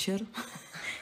večer. 0.00 0.20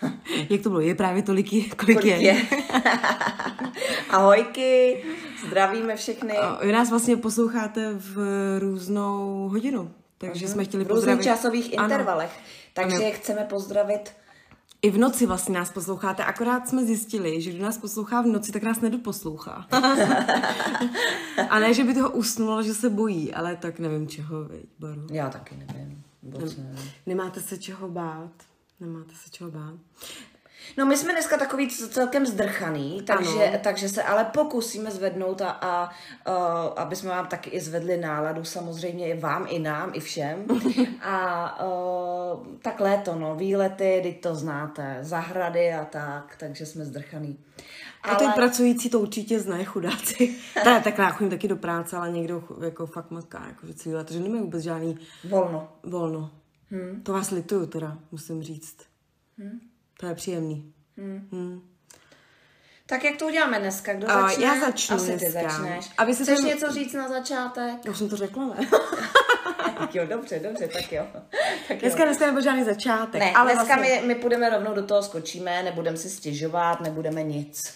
Jak 0.50 0.62
to 0.62 0.68
bylo? 0.68 0.80
Je 0.80 0.94
právě 0.94 1.22
tolik, 1.22 1.50
kolik, 1.50 1.74
kolik 1.76 2.04
je. 2.04 2.16
je. 2.16 2.42
Ahojky, 4.10 5.04
zdravíme 5.46 5.96
všechny. 5.96 6.38
A 6.38 6.64
vy 6.64 6.72
nás 6.72 6.90
vlastně 6.90 7.16
posloucháte 7.16 7.94
v 7.94 8.18
různou 8.58 9.48
hodinu, 9.48 9.90
takže 10.18 10.46
uh-huh. 10.46 10.52
jsme 10.52 10.64
chtěli 10.64 10.84
v 10.84 10.88
pozdravit. 10.88 11.14
V 11.14 11.18
různých 11.18 11.36
časových 11.36 11.72
intervalech, 11.72 12.30
ano. 12.30 12.44
takže 12.72 12.96
ano. 12.96 13.14
chceme 13.14 13.44
pozdravit 13.44 14.12
i 14.82 14.90
v 14.90 14.98
noci 14.98 15.26
vlastně 15.26 15.54
nás 15.54 15.70
posloucháte, 15.70 16.24
akorát 16.24 16.68
jsme 16.68 16.84
zjistili, 16.84 17.40
že 17.40 17.50
kdo 17.50 17.64
nás 17.64 17.78
poslouchá 17.78 18.22
v 18.22 18.26
noci, 18.26 18.52
tak 18.52 18.62
nás 18.62 18.80
nedoposlouchá. 18.80 19.66
a 21.50 21.58
ne, 21.58 21.74
že 21.74 21.84
by 21.84 21.94
toho 21.94 22.10
usnul, 22.10 22.62
že 22.62 22.74
se 22.74 22.90
bojí, 22.90 23.34
ale 23.34 23.56
tak 23.56 23.78
nevím 23.78 24.08
čeho, 24.08 24.44
veď, 24.44 24.64
Baru. 24.78 25.06
Já 25.12 25.28
taky 25.28 25.56
nevím. 25.56 26.02
Nem, 26.22 26.76
nemáte 27.06 27.40
se 27.40 27.58
čeho 27.58 27.88
bát. 27.88 28.47
Nemáte 28.80 29.14
se 29.14 29.30
čeho 29.30 29.50
bát. 29.50 29.74
No 30.76 30.86
my 30.86 30.96
jsme 30.96 31.12
dneska 31.12 31.36
takový 31.36 31.68
celkem 31.68 32.26
zdrchaný, 32.26 33.02
takže, 33.06 33.60
takže 33.64 33.88
se 33.88 34.02
ale 34.02 34.24
pokusíme 34.24 34.90
zvednout 34.90 35.40
a, 35.40 35.50
a 35.50 35.90
uh, 36.28 36.72
aby 36.76 36.96
jsme 36.96 37.10
vám 37.10 37.26
taky 37.26 37.50
i 37.50 37.60
zvedli 37.60 37.96
náladu, 37.96 38.44
samozřejmě 38.44 39.08
i 39.08 39.20
vám, 39.20 39.46
i 39.48 39.58
nám, 39.58 39.90
i 39.94 40.00
všem. 40.00 40.46
a 41.02 41.64
uh, 41.66 42.46
tak 42.62 42.80
léto, 42.80 43.14
no, 43.14 43.34
výlety, 43.34 44.00
teď 44.02 44.20
to 44.20 44.34
znáte, 44.34 44.98
zahrady 45.00 45.72
a 45.72 45.84
tak, 45.84 46.36
takže 46.40 46.66
jsme 46.66 46.84
zdrchaný. 46.84 47.38
Ale... 48.02 48.14
A 48.14 48.18
ty 48.18 48.24
pracující 48.34 48.90
to 48.90 49.00
určitě 49.00 49.40
znají, 49.40 49.64
chudáci. 49.64 50.34
tak, 50.64 50.84
tak 50.84 50.98
já 50.98 51.10
chodím 51.10 51.30
taky 51.30 51.48
do 51.48 51.56
práce, 51.56 51.96
ale 51.96 52.10
někdo 52.10 52.44
jako 52.64 52.86
fakt 52.86 53.10
maká, 53.10 53.44
jako 53.46 53.66
že 53.66 53.74
celý 53.74 53.94
let, 53.94 54.10
že 54.10 54.20
nemají 54.20 54.42
vůbec 54.42 54.62
žádný... 54.62 54.98
Volno. 55.28 55.68
Volno. 55.82 56.30
Hmm. 56.70 57.02
To 57.02 57.12
vás 57.12 57.30
lituju 57.30 57.66
teda, 57.66 57.98
musím 58.12 58.42
říct. 58.42 58.76
Hmm. 59.38 59.60
To 60.00 60.06
je 60.06 60.14
příjemný. 60.14 60.72
Hmm. 60.96 61.28
Hmm. 61.32 61.68
Tak 62.86 63.04
jak 63.04 63.16
to 63.16 63.26
uděláme 63.26 63.58
dneska? 63.60 63.94
Kdo 63.94 64.06
začne? 64.06 64.44
Já 64.44 64.60
začnu 64.60 64.96
Asi 64.96 65.06
dneska. 65.06 65.26
ty 65.26 65.32
začneš. 65.32 65.90
Aby 65.98 66.14
se 66.14 66.22
Chceš 66.22 66.38
ten... 66.38 66.48
něco 66.48 66.72
říct 66.72 66.92
na 66.92 67.08
začátek? 67.08 67.74
Já 67.84 67.94
jsem 67.94 68.08
to 68.08 68.16
řekla, 68.16 68.46
ne? 68.46 68.68
jo, 69.94 70.06
dobře, 70.06 70.38
dobře, 70.38 70.68
tak 70.68 70.92
jo. 70.92 71.06
Tak 71.68 71.78
dneska, 71.78 72.00
jo. 72.00 72.06
dneska 72.06 72.26
nebyl 72.26 72.42
žádný 72.42 72.64
začátek. 72.64 73.20
Ne, 73.20 73.32
ale 73.32 73.52
dneska 73.52 73.76
vlastně... 73.76 74.00
my, 74.00 74.06
my 74.06 74.14
půjdeme 74.14 74.50
rovnou 74.50 74.74
do 74.74 74.82
toho, 74.82 75.02
skočíme, 75.02 75.62
nebudeme 75.62 75.96
si 75.96 76.10
stěžovat, 76.10 76.80
nebudeme 76.80 77.22
nic. 77.22 77.74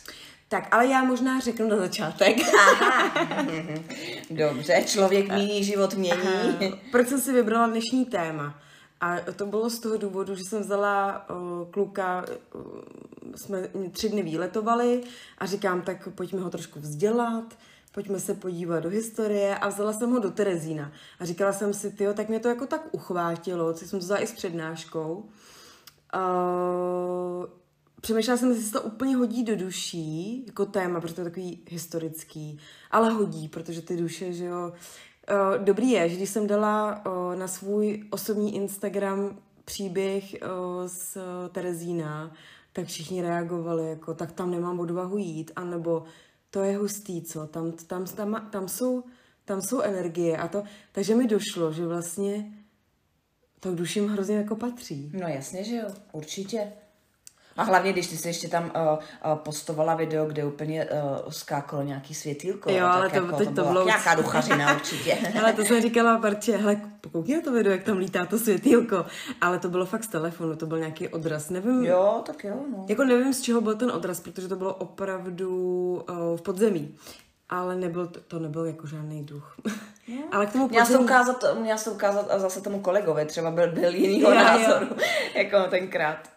Tak, 0.49 0.69
ale 0.71 0.87
já 0.87 1.05
možná 1.05 1.41
řeknu 1.41 1.69
na 1.69 1.77
začátek. 1.77 2.37
Aha. 2.59 3.27
Dobře, 4.31 4.83
člověk 4.87 5.29
mění, 5.29 5.65
život 5.65 5.95
mění. 5.95 6.13
Aha. 6.13 6.79
Proč 6.91 7.09
jsem 7.09 7.21
si 7.21 7.33
vybrala 7.33 7.67
dnešní 7.67 8.05
téma? 8.05 8.63
A 9.03 9.17
to 9.37 9.47
bylo 9.47 9.71
z 9.71 9.79
toho 9.79 9.97
důvodu, 9.97 10.35
že 10.35 10.45
jsem 10.45 10.63
vzala 10.63 11.27
uh, 11.31 11.71
kluka, 11.71 12.25
uh, 12.55 12.63
jsme 13.37 13.69
tři 13.93 14.09
dny 14.09 14.23
výletovali 14.23 15.03
a 15.39 15.47
říkám, 15.47 15.83
tak 15.83 16.09
pojďme 16.09 16.41
ho 16.41 16.51
trošku 16.51 16.81
vzdělat, 16.81 17.45
pojďme 17.93 18.21
se 18.21 18.35
podívat 18.35 18.81
do 18.81 18.89
historie 18.89 19.59
a 19.59 19.69
vzala 19.69 19.93
jsem 19.93 20.11
ho 20.11 20.19
do 20.19 20.31
Terezína. 20.31 20.93
A 21.21 21.25
říkala 21.25 21.53
jsem 21.53 21.75
si, 21.75 21.91
tyjo, 21.91 22.15
tak 22.15 22.29
mě 22.29 22.41
to 22.41 22.49
jako 22.49 22.67
tak 22.67 22.89
uchvátilo, 22.93 23.73
co 23.73 23.85
jsem 23.85 23.99
to 23.99 24.05
vzala 24.05 24.21
i 24.21 24.27
s 24.27 24.33
přednáškou. 24.33 25.29
Uh, 26.15 27.47
přemýšlela 28.01 28.37
jsem, 28.39 28.49
jestli 28.49 28.65
se 28.65 28.73
to 28.73 28.83
úplně 28.83 29.17
hodí 29.17 29.45
do 29.45 29.57
duší, 29.57 30.45
jako 30.47 30.67
téma, 30.67 31.01
protože 31.01 31.15
to 31.15 31.21
je 31.21 31.25
takový 31.25 31.63
historický, 31.69 32.59
ale 32.91 33.11
hodí, 33.11 33.49
protože 33.49 33.83
ty 33.83 33.97
duše, 33.97 34.33
že 34.33 34.45
jo, 34.45 34.73
dobrý 35.59 35.91
je, 35.91 36.09
že 36.09 36.17
když 36.17 36.31
jsem 36.31 36.47
dala 36.47 37.07
uh, 37.07 37.37
na 37.37 37.49
svůj 37.49 38.05
osobní 38.11 38.55
Instagram 38.55 39.39
příběh 39.65 40.25
z 40.87 41.19
Terezína, 41.53 42.33
tak 42.73 42.87
všichni 42.87 43.23
reagovali 43.23 43.89
jako, 43.89 44.15
tak 44.15 44.33
tam 44.33 44.51
nemám 44.51 44.81
odvahu 44.81 45.19
jít, 45.19 45.51
anebo 45.57 46.05
to 46.51 46.63
je 46.63 46.77
hustý, 46.77 47.23
co, 47.23 47.47
tam, 47.47 47.73
tam, 47.73 48.05
tam, 48.05 48.49
tam, 48.53 48.69
jsou, 48.69 49.05
tam 49.45 49.63
jsou 49.63 49.81
energie 49.81 50.37
a 50.37 50.49
to, 50.49 50.63
takže 50.93 51.15
mi 51.15 51.27
došlo, 51.27 51.73
že 51.73 51.87
vlastně 51.87 52.53
to 53.61 53.73
k 53.73 53.77
duším 53.77 54.09
hrozně 54.09 54.37
jako 54.37 54.57
patří. 54.57 55.13
No 55.15 55.29
jasně, 55.29 55.65
že 55.65 55.77
jo, 55.77 55.89
určitě. 56.13 56.73
A 57.57 57.63
hlavně, 57.63 57.93
když 57.93 58.07
ty 58.07 58.17
jsi 58.17 58.29
ještě 58.29 58.49
tam 58.49 58.65
uh, 58.65 58.71
uh, 59.33 59.39
postovala 59.39 59.95
video, 59.95 60.27
kde 60.27 60.45
úplně 60.45 60.85
uh, 60.85 61.31
skákalo 61.31 61.83
nějaký 61.83 62.15
světýlko. 62.15 62.71
Jo, 62.71 62.87
ale 62.87 63.11
to, 63.11 63.17
jako, 63.17 63.37
teď 63.37 63.49
to, 63.49 63.55
to 63.55 63.65
bylo... 63.65 63.85
Nějaká 63.87 64.15
duchařina 64.15 64.75
určitě. 64.77 65.19
ale 65.43 65.53
to 65.53 65.65
jsem 65.65 65.83
říkala 65.83 66.19
Barče, 66.19 66.57
hele, 66.57 66.81
pokoukni 67.01 67.37
na 67.37 67.43
to 67.43 67.53
video, 67.53 67.73
jak 67.73 67.83
tam 67.83 67.99
lítá 67.99 68.27
to 68.27 68.39
světýlko. 68.39 69.05
Ale 69.41 69.59
to 69.59 69.69
bylo 69.69 69.87
fakt 69.87 70.05
z 70.05 70.09
telefonu, 70.09 70.57
to 70.57 70.67
byl 70.67 70.79
nějaký 70.79 71.09
odraz. 71.09 71.51
Nevím, 71.51 71.85
jo, 71.85 72.23
tak 72.27 72.45
jo. 72.45 72.55
No. 72.77 72.87
Jako 72.89 73.05
nevím, 73.05 73.35
z 73.35 73.41
čeho 73.41 73.61
byl 73.61 73.75
ten 73.75 73.91
odraz, 73.91 74.21
protože 74.21 74.49
to 74.49 74.57
bylo 74.57 74.75
opravdu 74.75 75.51
uh, 76.11 76.37
v 76.37 76.43
podzemí 76.43 76.95
ale 77.53 77.77
nebyl 77.77 78.07
to, 78.07 78.21
to 78.21 78.39
nebyl 78.39 78.65
jako 78.65 78.87
žádný 78.87 79.25
duch. 79.25 79.57
No. 80.09 80.23
ale 80.33 80.47
k 80.47 80.53
tomu 80.53 80.69
podzemí... 80.69 80.87
měla, 80.87 80.87
se 80.87 80.99
ukázat, 80.99 81.45
měla 81.61 81.79
se 81.79 81.91
ukázat 81.91 82.31
a 82.31 82.39
zase 82.39 82.61
tomu 82.61 82.81
kolegovi, 82.81 83.25
třeba 83.25 83.51
byl, 83.51 83.73
byl 83.73 83.95
jinýho 83.95 84.31
já, 84.31 84.43
názoru, 84.43 84.87
jako 85.35 85.59
tenkrát. 85.71 86.29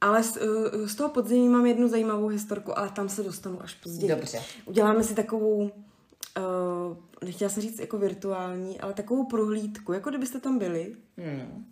Ale 0.00 0.22
z, 0.22 0.36
uh, 0.36 0.86
z 0.86 0.94
toho 0.94 1.08
podzemí 1.08 1.48
mám 1.48 1.66
jednu 1.66 1.88
zajímavou 1.88 2.26
historku, 2.26 2.78
ale 2.78 2.90
tam 2.90 3.08
se 3.08 3.22
dostanu 3.22 3.62
až 3.62 3.74
později. 3.74 4.10
Dobře. 4.10 4.42
Uděláme 4.64 5.04
si 5.04 5.14
takovou, 5.14 5.62
uh, 5.62 6.96
nechtěla 7.24 7.50
jsem 7.50 7.62
říct 7.62 7.78
jako 7.78 7.98
virtuální, 7.98 8.80
ale 8.80 8.94
takovou 8.94 9.24
prohlídku, 9.24 9.92
jako 9.92 10.10
kdybyste 10.10 10.40
tam 10.40 10.58
byli. 10.58 10.96
Hmm. 11.16 11.64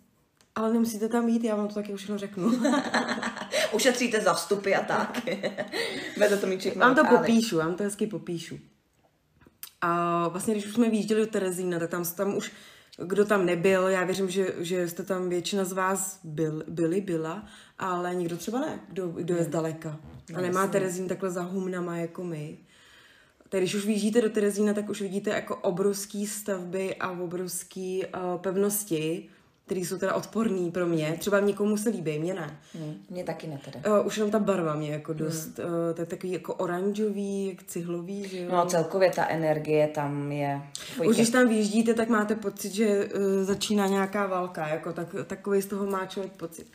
Ale 0.55 0.73
nemusíte 0.73 1.09
tam 1.09 1.29
jít, 1.29 1.43
já 1.43 1.55
vám 1.55 1.67
to 1.67 1.73
taky 1.73 1.93
už 1.93 1.99
všechno 1.99 2.17
řeknu. 2.17 2.51
Ušetříte 3.73 4.21
za 4.21 4.33
vstupy 4.33 4.75
a 4.75 4.83
tak. 4.83 5.21
Bude 6.13 6.37
to 6.37 6.47
mít 6.47 6.75
Vám 6.75 6.95
to 6.95 7.05
popíšu, 7.05 7.57
vám 7.57 7.75
to 7.75 7.83
hezky 7.83 8.07
popíšu. 8.07 8.59
A 9.81 10.27
vlastně, 10.27 10.53
když 10.53 10.65
už 10.65 10.73
jsme 10.73 10.89
výjížděli 10.89 11.21
do 11.21 11.27
Terezína, 11.27 11.79
tak 11.79 11.89
tam, 11.89 12.05
tam 12.05 12.37
už 12.37 12.51
kdo 13.05 13.25
tam 13.25 13.45
nebyl, 13.45 13.87
já 13.87 14.03
věřím, 14.03 14.29
že, 14.29 14.53
že 14.57 14.89
jste 14.89 15.03
tam 15.03 15.29
většina 15.29 15.65
z 15.65 15.71
vás 15.71 16.19
byl, 16.23 16.63
byli, 16.67 17.01
byla, 17.01 17.45
ale 17.79 18.15
nikdo 18.15 18.37
třeba 18.37 18.59
ne, 18.59 18.79
kdo, 18.89 19.07
kdo 19.07 19.35
je 19.35 19.43
zdaleka. 19.43 19.99
A 20.33 20.41
nemá 20.41 20.67
Terezín 20.67 21.07
takhle 21.07 21.29
za 21.31 21.41
humnama 21.41 21.97
jako 21.97 22.23
my. 22.23 22.57
Tak 23.49 23.61
když 23.61 23.75
už 23.75 23.85
vyjíždíte 23.85 24.21
do 24.21 24.29
Terezína, 24.29 24.73
tak 24.73 24.89
už 24.89 25.01
vidíte 25.01 25.29
jako 25.29 25.55
obrovský 25.55 26.27
stavby 26.27 26.95
a 26.95 27.11
obrovský 27.11 28.03
uh, 28.05 28.41
pevnosti, 28.41 29.29
který 29.67 29.85
jsou 29.85 29.97
teda 29.97 30.13
odporný 30.13 30.71
pro 30.71 30.85
mě. 30.85 31.15
Třeba 31.19 31.39
někomu 31.39 31.77
se 31.77 31.89
líbí, 31.89 32.19
mě 32.19 32.33
ne. 32.33 32.59
Hmm, 32.73 32.93
mě 33.09 33.23
taky 33.23 33.47
ne 33.47 33.59
teda. 33.65 33.99
Uh, 33.99 34.07
už 34.07 34.17
jenom 34.17 34.31
ta 34.31 34.39
barva 34.39 34.75
mě 34.75 34.91
jako 34.91 35.13
dost, 35.13 35.59
hmm. 35.59 35.67
uh, 35.67 35.93
to 35.95 36.01
je 36.01 36.05
takový 36.05 36.33
jako 36.33 36.53
oranžový, 36.53 37.47
jak 37.47 37.63
cihlový, 37.63 38.27
že 38.27 38.39
jo. 38.39 38.49
No 38.51 38.65
celkově 38.65 39.11
ta 39.11 39.27
energie 39.27 39.87
tam 39.87 40.31
je. 40.31 40.61
Pojďte. 40.97 41.09
Už 41.09 41.15
když 41.15 41.29
tam 41.29 41.47
vyjíždíte, 41.47 41.93
tak 41.93 42.09
máte 42.09 42.35
pocit, 42.35 42.71
že 42.73 43.05
uh, 43.05 43.43
začíná 43.43 43.87
nějaká 43.87 44.27
válka, 44.27 44.67
jako 44.67 44.93
tak, 44.93 45.15
takový 45.27 45.61
z 45.61 45.65
toho 45.65 45.85
má 45.85 46.05
člověk 46.05 46.33
pocit. 46.33 46.67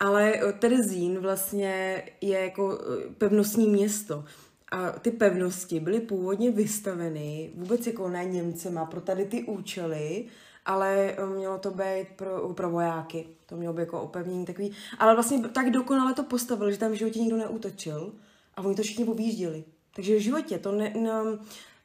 Ale 0.00 0.32
Terezín 0.58 1.18
vlastně 1.18 2.02
je 2.20 2.40
jako 2.40 2.78
pevnostní 3.18 3.68
město. 3.68 4.24
A 4.70 4.90
ty 4.90 5.10
pevnosti 5.10 5.80
byly 5.80 6.00
původně 6.00 6.50
vystaveny 6.50 7.50
vůbec 7.54 7.86
jako 7.86 8.08
ne 8.08 8.24
Němcema 8.24 8.84
pro 8.84 9.00
tady 9.00 9.24
ty 9.24 9.42
účely, 9.42 10.24
ale 10.66 11.14
eh, 11.16 11.26
mělo 11.26 11.58
to 11.58 11.70
být 11.70 12.06
pro, 12.16 12.48
pro 12.54 12.70
vojáky. 12.70 13.26
To 13.46 13.56
mělo 13.56 13.74
být 13.74 13.80
jako 13.80 14.02
opevnění 14.02 14.44
takový. 14.44 14.72
Ale 14.98 15.14
vlastně 15.14 15.48
tak 15.48 15.70
dokonale 15.70 16.14
to 16.14 16.22
postavili, 16.22 16.72
že 16.72 16.78
tam 16.78 16.90
v 16.90 16.94
životě 16.94 17.20
nikdo 17.20 17.36
neútočil 17.36 18.12
a 18.56 18.62
oni 18.62 18.74
to 18.74 18.82
všichni 18.82 19.04
objížděli. 19.04 19.64
Takže 19.94 20.16
v 20.16 20.22
životě 20.22 20.58
to 20.58 20.72
ne, 20.72 20.92
ne, 20.96 21.12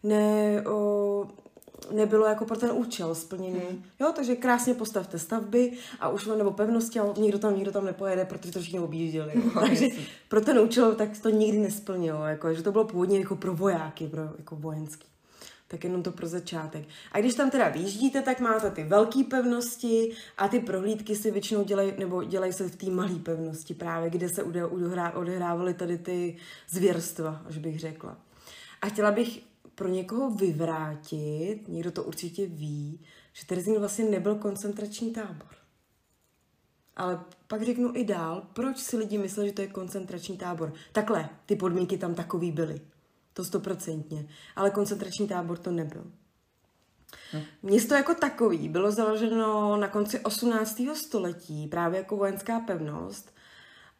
ne 0.03 0.63
o, 0.67 1.27
nebylo 1.91 2.25
jako 2.25 2.45
pro 2.45 2.57
ten 2.57 2.71
účel 2.73 3.15
splněný. 3.15 3.59
Hmm. 3.69 3.83
Jo, 3.99 4.13
takže 4.15 4.35
krásně 4.35 4.73
postavte 4.73 5.19
stavby 5.19 5.71
a 5.99 6.09
už 6.09 6.25
nebo 6.25 6.51
pevnosti 6.51 6.99
a 6.99 7.13
nikdo 7.17 7.39
tam, 7.39 7.55
nikdo 7.55 7.71
tam 7.71 7.85
nepojede, 7.85 8.25
protože 8.25 8.51
to 8.51 8.59
všichni 8.59 8.79
objížděli. 8.79 9.33
No, 9.55 9.61
takže 9.61 9.87
pro 10.29 10.41
ten 10.41 10.59
účel 10.59 10.95
tak 10.95 11.09
to 11.21 11.29
nikdy 11.29 11.57
nesplnilo. 11.57 12.25
Jako, 12.25 12.53
že 12.53 12.63
to 12.63 12.71
bylo 12.71 12.85
původně 12.85 13.19
jako 13.19 13.35
pro 13.35 13.53
vojáky, 13.55 14.07
pro 14.07 14.21
jako 14.37 14.55
vojenský 14.55 15.07
tak 15.67 15.83
jenom 15.83 16.03
to 16.03 16.11
pro 16.11 16.27
začátek. 16.27 16.85
A 17.11 17.19
když 17.19 17.33
tam 17.33 17.49
teda 17.49 17.69
vyjíždíte, 17.69 18.21
tak 18.21 18.39
máte 18.39 18.71
ty 18.71 18.83
velké 18.83 19.23
pevnosti 19.23 20.11
a 20.37 20.47
ty 20.47 20.59
prohlídky 20.59 21.15
si 21.15 21.31
většinou 21.31 21.63
dělají, 21.63 21.93
nebo 21.97 22.23
dělají 22.23 22.53
se 22.53 22.69
v 22.69 22.75
té 22.75 22.89
malé 22.89 23.15
pevnosti 23.15 23.73
právě, 23.73 24.09
kde 24.09 24.29
se 24.29 24.43
odehrávaly 25.13 25.73
tady 25.73 25.97
ty 25.97 26.37
zvěrstva, 26.69 27.41
až 27.45 27.57
bych 27.57 27.79
řekla. 27.79 28.17
A 28.81 28.87
chtěla 28.87 29.11
bych 29.11 29.43
pro 29.75 29.87
někoho 29.87 30.31
vyvrátit, 30.31 31.67
někdo 31.67 31.91
to 31.91 32.03
určitě 32.03 32.45
ví, 32.45 32.99
že 33.33 33.45
Terezín 33.45 33.79
vlastně 33.79 34.05
nebyl 34.05 34.35
koncentrační 34.35 35.13
tábor. 35.13 35.47
Ale 36.95 37.19
pak 37.47 37.61
řeknu 37.61 37.91
i 37.95 38.03
dál, 38.03 38.47
proč 38.53 38.77
si 38.77 38.97
lidi 38.97 39.17
mysleli, 39.17 39.49
že 39.49 39.55
to 39.55 39.61
je 39.61 39.67
koncentrační 39.67 40.37
tábor. 40.37 40.73
Takhle, 40.91 41.29
ty 41.45 41.55
podmínky 41.55 41.97
tam 41.97 42.15
takový 42.15 42.51
byly. 42.51 42.81
To 43.37 43.43
stoprocentně. 43.43 44.27
Ale 44.55 44.69
koncentrační 44.69 45.27
tábor 45.27 45.57
to 45.57 45.71
nebyl. 45.71 46.03
Hm. 47.33 47.41
Město 47.63 47.93
jako 47.93 48.13
takový 48.13 48.69
bylo 48.69 48.91
založeno 48.91 49.77
na 49.77 49.87
konci 49.87 50.19
18. 50.19 50.81
století 50.93 51.67
právě 51.67 51.97
jako 51.97 52.17
vojenská 52.17 52.59
pevnost 52.59 53.33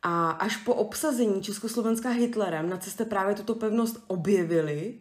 a 0.02 0.30
až 0.30 0.58
po 0.58 0.76
obsazení 0.76 1.42
Československa 1.42 2.10
Hitlerem 2.10 2.70
na 2.70 2.78
cestě 2.78 3.06
právě 3.06 3.36
tuto 3.36 3.56
pevnost 3.56 4.04
objevili 4.08 5.00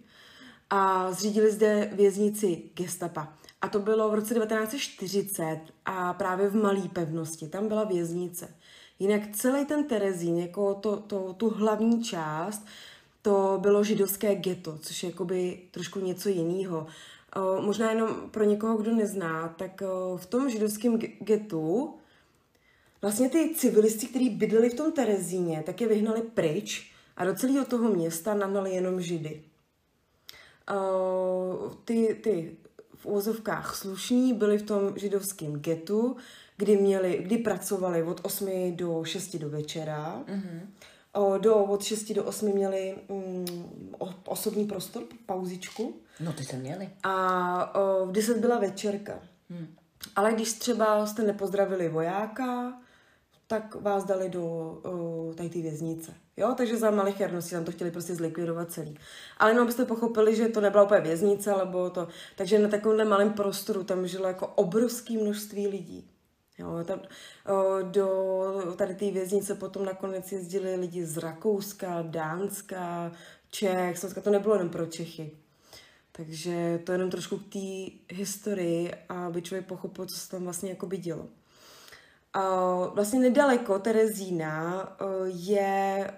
a 0.70 1.12
zřídili 1.12 1.52
zde 1.52 1.90
věznici 1.92 2.62
gestapa. 2.74 3.32
A 3.62 3.68
to 3.68 3.78
bylo 3.78 4.10
v 4.10 4.14
roce 4.14 4.34
1940 4.34 5.60
a 5.84 6.12
právě 6.12 6.48
v 6.48 6.56
malé 6.56 6.88
pevnosti, 6.88 7.48
tam 7.48 7.68
byla 7.68 7.84
věznice. 7.84 8.54
Jinak 8.98 9.22
celý 9.32 9.64
ten 9.64 9.84
Terezín, 9.84 10.38
jako 10.38 10.74
to, 10.74 10.96
to, 10.96 11.32
tu 11.32 11.50
hlavní 11.50 12.04
část, 12.04 12.66
to 13.26 13.58
bylo 13.60 13.84
židovské 13.84 14.34
ghetto, 14.34 14.78
což 14.78 15.02
je 15.02 15.10
jakoby 15.10 15.58
trošku 15.70 16.00
něco 16.00 16.28
jiného. 16.28 16.86
Možná 17.60 17.90
jenom 17.90 18.30
pro 18.30 18.44
někoho, 18.44 18.76
kdo 18.76 18.94
nezná, 18.94 19.48
tak 19.48 19.82
v 20.16 20.26
tom 20.26 20.50
židovském 20.50 20.98
getu 20.98 21.94
vlastně 23.02 23.28
ty 23.28 23.54
civilisti, 23.54 24.06
kteří 24.06 24.30
bydleli 24.30 24.70
v 24.70 24.74
tom 24.74 24.92
Terezíně, 24.92 25.62
tak 25.66 25.80
je 25.80 25.88
vyhnali 25.88 26.22
pryč 26.22 26.92
a 27.16 27.24
do 27.24 27.34
celého 27.34 27.64
toho 27.64 27.88
města 27.90 28.34
nahnali 28.34 28.70
jenom 28.70 29.00
židy. 29.00 29.42
Ty, 31.84 32.20
ty 32.22 32.56
v 32.94 33.06
úvozovkách 33.06 33.76
slušní 33.76 34.34
byli 34.34 34.58
v 34.58 34.62
tom 34.62 34.92
židovském 34.96 35.52
getu, 35.52 36.16
kdy, 36.56 36.76
měli, 36.76 37.18
kdy 37.22 37.38
pracovali 37.38 38.02
od 38.02 38.20
8 38.22 38.76
do 38.76 39.04
6 39.04 39.36
do 39.36 39.50
večera. 39.50 40.24
Mm-hmm. 40.28 40.60
Do, 41.38 41.54
od 41.54 41.82
6 41.82 42.12
do 42.12 42.24
8 42.24 42.48
měli 42.48 42.96
mm, 43.08 43.46
osobní 44.24 44.64
prostor, 44.64 45.02
pauzičku. 45.26 46.00
No 46.20 46.32
ty 46.32 46.44
jste 46.44 46.56
měli. 46.56 46.90
A 47.02 47.74
o, 47.74 48.06
v 48.06 48.12
10 48.12 48.38
byla 48.38 48.58
večerka. 48.58 49.20
Hmm. 49.50 49.74
Ale 50.16 50.32
když 50.32 50.52
třeba 50.52 51.06
jste 51.06 51.22
nepozdravili 51.22 51.88
vojáka, 51.88 52.78
tak 53.46 53.74
vás 53.74 54.04
dali 54.04 54.28
do 54.28 54.44
o, 54.44 55.32
tady 55.34 55.48
ty 55.48 55.62
věznice. 55.62 56.14
Jo, 56.36 56.54
takže 56.56 56.76
za 56.76 56.90
malých 56.90 57.20
jarností 57.20 57.50
tam 57.50 57.64
to 57.64 57.72
chtěli 57.72 57.90
prostě 57.90 58.14
zlikvidovat 58.14 58.72
celý. 58.72 58.98
Ale 59.38 59.50
jenom 59.50 59.66
byste 59.66 59.84
pochopili, 59.84 60.36
že 60.36 60.48
to 60.48 60.60
nebyla 60.60 60.84
úplně 60.84 61.00
věznice, 61.00 61.52
ale 61.52 61.90
to... 61.90 62.08
Takže 62.36 62.58
na 62.58 62.68
takovémhle 62.68 63.04
malém 63.04 63.32
prostoru 63.32 63.84
tam 63.84 64.06
žilo 64.06 64.26
jako 64.26 64.46
obrovské 64.46 65.14
množství 65.14 65.68
lidí. 65.68 66.10
Jo, 66.58 66.84
tam, 66.84 67.00
do 67.82 68.74
tady 68.76 68.94
té 68.94 69.10
věznice 69.10 69.54
potom 69.54 69.84
nakonec 69.84 70.32
jezdili 70.32 70.74
lidi 70.74 71.06
z 71.06 71.16
Rakouska, 71.16 72.02
Dánska, 72.02 73.12
Čech, 73.50 73.98
Slovenska, 73.98 74.20
to 74.20 74.30
nebylo 74.30 74.54
jenom 74.54 74.68
pro 74.68 74.86
Čechy. 74.86 75.30
Takže 76.12 76.80
to 76.84 76.92
je 76.92 76.94
jenom 76.94 77.10
trošku 77.10 77.38
k 77.38 77.52
té 77.52 78.14
historii, 78.14 78.94
aby 79.08 79.42
člověk 79.42 79.66
pochopil, 79.66 80.06
co 80.06 80.16
se 80.16 80.30
tam 80.30 80.44
vlastně 80.44 80.70
jako 80.70 80.86
by 80.86 80.96
dělo. 80.96 81.28
Uh, 82.36 82.94
vlastně 82.94 83.20
nedaleko 83.20 83.78
Terezína 83.78 84.88
je 85.24 86.10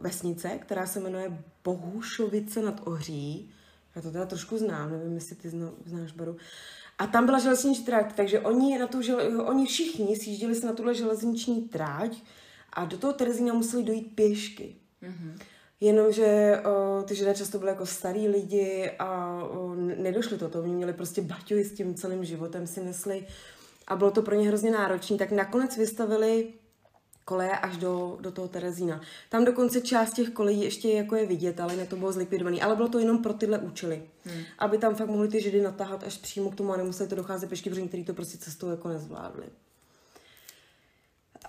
vesnice, 0.00 0.48
která 0.48 0.86
se 0.86 1.00
jmenuje 1.00 1.38
Bohušovice 1.64 2.62
nad 2.62 2.86
Ohří. 2.86 3.50
Já 3.96 4.02
to 4.02 4.10
teda 4.10 4.26
trošku 4.26 4.58
znám, 4.58 4.90
nevím, 4.90 5.14
jestli 5.14 5.36
ty 5.36 5.50
znáš, 5.84 6.12
Baru. 6.16 6.36
A 6.98 7.06
tam 7.06 7.26
byla 7.26 7.38
železniční 7.38 7.84
tráť, 7.84 8.16
takže 8.16 8.40
oni, 8.40 8.78
na 8.78 8.86
tu 8.86 9.02
žele, 9.02 9.28
oni 9.28 9.66
všichni 9.66 10.16
sjížděli 10.16 10.54
se 10.54 10.66
na 10.66 10.72
tuhle 10.72 10.94
železniční 10.94 11.62
tráť 11.62 12.16
a 12.72 12.84
do 12.84 12.98
toho 12.98 13.12
Terezína 13.12 13.54
museli 13.54 13.82
dojít 13.82 14.14
pěšky. 14.14 14.76
Mm-hmm. 15.02 15.38
Jenomže 15.80 16.60
o, 16.64 17.02
ty 17.02 17.14
židé 17.14 17.34
často 17.34 17.58
byly 17.58 17.70
jako 17.70 17.86
starý 17.86 18.28
lidi 18.28 18.90
a 18.98 19.40
o, 19.44 19.74
nedošli 19.74 20.38
to, 20.38 20.48
to 20.48 20.62
oni 20.62 20.74
měli 20.74 20.92
prostě 20.92 21.22
baťuji 21.22 21.64
s 21.64 21.72
tím 21.72 21.94
celým 21.94 22.24
životem, 22.24 22.66
si 22.66 22.80
nesli 22.80 23.26
a 23.86 23.96
bylo 23.96 24.10
to 24.10 24.22
pro 24.22 24.34
ně 24.34 24.48
hrozně 24.48 24.70
náročné, 24.70 25.16
tak 25.16 25.32
nakonec 25.32 25.76
vystavili 25.76 26.52
koleje 27.24 27.50
až 27.50 27.76
do, 27.76 28.18
do 28.20 28.32
toho 28.32 28.48
Terezína. 28.48 29.00
Tam 29.28 29.44
dokonce 29.44 29.80
část 29.80 30.12
těch 30.12 30.30
kolejí 30.30 30.62
ještě 30.62 30.88
jako 30.88 31.16
je 31.16 31.26
vidět, 31.26 31.60
ale 31.60 31.76
ne 31.76 31.86
to 31.86 31.96
bylo 31.96 32.12
zlikvidované. 32.12 32.60
Ale 32.60 32.76
bylo 32.76 32.88
to 32.88 32.98
jenom 32.98 33.22
pro 33.22 33.32
tyhle 33.32 33.58
účely. 33.58 34.02
Hmm. 34.24 34.42
Aby 34.58 34.78
tam 34.78 34.94
fakt 34.94 35.08
mohli 35.08 35.28
ty 35.28 35.42
židy 35.42 35.62
natáhat 35.62 36.04
až 36.04 36.18
přímo 36.18 36.50
k 36.50 36.54
tomu 36.54 36.72
a 36.72 36.76
nemuseli 36.76 37.08
to 37.08 37.14
docházet 37.14 37.50
pešky, 37.50 37.70
protože 37.70 37.82
někteří 37.82 38.04
to 38.04 38.14
prostě 38.14 38.38
cestou 38.38 38.70
jako 38.70 38.88
nezvládli. 38.88 39.46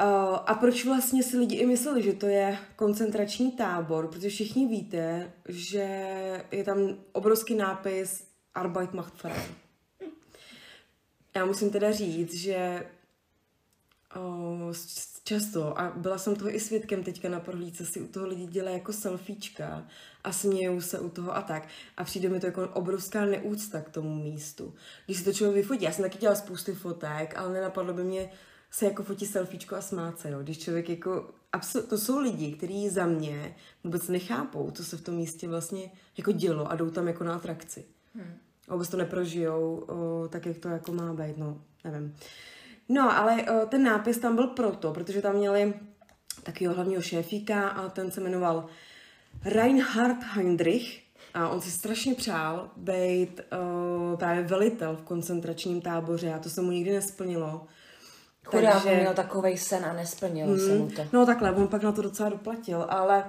Uh, 0.02 0.08
a 0.46 0.54
proč 0.54 0.86
vlastně 0.86 1.24
si 1.24 1.38
lidi 1.38 1.56
i 1.56 1.66
mysleli, 1.66 2.04
že 2.04 2.14
to 2.14 2.26
je 2.26 2.58
koncentrační 2.76 3.52
tábor? 3.52 4.08
Protože 4.08 4.30
všichni 4.30 4.68
víte, 4.68 5.32
že 5.48 5.88
je 6.52 6.64
tam 6.64 6.96
obrovský 7.12 7.56
nápis 7.56 8.24
Arbeit 8.56 8.94
macht 8.94 9.14
frei. 9.14 9.42
Já 11.36 11.46
musím 11.46 11.70
teda 11.70 11.92
říct, 11.92 12.34
že 12.34 12.86
uh, 14.18 14.74
často, 15.26 15.80
a 15.80 15.94
byla 15.96 16.18
jsem 16.18 16.36
toho 16.36 16.56
i 16.56 16.60
svědkem 16.60 17.04
teďka 17.04 17.30
na 17.30 17.40
prohlídce, 17.40 17.86
si 17.86 18.02
u 18.02 18.08
toho 18.08 18.28
lidi 18.28 18.46
dělají 18.46 18.78
jako 18.78 18.94
selfiečka 18.94 19.88
a 20.24 20.32
smějou 20.32 20.82
se 20.82 21.00
u 21.00 21.10
toho 21.10 21.36
a 21.36 21.42
tak. 21.42 21.68
A 21.98 22.04
přijde 22.04 22.30
mi 22.30 22.40
to 22.40 22.46
jako 22.46 22.70
obrovská 22.74 23.26
neúcta 23.26 23.82
k 23.82 23.90
tomu 23.90 24.24
místu. 24.24 24.74
Když 25.06 25.18
si 25.18 25.24
to 25.24 25.34
člověk 25.34 25.56
vyfotí, 25.56 25.84
já 25.84 25.92
jsem 25.92 26.04
taky 26.04 26.18
dělala 26.18 26.40
spousty 26.40 26.74
fotek, 26.74 27.38
ale 27.38 27.54
nenapadlo 27.54 27.94
by 27.94 28.04
mě 28.04 28.30
se 28.72 28.86
jako 28.86 29.04
fotí 29.04 29.26
selfiečko 29.26 29.76
a 29.76 29.82
smát 29.82 30.20
se, 30.20 30.30
jo. 30.30 30.40
Když 30.44 30.60
člověk 30.60 30.90
jako, 30.90 31.30
absol- 31.54 31.88
to 31.88 31.98
jsou 31.98 32.20
lidi, 32.20 32.52
kteří 32.52 32.90
za 32.90 33.06
mě 33.06 33.56
vůbec 33.84 34.08
nechápou, 34.08 34.72
co 34.72 34.84
se 34.84 34.98
v 34.98 35.02
tom 35.02 35.16
místě 35.16 35.48
vlastně 35.48 35.92
jako 36.18 36.32
dělo 36.32 36.72
a 36.72 36.76
jdou 36.76 36.90
tam 36.90 37.08
jako 37.08 37.24
na 37.24 37.36
atrakci. 37.36 37.86
Hmm. 38.16 38.38
A 38.68 38.74
vůbec 38.74 38.90
to 38.90 38.98
neprožijou 38.98 39.76
o, 39.76 40.28
tak, 40.28 40.46
jak 40.46 40.58
to 40.58 40.70
jako 40.70 40.92
má 40.92 41.14
být, 41.14 41.38
no, 41.38 41.62
nevím. 41.84 42.16
No, 42.90 43.18
ale 43.18 43.44
o, 43.44 43.66
ten 43.66 43.84
nápis 43.84 44.18
tam 44.18 44.36
byl 44.36 44.48
proto, 44.48 44.92
protože 44.92 45.22
tam 45.22 45.36
měli 45.36 45.74
takového 46.44 46.74
hlavního 46.76 47.02
šéfíka 47.02 47.70
a 47.70 47.90
ten 47.90 48.12
se 48.12 48.22
jmenoval 48.22 48.66
Reinhard 49.46 50.24
Heinrich 50.24 51.02
a 51.34 51.50
on 51.50 51.62
si 51.62 51.72
strašně 51.72 52.16
přál 52.16 52.70
být 52.78 53.42
uh, 54.12 54.20
právě 54.20 54.44
velitel 54.44 54.96
v 54.96 55.02
koncentračním 55.02 55.82
táboře 55.82 56.34
a 56.34 56.40
to 56.40 56.50
se 56.50 56.62
mu 56.62 56.72
nikdy 56.72 56.92
nesplnilo. 56.92 57.68
Chudák 58.46 58.74
takže... 58.74 58.96
měl 58.96 59.14
takový 59.14 59.58
sen 59.58 59.86
a 59.86 59.94
nesplnil 59.94 60.48
mm, 60.48 60.60
se 60.60 60.78
mu 60.78 60.90
to. 60.90 61.02
No 61.14 61.26
takhle, 61.26 61.52
on 61.52 61.68
pak 61.68 61.84
na 61.84 61.92
to 61.92 62.02
docela 62.02 62.30
doplatil, 62.30 62.86
ale 62.90 63.26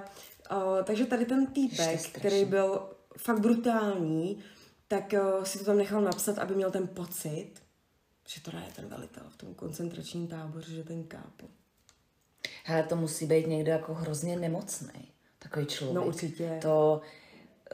uh, 0.51 0.83
takže 0.83 1.05
tady 1.05 1.25
ten 1.25 1.47
týpek, 1.47 2.09
který 2.11 2.45
byl 2.45 2.89
fakt 3.17 3.39
brutální, 3.39 4.43
tak 4.87 5.13
uh, 5.13 5.43
si 5.43 5.59
to 5.59 5.65
tam 5.65 5.77
nechal 5.77 6.01
napsat, 6.01 6.37
aby 6.37 6.55
měl 6.55 6.71
ten 6.71 6.87
pocit, 6.87 7.51
že 8.27 8.41
to 8.41 8.51
je 8.51 8.73
ten 8.75 8.87
velitel 8.87 9.23
v 9.29 9.37
tom 9.37 9.53
koncentračním 9.53 10.27
táboře, 10.27 10.71
že 10.71 10.83
ten 10.83 11.03
kápo. 11.03 11.47
Hele, 12.63 12.83
to 12.83 12.95
musí 12.95 13.25
být 13.25 13.47
někdo 13.47 13.71
jako 13.71 13.93
hrozně 13.93 14.35
nemocný, 14.35 15.11
takový 15.39 15.65
člověk. 15.65 15.95
No 15.95 16.05
určitě. 16.05 16.59
To, 16.61 17.01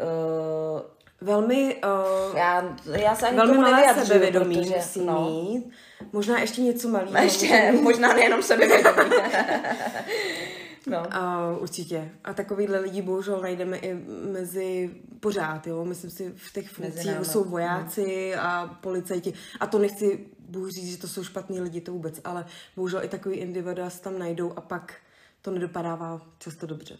uh, 0.01 0.81
velmi, 1.21 1.75
uh, 1.75 2.37
já, 2.37 2.77
já 2.85 3.15
se 3.15 3.27
ani 3.27 3.37
velmi 3.37 3.57
malé 3.57 4.05
sebevědomí 4.05 4.57
protože, 4.57 4.75
musí 4.75 5.05
no. 5.05 5.29
mít. 5.29 5.71
Možná 6.11 6.39
ještě 6.39 6.61
něco 6.61 6.89
malého. 6.89 7.17
Ještě, 7.17 7.71
možná 7.81 8.13
nejenom 8.13 8.43
sebevědomí. 8.43 9.11
No. 10.87 11.15
A, 11.15 11.57
určitě. 11.57 12.11
A 12.23 12.33
takovýhle 12.33 12.79
lidi 12.79 13.01
bohužel 13.01 13.41
najdeme 13.41 13.77
i 13.77 13.93
mezi 14.31 14.95
pořád, 15.19 15.67
jo. 15.67 15.85
Myslím 15.85 16.11
si, 16.11 16.33
v 16.35 16.53
těch 16.53 16.69
funkcích 16.69 17.17
jsou 17.23 17.43
vojáci 17.43 18.33
no. 18.35 18.41
a 18.41 18.77
policajti. 18.81 19.33
A 19.59 19.67
to 19.67 19.79
nechci 19.79 20.27
Bůh 20.39 20.69
říct, 20.69 20.91
že 20.91 20.97
to 20.97 21.07
jsou 21.07 21.23
špatní 21.23 21.61
lidi, 21.61 21.81
to 21.81 21.91
vůbec, 21.91 22.21
ale 22.23 22.45
bohužel 22.75 23.03
i 23.03 23.07
takový 23.07 23.35
individua 23.35 23.89
se 23.89 24.01
tam 24.01 24.19
najdou 24.19 24.53
a 24.55 24.61
pak 24.61 24.93
to 25.41 25.51
nedopadává 25.51 26.21
často 26.37 26.67
dobře. 26.67 26.97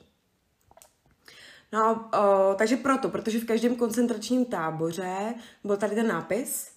No, 1.73 2.09
o, 2.13 2.55
takže 2.55 2.77
proto, 2.77 3.09
protože 3.09 3.39
v 3.39 3.45
každém 3.45 3.75
koncentračním 3.75 4.45
táboře 4.45 5.33
byl 5.63 5.77
tady 5.77 5.95
ten 5.95 6.07
nápis 6.07 6.71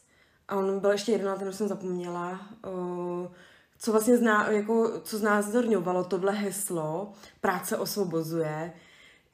a 0.49 0.57
on 0.57 0.81
byl 0.81 0.91
ještě 0.91 1.13
jeden, 1.13 1.27
na 1.27 1.37
ten 1.37 1.53
jsem 1.53 1.69
zapomněla. 1.69 2.41
O, 2.65 3.31
co 3.79 3.93
vlastně 3.93 4.17
zná, 4.17 4.51
jako, 4.51 5.01
co 5.01 5.19
znázorňovalo 5.19 6.05
tohle 6.05 6.33
heslo, 6.33 7.13
práce 7.41 7.77
osvobozuje, 7.77 8.73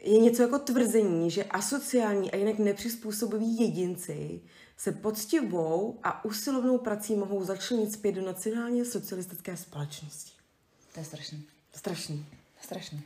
je 0.00 0.18
něco 0.18 0.42
jako 0.42 0.58
tvrzení, 0.58 1.30
že 1.30 1.44
asociální 1.44 2.30
a 2.30 2.36
jinak 2.36 2.58
nepřizpůsobiví 2.58 3.60
jedinci 3.60 4.40
se 4.76 4.92
poctivou 4.92 5.98
a 6.02 6.24
usilovnou 6.24 6.78
prací 6.78 7.16
mohou 7.16 7.44
začlenit 7.44 7.92
zpět 7.92 8.12
do 8.12 8.22
nacionálně 8.22 8.84
socialistické 8.84 9.56
společnosti. 9.56 10.32
To 10.94 11.00
je 11.00 11.04
strašný. 11.04 11.44
Strašný. 11.74 12.26
Strašný. 12.60 13.02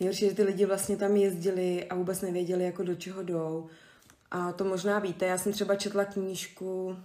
Nejhorší, 0.00 0.28
že 0.28 0.34
ty 0.34 0.42
lidi 0.42 0.66
vlastně 0.66 0.96
tam 0.96 1.16
jezdili 1.16 1.84
a 1.84 1.94
vůbec 1.94 2.20
nevěděli, 2.20 2.64
jako 2.64 2.82
do 2.82 2.94
čeho 2.94 3.22
jdou. 3.22 3.66
A 4.30 4.52
to 4.52 4.64
možná 4.64 4.98
víte, 4.98 5.26
já 5.26 5.38
jsem 5.38 5.52
třeba 5.52 5.76
četla 5.76 6.04
knížku 6.04 6.96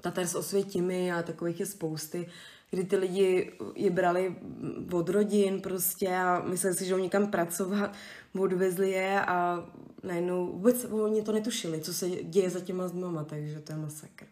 Tatar 0.00 0.26
s 0.26 0.34
Osvětimi 0.34 1.12
a 1.12 1.22
takových 1.22 1.60
je 1.60 1.66
spousty, 1.66 2.28
kdy 2.70 2.84
ty 2.84 2.96
lidi 2.96 3.52
je 3.74 3.90
brali 3.90 4.36
od 4.92 5.08
rodin 5.08 5.60
prostě 5.60 6.08
a 6.08 6.42
mysleli 6.46 6.76
si, 6.76 6.84
že 6.84 6.94
oni 6.94 7.02
někam 7.02 7.26
pracovat, 7.26 7.92
odvezli 8.38 8.90
je 8.90 9.20
a 9.20 9.66
najednou 10.02 10.46
vůbec 10.46 10.84
oni 10.84 11.22
to 11.22 11.32
netušili, 11.32 11.80
co 11.80 11.94
se 11.94 12.08
děje 12.08 12.50
za 12.50 12.60
těma 12.60 12.88
zdmama, 12.88 13.24
takže 13.24 13.60
to 13.60 13.72
je 13.72 13.78
masakr. 13.78 14.26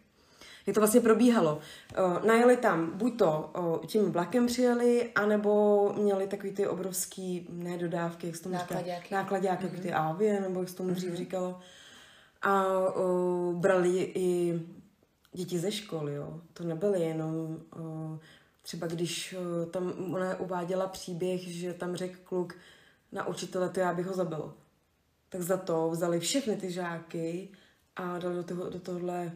Jak 0.67 0.73
to 0.73 0.79
vlastně 0.79 1.01
probíhalo? 1.01 1.59
Uh, 1.99 2.25
najeli 2.25 2.57
tam, 2.57 2.91
buď 2.97 3.17
to 3.17 3.51
uh, 3.57 3.85
tím 3.85 4.11
vlakem 4.11 4.47
přijeli, 4.47 5.11
anebo 5.15 5.93
měli 5.97 6.27
takový 6.27 6.51
ty 6.51 6.67
obrovský, 6.67 7.47
ne 7.49 7.77
dodávky, 7.77 8.27
jak 8.27 8.35
se 8.35 8.43
tomu 8.43 8.57
říká, 8.57 8.75
nákladňáky, 9.11 9.65
mm-hmm. 9.65 9.81
ty 9.81 9.93
avie, 9.93 10.41
nebo 10.41 10.59
jak 10.59 10.69
se 10.69 10.75
tomu 10.75 10.89
dřív 10.89 11.11
mm-hmm. 11.11 11.15
říkalo. 11.15 11.59
A 12.41 12.65
uh, 12.89 13.55
brali 13.55 14.11
i 14.15 14.59
děti 15.35 15.59
ze 15.59 15.71
školy, 15.71 16.13
jo. 16.13 16.41
To 16.53 16.63
nebyly 16.63 17.01
jenom 17.01 17.35
uh, 17.79 18.17
třeba 18.61 18.87
když 18.87 19.35
uh, 19.37 19.71
tam 19.71 20.13
ona 20.13 20.39
uváděla 20.39 20.87
příběh, 20.87 21.41
že 21.41 21.73
tam 21.73 21.95
řekl 21.95 22.19
kluk 22.23 22.53
na 23.11 23.27
učitele, 23.27 23.69
to 23.69 23.79
já 23.79 23.93
bych 23.93 24.05
ho 24.05 24.13
zabil. 24.13 24.53
Tak 25.29 25.41
za 25.41 25.57
to 25.57 25.89
vzali 25.89 26.19
všechny 26.19 26.55
ty 26.55 26.71
žáky 26.71 27.49
a 27.95 28.19
dali 28.19 28.35
do, 28.35 28.43
toho, 28.43 28.69
do 28.69 28.79
tohle 28.79 29.31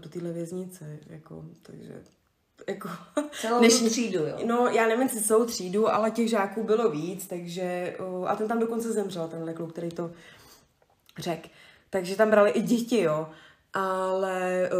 do 0.00 0.08
téhle 0.08 0.32
věznice, 0.32 0.98
jako, 1.06 1.44
takže 1.62 2.02
jako... 2.68 2.88
Celou 3.40 3.58
dnešní, 3.58 3.90
třídu, 3.90 4.18
jo? 4.18 4.38
No, 4.46 4.68
já 4.68 4.86
nevím, 4.88 5.02
jestli 5.02 5.22
celou 5.22 5.44
třídu, 5.44 5.88
ale 5.88 6.10
těch 6.10 6.30
žáků 6.30 6.62
bylo 6.64 6.90
víc, 6.90 7.26
takže... 7.26 7.96
A 8.26 8.36
ten 8.36 8.48
tam 8.48 8.58
dokonce 8.58 8.92
zemřel, 8.92 9.28
tenhle 9.28 9.54
kluk, 9.54 9.72
který 9.72 9.88
to 9.88 10.10
řekl. 11.18 11.48
Takže 11.90 12.16
tam 12.16 12.30
brali 12.30 12.50
i 12.50 12.62
děti, 12.62 13.00
jo. 13.00 13.28
Ale 13.74 14.70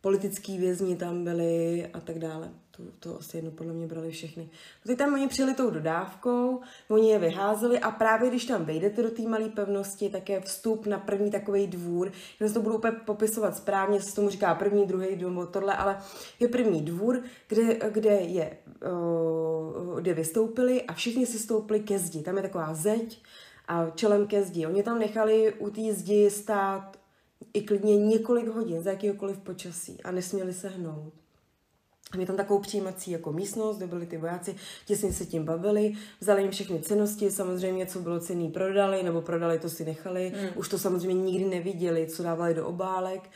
politický 0.00 0.58
vězni 0.58 0.96
tam 0.96 1.24
byli 1.24 1.86
a 1.92 2.00
tak 2.00 2.18
dále. 2.18 2.50
To, 2.70 2.82
to 2.98 3.18
asi 3.18 3.36
jedno 3.36 3.50
podle 3.50 3.72
mě 3.72 3.86
brali 3.86 4.10
všechny. 4.10 4.42
No 4.44 4.88
teď 4.88 4.98
tam 4.98 5.14
oni 5.14 5.28
přijeli 5.28 5.54
tou 5.54 5.70
dodávkou, 5.70 6.60
oni 6.88 7.10
je 7.10 7.18
vyházeli 7.18 7.78
a 7.78 7.90
právě 7.90 8.30
když 8.30 8.44
tam 8.44 8.64
vejdete 8.64 9.02
do 9.02 9.10
té 9.10 9.22
malé 9.22 9.48
pevnosti, 9.48 10.10
tak 10.10 10.28
je 10.28 10.40
vstup 10.40 10.86
na 10.86 10.98
první 10.98 11.30
takový 11.30 11.66
dvůr. 11.66 12.12
Já 12.40 12.52
to 12.52 12.62
budu 12.62 12.76
úplně 12.76 12.92
popisovat 12.92 13.56
správně, 13.56 14.00
se 14.00 14.14
tomu 14.14 14.28
říká 14.28 14.54
první, 14.54 14.86
druhý 14.86 15.16
dům, 15.16 15.48
tohle, 15.50 15.76
ale 15.76 15.98
je 16.40 16.48
první 16.48 16.82
dvůr, 16.82 17.22
kde, 17.48 17.90
kde 17.90 18.10
je, 18.10 18.56
kde 20.00 20.14
vystoupili 20.14 20.82
a 20.82 20.92
všichni 20.92 21.26
si 21.26 21.38
stoupili 21.38 21.80
ke 21.80 21.98
zdi. 21.98 22.22
Tam 22.22 22.36
je 22.36 22.42
taková 22.42 22.74
zeď 22.74 23.22
a 23.68 23.90
čelem 23.90 24.26
ke 24.26 24.42
zdi. 24.42 24.66
Oni 24.66 24.82
tam 24.82 24.98
nechali 24.98 25.52
u 25.52 25.70
té 25.70 25.92
zdi 25.92 26.30
stát 26.30 26.96
i 27.54 27.62
klidně 27.62 27.96
několik 27.96 28.48
hodin 28.48 28.82
za 28.82 28.90
jakýhokoliv 28.90 29.38
počasí 29.38 30.02
a 30.04 30.10
nesměli 30.10 30.54
se 30.54 30.68
hnout. 30.68 31.12
A 32.12 32.16
mě 32.16 32.26
tam 32.26 32.36
takovou 32.36 32.60
přijímací 32.60 33.10
jako 33.10 33.32
místnost, 33.32 33.76
kde 33.76 33.86
byli 33.86 34.06
ty 34.06 34.16
vojáci, 34.16 34.56
těsně 34.86 35.12
se 35.12 35.26
tím 35.26 35.44
bavili, 35.44 35.92
vzali 36.20 36.42
jim 36.42 36.50
všechny 36.50 36.80
cenosti, 36.80 37.30
samozřejmě 37.30 37.86
co 37.86 38.00
bylo 38.00 38.20
cený 38.20 38.50
prodali, 38.50 39.02
nebo 39.02 39.22
prodali 39.22 39.58
to 39.58 39.68
si 39.68 39.84
nechali, 39.84 40.32
mm. 40.42 40.48
už 40.54 40.68
to 40.68 40.78
samozřejmě 40.78 41.22
nikdy 41.22 41.44
neviděli, 41.44 42.06
co 42.06 42.22
dávali 42.22 42.54
do 42.54 42.66
obálek 42.66 43.30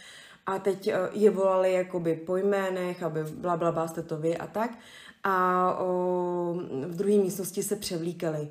a 0.47 0.59
teď 0.59 0.89
eh, 0.89 0.95
je 1.13 1.31
volali 1.31 1.73
jakoby 1.73 2.15
po 2.15 2.37
jménech, 2.37 3.03
aby 3.03 3.25
bla, 3.25 3.57
bla, 3.57 3.73
bla 3.73 3.89
jste 3.89 4.03
to 4.03 4.17
vy 4.17 4.39
a 4.39 4.47
tak 4.47 4.79
a 5.25 5.77
o, 5.81 6.55
v 6.87 6.97
druhé 6.97 7.17
místnosti 7.17 7.63
se 7.63 7.77
převlíkali. 7.77 8.49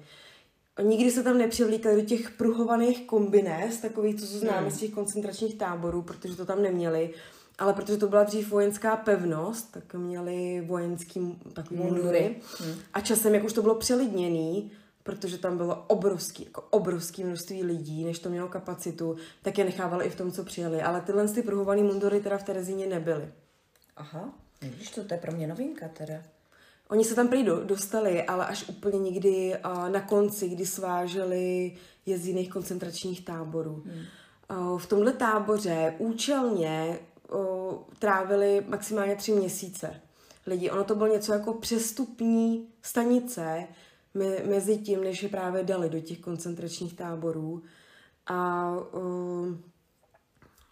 Nikdy 0.81 1.11
se 1.11 1.23
tam 1.23 1.37
nepřevlíkali 1.37 2.01
do 2.01 2.07
těch 2.07 2.31
pruhovaných 2.31 3.07
kombinés, 3.07 3.77
takových, 3.77 4.15
co 4.15 4.25
známe 4.25 4.61
mm. 4.61 4.71
z 4.71 4.77
těch 4.77 4.91
koncentračních 4.91 5.55
táborů, 5.55 6.01
protože 6.01 6.35
to 6.35 6.45
tam 6.45 6.61
neměli 6.61 7.13
ale 7.61 7.73
protože 7.73 7.97
to 7.97 8.07
byla 8.07 8.23
dřív 8.23 8.49
vojenská 8.49 8.95
pevnost, 8.95 9.71
tak 9.71 9.93
měli 9.93 10.63
vojenský 10.67 11.39
takový 11.53 11.79
mundury. 11.79 12.35
Hmm. 12.59 12.75
A 12.93 13.01
časem, 13.01 13.35
jak 13.35 13.43
už 13.43 13.53
to 13.53 13.61
bylo 13.61 13.75
přelidněný, 13.75 14.71
protože 15.03 15.37
tam 15.37 15.57
bylo 15.57 15.85
obrovský, 15.87 16.43
jako 16.43 16.63
obrovský 16.69 17.23
množství 17.23 17.63
lidí, 17.63 18.05
než 18.05 18.19
to 18.19 18.29
mělo 18.29 18.47
kapacitu, 18.47 19.15
tak 19.41 19.57
je 19.57 19.65
nechávali 19.65 20.05
i 20.05 20.09
v 20.09 20.15
tom, 20.15 20.31
co 20.31 20.43
přijeli. 20.43 20.81
Ale 20.81 21.01
tyhle 21.01 21.27
ty 21.27 21.41
pruhované 21.41 21.83
mundury 21.83 22.19
teda 22.19 22.37
v 22.37 22.43
Terezíně 22.43 22.87
nebyly. 22.87 23.29
Aha, 23.97 24.33
víš, 24.61 24.91
to, 24.91 25.03
to 25.03 25.13
je 25.13 25.19
pro 25.19 25.31
mě 25.31 25.47
novinka 25.47 25.87
teda. 25.87 26.23
Oni 26.91 27.03
se 27.03 27.15
tam 27.15 27.27
prý 27.27 27.43
do, 27.43 27.63
dostali, 27.63 28.23
ale 28.23 28.45
až 28.45 28.69
úplně 28.69 28.99
někdy 28.99 29.53
uh, 29.65 29.89
na 29.89 30.01
konci, 30.01 30.49
kdy 30.49 30.65
sváželi 30.65 31.77
je 32.05 32.17
z 32.17 32.27
jiných 32.27 32.49
koncentračních 32.49 33.25
táborů. 33.25 33.83
Hmm. 33.85 34.03
Uh, 34.71 34.79
v 34.79 34.85
tomhle 34.85 35.13
táboře 35.13 35.95
účelně 35.97 36.99
o, 37.31 37.79
trávili 37.99 38.65
maximálně 38.67 39.15
tři 39.15 39.31
měsíce 39.31 40.01
lidi. 40.47 40.71
Ono 40.71 40.83
to 40.83 40.95
bylo 40.95 41.13
něco 41.13 41.33
jako 41.33 41.53
přestupní 41.53 42.67
stanice 42.81 43.67
me, 44.13 44.25
mezi 44.49 44.77
tím, 44.77 45.03
než 45.03 45.23
je 45.23 45.29
právě 45.29 45.63
dali 45.63 45.89
do 45.89 45.99
těch 45.99 46.19
koncentračních 46.19 46.93
táborů. 46.93 47.63
A 48.27 48.69
o, 48.91 49.01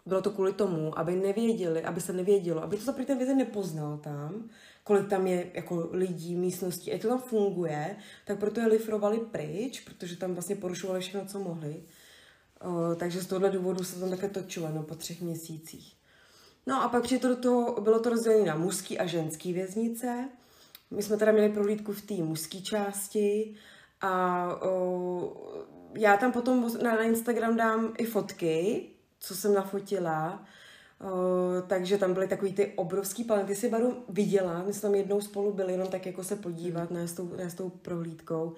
bylo 0.06 0.22
to 0.22 0.30
kvůli 0.30 0.52
tomu, 0.52 0.98
aby 0.98 1.16
nevěděli, 1.16 1.82
aby 1.84 2.00
se 2.00 2.12
nevědělo, 2.12 2.62
aby 2.62 2.76
to 2.76 2.84
za 2.84 2.92
ten 2.92 3.18
vězeň 3.18 3.38
nepoznal 3.38 3.98
tam, 3.98 4.48
kolik 4.84 5.08
tam 5.08 5.26
je 5.26 5.50
jako 5.54 5.88
lidí, 5.92 6.36
místností, 6.36 6.92
a 6.92 6.98
to 6.98 7.08
tam 7.08 7.20
funguje, 7.20 7.96
tak 8.24 8.38
proto 8.38 8.60
je 8.60 8.66
lifrovali 8.66 9.18
pryč, 9.18 9.80
protože 9.80 10.16
tam 10.16 10.34
vlastně 10.34 10.56
porušovali 10.56 11.00
všechno, 11.00 11.26
co 11.26 11.40
mohli. 11.40 11.82
O, 12.60 12.94
takže 12.94 13.20
z 13.20 13.26
tohohle 13.26 13.50
důvodu 13.50 13.84
se 13.84 14.00
tam 14.00 14.10
také 14.10 14.28
točilo 14.28 14.68
no, 14.74 14.82
po 14.82 14.94
třech 14.94 15.20
měsících. 15.20 15.96
No 16.66 16.82
a 16.82 16.88
pak 16.88 17.04
to 17.20 17.28
do 17.28 17.36
toho, 17.36 17.80
bylo 17.80 18.00
to 18.00 18.10
rozdělené 18.10 18.44
na 18.44 18.54
mužský 18.54 18.98
a 18.98 19.06
ženský 19.06 19.52
věznice. 19.52 20.28
My 20.90 21.02
jsme 21.02 21.16
teda 21.16 21.32
měli 21.32 21.48
prohlídku 21.48 21.92
v 21.92 22.02
té 22.02 22.14
mužské 22.14 22.60
části 22.60 23.54
a 24.00 24.46
o, 24.62 25.52
já 25.94 26.16
tam 26.16 26.32
potom 26.32 26.70
na 26.82 27.02
Instagram 27.02 27.56
dám 27.56 27.94
i 27.98 28.04
fotky, 28.04 28.86
co 29.20 29.34
jsem 29.34 29.54
nafotila, 29.54 30.44
o, 31.00 31.62
takže 31.66 31.98
tam 31.98 32.14
byly 32.14 32.28
takový 32.28 32.52
ty 32.52 32.72
obrovský 32.76 33.24
planety. 33.24 33.54
si 33.54 33.68
Baru 33.68 34.04
viděla, 34.08 34.62
my 34.66 34.72
jsme 34.72 34.82
tam 34.82 34.94
jednou 34.94 35.20
spolu 35.20 35.52
byli, 35.52 35.72
jenom 35.72 35.88
tak 35.88 36.06
jako 36.06 36.24
se 36.24 36.36
podívat, 36.36 36.90
ne 36.90 37.08
s 37.08 37.12
tou, 37.12 37.32
ne 37.36 37.50
s 37.50 37.54
tou 37.54 37.68
prohlídkou, 37.68 38.54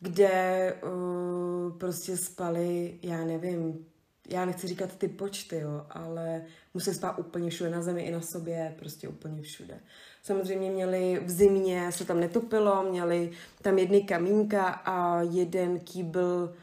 kde 0.00 0.74
o, 0.82 1.70
prostě 1.78 2.16
spali, 2.16 2.98
já 3.02 3.24
nevím, 3.24 3.86
já 4.28 4.44
nechci 4.44 4.66
říkat 4.66 4.96
ty 4.96 5.08
počty, 5.08 5.58
jo, 5.58 5.86
ale 5.90 6.42
museli 6.74 6.96
spát 6.96 7.18
úplně 7.18 7.50
všude 7.50 7.70
na 7.70 7.82
zemi 7.82 8.02
i 8.02 8.10
na 8.10 8.20
sobě, 8.20 8.74
prostě 8.78 9.08
úplně 9.08 9.42
všude. 9.42 9.80
Samozřejmě 10.22 10.70
měli 10.70 11.20
v 11.24 11.30
zimě, 11.30 11.92
se 11.92 12.04
tam 12.04 12.20
netopilo, 12.20 12.82
měli 12.90 13.30
tam 13.62 13.78
jedny 13.78 14.02
kamínka 14.02 14.64
a 14.68 15.22
jeden 15.22 15.80
kýbl 15.80 16.54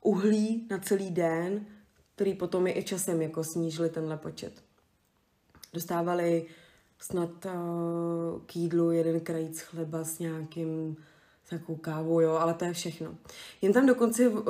uhlí 0.00 0.66
na 0.70 0.78
celý 0.78 1.10
den, 1.10 1.66
který 2.14 2.34
potom 2.34 2.66
je 2.66 2.78
i 2.78 2.82
časem 2.82 3.22
jako 3.22 3.44
snížili 3.44 3.90
tenhle 3.90 4.16
počet. 4.16 4.62
Dostávali 5.72 6.46
snad 6.98 7.46
uh, 7.46 7.52
k 8.46 8.56
jídlu 8.56 8.90
jeden 8.90 9.20
krajíc 9.20 9.60
chleba 9.60 10.04
s 10.04 10.18
nějakým 10.18 10.96
s 11.46 11.50
nějakou 11.50 11.76
kávou, 11.76 12.20
jo, 12.20 12.32
ale 12.32 12.54
to 12.54 12.64
je 12.64 12.72
všechno. 12.72 13.14
Jen 13.62 13.72
tam 13.72 13.86
dokonce 13.86 14.28
uh, 14.28 14.44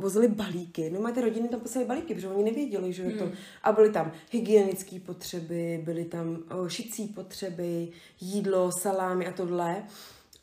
vozili 0.00 0.28
balíky. 0.28 0.90
No 0.90 1.00
máte 1.00 1.20
rodiny 1.20 1.48
tam 1.48 1.60
poslali 1.60 1.86
balíky, 1.86 2.14
protože 2.14 2.28
oni 2.28 2.44
nevěděli, 2.44 2.92
že 2.92 3.02
je 3.02 3.12
to. 3.12 3.24
Hmm. 3.24 3.32
A 3.62 3.72
byly 3.72 3.90
tam 3.90 4.12
hygienické 4.30 5.00
potřeby, 5.00 5.82
byly 5.84 6.04
tam 6.04 6.28
uh, 6.28 6.68
šicí 6.68 7.06
potřeby, 7.06 7.88
jídlo, 8.20 8.72
salámy 8.72 9.26
a 9.26 9.32
tohle. 9.32 9.84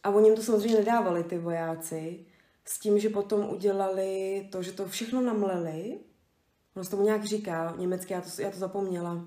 A 0.03 0.09
oni 0.09 0.27
jim 0.27 0.35
to 0.35 0.43
samozřejmě 0.43 0.79
nedávali, 0.79 1.23
ty 1.23 1.37
vojáci, 1.37 2.19
s 2.65 2.79
tím, 2.79 2.99
že 2.99 3.09
potom 3.09 3.49
udělali 3.49 4.47
to, 4.51 4.63
že 4.63 4.71
to 4.71 4.85
všechno 4.85 5.21
namleli. 5.21 5.99
Ono 6.75 6.85
se 6.85 6.91
tomu 6.91 7.03
nějak 7.03 7.23
říká, 7.23 7.73
německy, 7.77 8.13
já 8.13 8.21
to, 8.21 8.41
já 8.41 8.51
to 8.51 8.57
zapomněla 8.57 9.25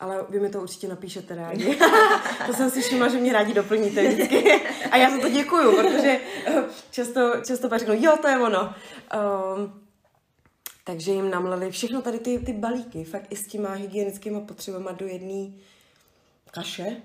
ale 0.00 0.26
vy 0.28 0.40
mi 0.40 0.48
to 0.48 0.60
určitě 0.60 0.88
napíšete 0.88 1.34
rádi. 1.34 1.78
to 2.46 2.52
jsem 2.52 2.70
si 2.70 2.82
všimla, 2.82 3.08
že 3.08 3.18
mě 3.18 3.32
rádi 3.32 3.54
doplníte 3.54 4.08
vždycky. 4.08 4.52
A 4.90 4.96
já 4.96 5.10
za 5.10 5.18
to 5.18 5.28
děkuju, 5.28 5.76
protože 5.76 6.20
eh, 6.46 6.64
často, 6.90 7.32
často 7.46 7.68
pak 7.68 7.78
řeknu, 7.78 7.94
jo, 7.98 8.16
to 8.22 8.28
je 8.28 8.38
ono. 8.38 8.62
Um, 8.62 9.82
takže 10.84 11.12
jim 11.12 11.30
namleli 11.30 11.70
všechno 11.70 12.02
tady 12.02 12.18
ty, 12.18 12.38
ty 12.38 12.52
balíky, 12.52 13.04
fakt 13.04 13.26
i 13.30 13.36
s 13.36 13.46
těma 13.46 13.72
hygienickými 13.72 14.40
potřebama 14.40 14.92
do 14.92 15.06
jedné 15.06 15.52
kaše 16.50 16.96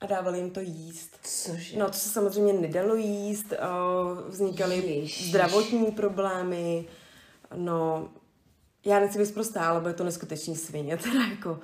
a 0.00 0.06
dávali 0.06 0.38
jim 0.38 0.50
to 0.50 0.60
jíst. 0.60 1.18
Cože? 1.22 1.78
No, 1.78 1.86
to 1.86 1.92
se 1.92 2.08
samozřejmě 2.08 2.52
nedalo 2.52 2.94
jíst, 2.94 3.52
uh, 3.52 4.28
vznikaly 4.28 4.76
Ježiš. 4.76 5.28
zdravotní 5.28 5.86
problémy, 5.86 6.84
no, 7.54 8.08
já 8.84 9.00
nechci 9.00 9.18
být 9.18 9.34
prostá, 9.34 9.68
ale 9.68 9.80
bude 9.80 9.94
to 9.94 10.04
neskutečný 10.04 10.56
svině, 10.56 10.96
teda 11.02 11.24
jako 11.30 11.60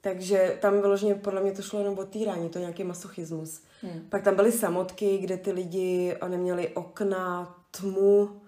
takže 0.00 0.58
tam 0.60 0.80
vyloženě 0.80 1.14
podle 1.14 1.40
mě 1.40 1.52
to 1.52 1.62
šlo 1.62 1.78
jenom 1.78 1.98
o 1.98 2.04
týrání, 2.04 2.48
to 2.48 2.58
nějaký 2.58 2.84
masochismus. 2.84 3.60
Hmm. 3.82 4.06
Pak 4.08 4.22
tam 4.22 4.36
byly 4.36 4.52
samotky, 4.52 5.18
kde 5.18 5.36
ty 5.36 5.52
lidi 5.52 6.16
neměli 6.28 6.68
okna, 6.68 7.54
tmu, 7.70 8.40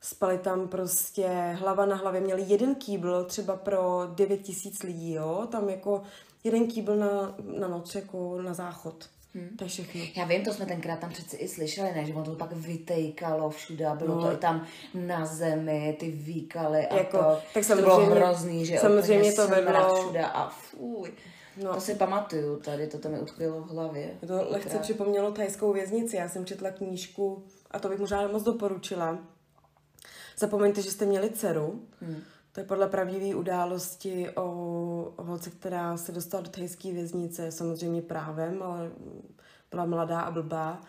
Spali 0.00 0.38
tam 0.38 0.68
prostě 0.68 1.56
hlava 1.58 1.86
na 1.86 1.96
hlavě, 1.96 2.20
měli 2.20 2.42
jeden 2.46 2.74
kýbl 2.74 3.24
třeba 3.24 3.56
pro 3.56 4.08
9 4.14 4.42
tisíc 4.42 4.82
lidí, 4.82 5.12
jo, 5.12 5.48
tam 5.50 5.68
jako 5.68 6.02
jeden 6.44 6.66
kýbl 6.66 6.96
na, 6.96 7.34
na 7.58 7.68
noc, 7.68 7.94
jako 7.94 8.42
na 8.42 8.54
záchod. 8.54 9.08
Hmm. 9.36 9.56
To 9.56 9.64
je 9.64 9.68
všechno. 9.68 10.00
Já 10.16 10.24
vím, 10.24 10.44
to 10.44 10.54
jsme 10.54 10.66
tenkrát 10.66 10.98
tam 10.98 11.10
přeci 11.10 11.36
i 11.36 11.48
slyšeli, 11.48 11.92
ne? 11.94 12.04
Že 12.04 12.14
ono 12.14 12.24
to 12.24 12.34
pak 12.34 12.52
vytejkalo 12.52 13.50
všude 13.50 13.86
a 13.86 13.94
bylo 13.94 14.14
no. 14.14 14.22
to 14.22 14.32
i 14.32 14.36
tam 14.36 14.66
na 14.94 15.26
zemi, 15.26 15.96
ty 16.00 16.10
výkaly 16.10 16.86
a 16.86 16.96
jako, 16.96 17.18
to, 17.18 17.38
tak 17.54 17.66
to 17.66 17.76
bylo 17.76 18.06
hrozný, 18.06 18.66
že 18.66 18.78
samozřejmě 18.78 19.32
to 19.32 19.48
vedlo 19.48 19.94
všude 20.00 20.24
a 20.24 20.48
fuj. 20.48 21.12
No. 21.62 21.74
To 21.74 21.80
si 21.80 21.94
pamatuju, 21.94 22.56
tady 22.56 22.86
to 22.86 23.08
mi 23.08 23.20
utkvělo 23.20 23.60
v 23.60 23.70
hlavě. 23.70 24.10
To 24.26 24.46
lehce 24.50 24.68
Krát. 24.68 24.82
připomnělo 24.82 25.32
thajskou 25.32 25.72
věznici. 25.72 26.16
Já 26.16 26.28
jsem 26.28 26.46
četla 26.46 26.70
knížku 26.70 27.44
a 27.70 27.78
to 27.78 27.88
bych 27.88 27.98
možná 27.98 28.28
moc 28.28 28.42
doporučila. 28.42 29.18
Zapomeňte, 30.38 30.82
že 30.82 30.90
jste 30.90 31.04
měli 31.04 31.30
dceru. 31.30 31.82
Hmm. 32.00 32.22
To 32.56 32.60
je 32.60 32.66
podle 32.66 32.88
pravdivé 32.88 33.34
události 33.34 34.30
o, 34.30 34.42
o 35.16 35.24
holce, 35.24 35.50
která 35.50 35.96
se 35.96 36.12
dostala 36.12 36.42
do 36.42 36.50
thajské 36.50 36.92
věznice, 36.92 37.52
samozřejmě 37.52 38.02
právem, 38.02 38.62
ale 38.62 38.90
byla 39.70 39.84
mladá 39.84 40.20
a 40.20 40.30
blbá. 40.30 40.80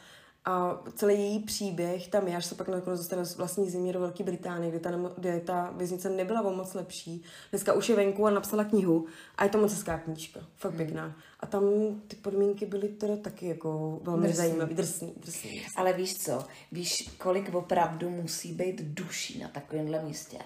A 0.45 0.81
celý 0.95 1.13
její 1.13 1.39
příběh 1.39 2.07
tam 2.07 2.27
je, 2.27 2.37
až 2.37 2.45
se 2.45 2.55
pak 2.55 2.67
nakonec 2.67 2.99
dostane 2.99 3.23
vlastní 3.37 3.69
země 3.69 3.93
do 3.93 3.99
Velké 3.99 4.23
Británie, 4.23 4.71
kde 4.71 4.79
ta, 4.79 4.91
kde 5.17 5.39
ta 5.39 5.73
věznice 5.77 6.09
nebyla 6.09 6.41
o 6.41 6.55
moc 6.55 6.73
lepší. 6.73 7.23
Dneska 7.49 7.73
už 7.73 7.89
je 7.89 7.95
venku 7.95 8.27
a 8.27 8.29
napsala 8.29 8.63
knihu 8.63 9.07
a 9.37 9.43
je 9.43 9.49
to 9.49 9.57
moc 9.57 9.73
hezká 9.73 9.97
knížka, 9.97 10.39
fakt 10.55 10.71
hmm. 10.71 10.77
pěkná. 10.77 11.15
A 11.39 11.45
tam 11.45 11.63
ty 12.07 12.15
podmínky 12.15 12.65
byly 12.65 12.87
teda 12.87 13.17
taky 13.17 13.47
jako 13.47 13.99
velmi 14.03 14.27
drsný. 14.27 14.37
zajímavé, 14.37 14.73
drsný, 14.73 15.13
drsný, 15.17 15.49
drsný. 15.49 15.65
Ale 15.75 15.93
víš 15.93 16.17
co, 16.17 16.45
víš, 16.71 17.09
kolik 17.17 17.55
opravdu 17.55 18.09
musí 18.09 18.53
být 18.53 18.81
duší 18.81 19.39
na 19.39 19.47
takovémhle 19.47 20.03
místě? 20.03 20.37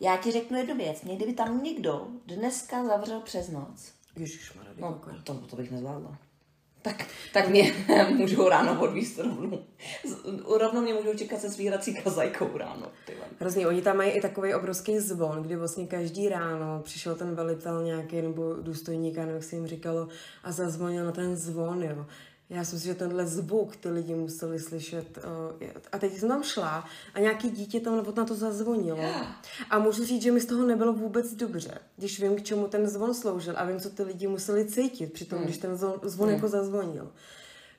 Já 0.00 0.16
ti 0.16 0.32
řeknu 0.32 0.58
jednu 0.58 0.76
věc. 0.76 1.02
Mě 1.02 1.16
kdyby 1.16 1.32
tam 1.32 1.62
někdo 1.62 2.06
dneska 2.26 2.84
zavřel 2.84 3.20
přes 3.20 3.48
noc. 3.50 3.92
Ježišmarja, 4.16 4.72
no, 4.76 5.00
to, 5.24 5.34
to 5.34 5.56
bych 5.56 5.70
nezvládla. 5.70 6.18
Tak, 6.86 7.06
tak 7.32 7.48
mě 7.48 7.74
můžou 8.08 8.48
ráno 8.48 8.80
odvíst 8.80 9.18
rovnou. 9.18 9.58
Rovnou 10.58 10.80
mě 10.80 10.94
můžou 10.94 11.14
čekat 11.14 11.40
se 11.40 11.50
svírací 11.50 11.94
kazajkou 11.94 12.58
ráno. 12.58 12.86
Hrozně, 13.38 13.66
oni 13.66 13.82
tam 13.82 13.96
mají 13.96 14.10
i 14.10 14.20
takový 14.20 14.54
obrovský 14.54 14.98
zvon, 14.98 15.42
kdy 15.42 15.56
vlastně 15.56 15.86
každý 15.86 16.28
ráno 16.28 16.82
přišel 16.84 17.14
ten 17.14 17.34
velitel 17.34 17.82
nějaký 17.82 18.22
nebo 18.22 18.54
důstojník, 18.54 19.16
nebo 19.16 19.32
jak 19.32 19.44
se 19.44 19.56
jim 19.56 19.66
říkalo, 19.66 20.08
a 20.44 20.52
zazvonil 20.52 21.04
na 21.04 21.12
ten 21.12 21.36
zvon, 21.36 21.82
jo. 21.82 22.06
Já 22.50 22.64
si 22.64 22.74
myslím, 22.74 22.92
že 22.92 22.98
tenhle 22.98 23.26
zvuk 23.26 23.76
ty 23.76 23.88
lidi 23.88 24.14
museli 24.14 24.58
slyšet. 24.58 25.18
A 25.92 25.98
teď 25.98 26.18
jsem 26.18 26.28
tam 26.28 26.42
šla 26.42 26.84
a 27.14 27.20
nějaký 27.20 27.50
dítě 27.50 27.80
tam 27.80 28.06
na 28.16 28.24
to 28.24 28.34
zazvonilo. 28.34 29.04
A 29.70 29.78
můžu 29.78 30.04
říct, 30.04 30.22
že 30.22 30.32
mi 30.32 30.40
z 30.40 30.46
toho 30.46 30.66
nebylo 30.66 30.92
vůbec 30.92 31.34
dobře, 31.34 31.78
když 31.96 32.20
vím, 32.20 32.36
k 32.36 32.42
čemu 32.42 32.68
ten 32.68 32.88
zvon 32.88 33.14
sloužil 33.14 33.54
a 33.56 33.64
vím, 33.64 33.80
co 33.80 33.90
ty 33.90 34.02
lidi 34.02 34.26
museli 34.26 34.64
cítit 34.64 35.12
při 35.12 35.24
tom, 35.24 35.38
hmm. 35.38 35.46
když 35.46 35.58
ten 35.58 35.76
zvon, 35.76 36.00
zvon 36.02 36.28
hmm. 36.28 36.34
jako 36.34 36.48
zazvonil. 36.48 37.12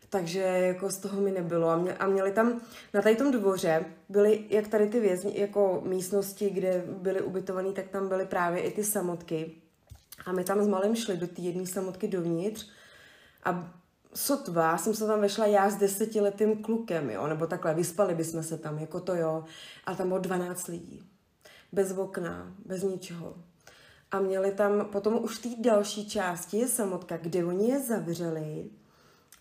Takže 0.10 0.40
jako 0.40 0.90
z 0.90 0.98
toho 0.98 1.22
mi 1.22 1.32
nebylo. 1.32 1.70
A, 1.70 1.78
mě, 1.78 1.94
a 1.94 2.08
měli 2.08 2.32
tam, 2.32 2.62
na 2.94 3.02
tady 3.02 3.16
tom 3.16 3.32
dvoře, 3.32 3.86
byly 4.10 4.46
jak 4.50 4.68
tady 4.68 4.90
ty 4.90 5.00
vězni, 5.00 5.40
jako 5.40 5.82
místnosti, 5.86 6.50
kde 6.50 6.84
byly 6.88 7.22
ubytovaný, 7.22 7.74
tak 7.74 7.88
tam 7.88 8.08
byly 8.08 8.26
právě 8.26 8.62
i 8.62 8.72
ty 8.72 8.84
samotky. 8.84 9.52
A 10.26 10.32
my 10.32 10.44
tam 10.44 10.64
s 10.64 10.68
malým 10.68 10.96
šli 10.96 11.18
do 11.18 11.28
té 11.28 11.42
jedné 11.42 11.66
samotky 11.66 12.08
dovnitř 12.08 12.70
a 13.44 13.74
sotva 14.14 14.78
jsem 14.78 14.94
se 14.94 15.08
tam 15.08 15.22
vešla 15.22 15.46
já 15.46 15.70
s 15.70 15.76
desetiletým 15.76 16.64
klukem, 16.64 17.10
jo, 17.10 17.28
nebo 17.28 17.48
takhle, 17.48 17.74
vyspali 17.74 18.16
bychom 18.16 18.44
se 18.44 18.58
tam, 18.58 18.80
jako 18.80 19.00
to 19.00 19.16
jo, 19.16 19.44
a 19.86 19.96
tam 19.96 20.08
bylo 20.08 20.20
12 20.20 20.68
lidí. 20.68 21.04
Bez 21.72 21.98
okna, 21.98 22.56
bez 22.66 22.84
ničeho. 22.84 23.36
A 24.12 24.20
měli 24.20 24.52
tam 24.52 24.86
potom 24.86 25.24
už 25.24 25.38
v 25.38 25.42
té 25.42 25.62
další 25.62 26.10
části 26.10 26.58
je 26.58 26.68
samotka, 26.68 27.18
kde 27.18 27.46
oni 27.46 27.70
je 27.70 27.80
zavřeli 27.80 28.70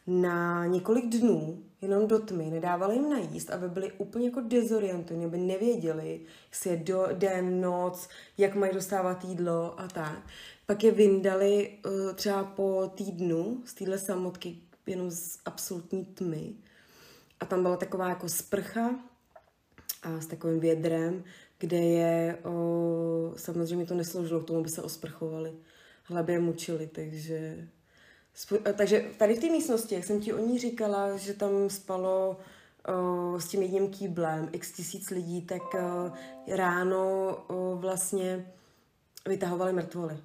na 0.06 0.66
několik 0.66 1.06
dnů, 1.06 1.62
jenom 1.81 2.07
do 2.07 2.18
tmy, 2.18 2.50
nedávali 2.50 2.94
jim 2.94 3.11
najíst, 3.11 3.50
aby 3.50 3.68
byli 3.68 3.92
úplně 3.92 4.26
jako 4.26 4.40
dezorientovaní, 4.40 5.24
aby 5.24 5.38
nevěděli, 5.38 6.20
jestli 6.50 6.70
je 6.70 6.76
do, 6.76 7.09
den, 7.12 7.61
noc, 7.61 8.09
jak 8.38 8.55
mají 8.55 8.74
dostávat 8.74 9.24
jídlo 9.24 9.81
a 9.81 9.88
tak. 9.88 10.22
Pak 10.66 10.85
je 10.85 10.92
vyndali 10.92 11.79
uh, 11.87 12.12
třeba 12.12 12.44
po 12.44 12.92
týdnu 12.94 13.62
z 13.64 13.74
téhle 13.74 13.98
samotky 13.98 14.59
jenom 14.87 15.11
z 15.11 15.38
absolutní 15.44 16.05
tmy. 16.05 16.55
A 17.40 17.46
tam 17.46 17.62
byla 17.62 17.76
taková 17.76 18.09
jako 18.09 18.29
sprcha 18.29 18.94
a 20.02 20.20
s 20.20 20.26
takovým 20.26 20.61
vědrem, 20.61 21.24
kde 21.59 21.76
je, 21.76 22.38
o, 22.44 23.33
samozřejmě 23.37 23.87
to 23.87 23.94
nesloužilo 23.94 24.40
k 24.40 24.46
tomu, 24.46 24.59
aby 24.59 24.68
se 24.68 24.83
osprchovali. 24.83 25.52
Hlavě 26.05 26.35
je 26.35 26.40
mučili, 26.40 26.87
takže... 26.87 27.68
Takže 28.76 29.11
tady 29.18 29.35
v 29.35 29.40
té 29.40 29.46
místnosti, 29.46 29.94
jak 29.94 30.05
jsem 30.05 30.20
ti 30.20 30.33
o 30.33 30.46
ní 30.46 30.59
říkala, 30.59 31.16
že 31.16 31.35
tam 31.35 31.70
spalo 31.70 32.37
o, 32.88 33.40
s 33.40 33.48
tím 33.48 33.62
jedním 33.62 33.90
kýblem 33.90 34.48
x 34.52 34.72
tisíc 34.72 35.11
lidí, 35.11 35.42
tak 35.42 35.62
o, 35.74 36.12
ráno 36.57 37.37
o, 37.48 37.76
vlastně 37.76 38.52
vytahovali 39.29 39.72
mrtvoly, 39.72 40.16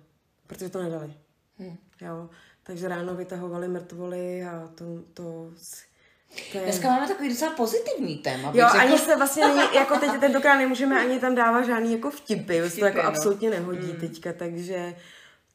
protože 0.51 0.69
to 0.69 0.81
nedali. 0.83 1.13
Hmm. 1.57 1.77
Jo. 2.01 2.29
Takže 2.63 2.87
ráno 2.87 3.15
vytahovali 3.15 3.67
mrtvoly 3.67 4.43
a 4.43 4.69
to, 4.75 4.85
to 5.13 5.51
to 6.51 6.57
je... 6.57 6.63
Dneska 6.63 6.87
máme 6.87 7.07
takový 7.07 7.29
docela 7.29 7.51
pozitivní 7.51 8.17
téma. 8.17 8.51
Jo, 8.55 8.67
ani 8.79 8.97
se 8.97 9.15
vlastně 9.15 9.47
není, 9.47 9.61
jako 9.75 9.99
teď 9.99 10.11
tentokrát 10.19 10.57
nemůžeme 10.57 11.01
ani 11.01 11.19
tam 11.19 11.35
dávat 11.35 11.65
žádný 11.65 11.91
jako 11.93 12.11
vtipy, 12.11 12.61
vtipy 12.61 12.79
to 12.79 12.85
jako 12.85 12.97
no. 12.97 13.03
absolutně 13.03 13.49
nehodí 13.49 13.93
mm. 13.93 13.99
teďka, 13.99 14.33
takže 14.33 14.95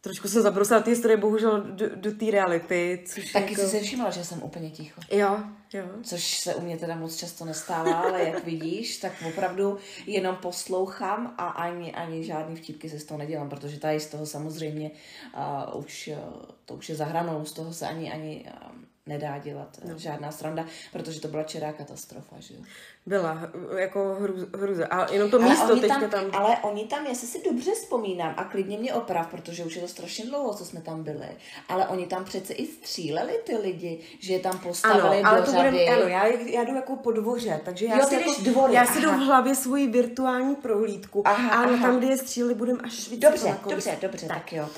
trošku 0.07 0.29
jsem 0.29 0.43
zabrousila 0.43 0.81
ty 0.81 0.91
historie 0.91 1.17
bohužel 1.17 1.61
do, 1.61 1.97
do 1.97 2.13
té 2.13 2.31
reality. 2.31 3.05
Což 3.07 3.33
Taky 3.33 3.53
jako... 3.53 3.65
jsi 3.65 3.69
se 3.69 3.81
všimla, 3.81 4.11
že 4.11 4.25
jsem 4.25 4.43
úplně 4.43 4.71
ticho. 4.71 5.01
Jo, 5.11 5.39
jo. 5.73 5.85
Což 6.03 6.39
se 6.39 6.55
u 6.55 6.61
mě 6.61 6.77
teda 6.77 6.97
moc 6.97 7.17
často 7.17 7.45
nestává, 7.45 7.99
ale 7.99 8.25
jak 8.25 8.45
vidíš, 8.45 8.97
tak 8.97 9.13
opravdu 9.29 9.79
jenom 10.07 10.37
poslouchám 10.37 11.35
a 11.39 11.49
ani, 11.49 11.93
ani 11.93 12.25
žádný 12.25 12.57
vtipky 12.57 12.91
se 12.91 12.99
z 12.99 13.05
toho 13.05 13.19
nedělám, 13.19 13.49
protože 13.49 13.81
tady 13.81 14.01
z 14.01 14.07
toho 14.07 14.27
samozřejmě 14.27 14.91
uh, 15.75 15.81
už, 15.81 16.11
uh, 16.13 16.43
to 16.65 16.75
už 16.75 16.89
je 16.89 16.97
zahranou, 16.97 17.45
z 17.45 17.53
toho 17.53 17.73
se 17.73 17.89
ani, 17.89 18.13
ani 18.13 18.47
nedá 19.07 19.39
dělat 19.39 19.69
no. 19.85 19.99
žádná 19.99 20.33
sranda, 20.33 20.65
protože 20.93 21.21
to 21.21 21.29
byla 21.29 21.43
čerá 21.43 21.73
katastrofa, 21.73 22.37
že 22.39 22.55
jo? 22.55 22.61
Byla, 23.07 23.51
jako 23.77 24.17
hruze. 24.55 24.87
A 24.87 25.13
jenom 25.13 25.31
to 25.31 25.39
místo 25.39 25.65
ale 25.65 25.81
teďka 25.81 26.01
tam, 26.01 26.11
tam... 26.11 26.25
Ale 26.33 26.57
oni 26.57 26.85
tam, 26.85 27.07
jestli 27.07 27.27
si 27.27 27.43
dobře 27.51 27.71
vzpomínám, 27.75 28.35
a 28.37 28.45
klidně 28.45 28.79
mě 28.79 28.95
oprav, 28.95 29.27
protože 29.31 29.65
už 29.65 29.75
je 29.75 29.83
to 29.83 29.89
strašně 29.89 30.27
dlouho, 30.27 30.55
co 30.55 30.65
jsme 30.65 30.81
tam 30.81 31.03
byli, 31.03 31.29
ale 31.69 31.89
oni 31.89 32.07
tam 32.07 32.25
přece 32.25 32.53
i 32.53 32.67
stříleli 32.67 33.33
ty 33.45 33.57
lidi, 33.57 34.01
že 34.21 34.33
je 34.33 34.41
tam 34.41 34.59
postavili 34.59 35.19
ano, 35.19 35.29
ale 35.29 35.41
do 35.41 35.47
to 35.47 35.53
řady. 35.53 35.71
Budem, 35.71 35.95
ano, 35.95 36.09
já, 36.09 36.27
já 36.27 36.65
jdu 36.65 36.75
jako 36.75 36.97
po 36.97 37.13
dvoře, 37.13 37.61
takže 37.65 37.87
já, 37.87 37.99
jo, 37.99 38.07
si, 38.07 38.15
jako, 38.15 38.35
dvory, 38.43 38.75
já 38.75 38.87
si 38.87 39.01
jdu 39.01 39.11
v 39.11 39.27
hlavě 39.27 39.55
svoji 39.55 39.87
virtuální 39.87 40.57
prohlídku 40.57 41.23
aha, 41.25 41.49
a 41.49 41.65
aha. 41.65 41.87
tam, 41.87 41.99
kde 41.99 42.07
je 42.07 42.17
stříleli, 42.17 42.55
budeme 42.55 42.79
až 42.85 43.09
víc. 43.09 43.21
Dobře, 43.21 43.59
dobře, 43.69 43.99
dobře, 44.03 44.27
tak, 44.27 44.37
tak 44.37 44.53
jo. 44.53 44.69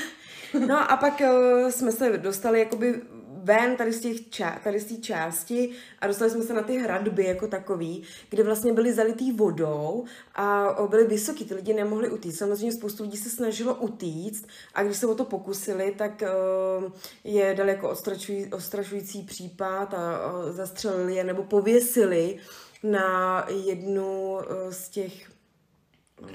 no 0.66 0.92
a 0.92 0.96
pak 0.96 1.20
uh, 1.20 1.70
jsme 1.70 1.92
se 1.92 2.18
dostali 2.18 2.58
jakoby 2.58 3.00
ven 3.42 3.76
tady 3.76 3.92
z, 3.92 4.00
těch 4.00 4.16
ča- 4.16 4.58
tady 4.64 4.80
z 4.80 4.84
té 4.84 4.96
části 4.96 5.70
a 5.98 6.06
dostali 6.06 6.30
jsme 6.30 6.42
se 6.42 6.54
na 6.54 6.62
ty 6.62 6.78
hradby 6.78 7.24
jako 7.24 7.46
takový, 7.46 8.02
kde 8.30 8.42
vlastně 8.42 8.72
byly 8.72 8.92
zalitý 8.92 9.32
vodou 9.32 10.04
a 10.34 10.76
byly 10.90 11.06
vysoký, 11.06 11.44
ty 11.44 11.54
lidi 11.54 11.74
nemohli 11.74 12.10
utíct. 12.10 12.38
Samozřejmě 12.38 12.72
spoustu 12.72 13.02
lidí 13.02 13.16
se 13.16 13.30
snažilo 13.30 13.74
utíct 13.74 14.46
a 14.74 14.82
když 14.82 14.96
se 14.96 15.06
o 15.06 15.14
to 15.14 15.24
pokusili, 15.24 15.94
tak 15.98 16.22
uh, 16.22 16.92
je 17.24 17.54
dali 17.54 17.70
jako 17.70 17.90
ostračují, 17.90 18.52
ostrašující 18.52 19.22
případ 19.22 19.94
a 19.94 20.32
uh, 20.32 20.52
zastřelili 20.52 21.14
je 21.14 21.24
nebo 21.24 21.42
pověsili 21.42 22.38
na 22.82 23.46
jednu 23.64 24.32
uh, 24.32 24.42
z 24.70 24.88
těch 24.88 25.30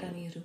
Pranířů. 0.00 0.42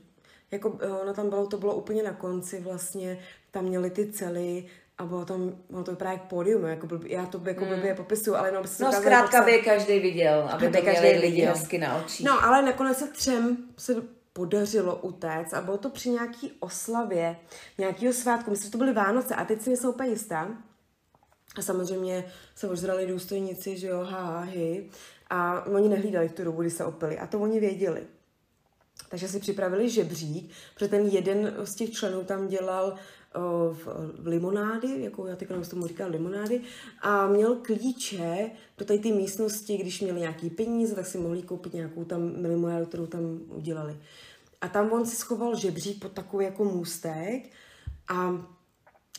Jako, 0.51 0.79
no 1.05 1.13
tam 1.13 1.29
bylo, 1.29 1.47
to 1.47 1.57
bylo 1.57 1.75
úplně 1.75 2.03
na 2.03 2.13
konci 2.13 2.59
vlastně, 2.59 3.19
tam 3.51 3.65
měli 3.65 3.89
ty 3.89 4.11
cely 4.11 4.65
a 5.01 5.05
bylo 5.05 5.25
tam, 5.25 5.51
bylo 5.69 5.83
to 5.83 5.91
vypadá 5.91 6.11
jak 6.11 6.21
pódium, 6.21 6.65
jako 6.65 6.87
blbě, 6.87 7.13
já 7.13 7.25
to 7.25 7.41
jako 7.45 7.65
blbě 7.65 7.85
hmm. 7.85 7.95
popisuju, 7.95 8.35
ale 8.35 8.47
jenom 8.47 8.63
No 8.79 8.91
zkrátka 8.91 9.41
by 9.41 9.61
každý 9.61 9.99
viděl, 9.99 10.49
aby 10.51 10.69
by 10.69 10.81
každý 10.81 11.07
lidi 11.07 11.41
hezky 11.41 11.77
na 11.77 11.95
očích. 11.95 12.25
No 12.25 12.43
ale 12.43 12.61
nakonec 12.61 12.97
se 12.97 13.07
třem 13.07 13.57
se 13.77 13.95
podařilo 14.33 14.95
utéct 14.95 15.53
a 15.53 15.61
bylo 15.61 15.77
to 15.77 15.89
při 15.89 16.09
nějaký 16.09 16.51
oslavě, 16.59 17.35
nějakého 17.77 18.13
svátku, 18.13 18.51
myslím, 18.51 18.67
že 18.67 18.71
to 18.71 18.77
byly 18.77 18.93
Vánoce 18.93 19.35
a 19.35 19.45
teď 19.45 19.61
si 19.61 19.69
nejsou 19.69 19.91
úplně 19.91 20.09
jistá. 20.09 20.47
A 21.57 21.61
samozřejmě 21.61 22.25
se 22.55 22.69
ožrali 22.69 23.07
důstojníci, 23.07 23.77
že 23.77 23.87
jo, 23.87 23.99
ha, 23.99 24.39
hi. 24.41 24.89
A 25.29 25.65
oni 25.65 25.89
nehlídali 25.89 26.27
v 26.29 26.33
tu 26.33 26.43
dobu, 26.43 26.61
kdy 26.61 26.69
se 26.69 26.85
opili. 26.85 27.19
A 27.19 27.27
to 27.27 27.39
oni 27.39 27.59
věděli. 27.59 28.03
Takže 29.09 29.27
si 29.27 29.39
připravili 29.39 29.89
žebřík, 29.89 30.51
protože 30.73 30.87
ten 30.87 31.07
jeden 31.07 31.53
z 31.63 31.75
těch 31.75 31.91
členů 31.91 32.23
tam 32.23 32.47
dělal 32.47 32.95
v, 33.71 33.87
v 34.19 34.27
limonády, 34.27 35.03
jako 35.03 35.27
já 35.27 35.35
teďka 35.35 35.61
tomu 35.69 35.87
říkal 35.87 36.09
limonády, 36.09 36.61
a 37.01 37.27
měl 37.27 37.55
klíče 37.55 38.51
do 38.77 38.85
ty 38.85 39.11
místnosti, 39.11 39.77
když 39.77 40.01
měli 40.01 40.19
nějaký 40.19 40.49
peníze, 40.49 40.95
tak 40.95 41.07
si 41.07 41.17
mohli 41.17 41.41
koupit 41.41 41.73
nějakou 41.73 42.05
tam 42.05 42.33
limonádu, 42.43 42.85
kterou 42.85 43.07
tam 43.07 43.39
udělali. 43.47 43.97
A 44.61 44.67
tam 44.67 44.91
on 44.91 45.05
si 45.05 45.15
schoval 45.15 45.55
žebřík 45.55 46.01
pod 46.01 46.11
takový 46.11 46.45
jako 46.45 46.63
můstek 46.63 47.49
a 48.07 48.45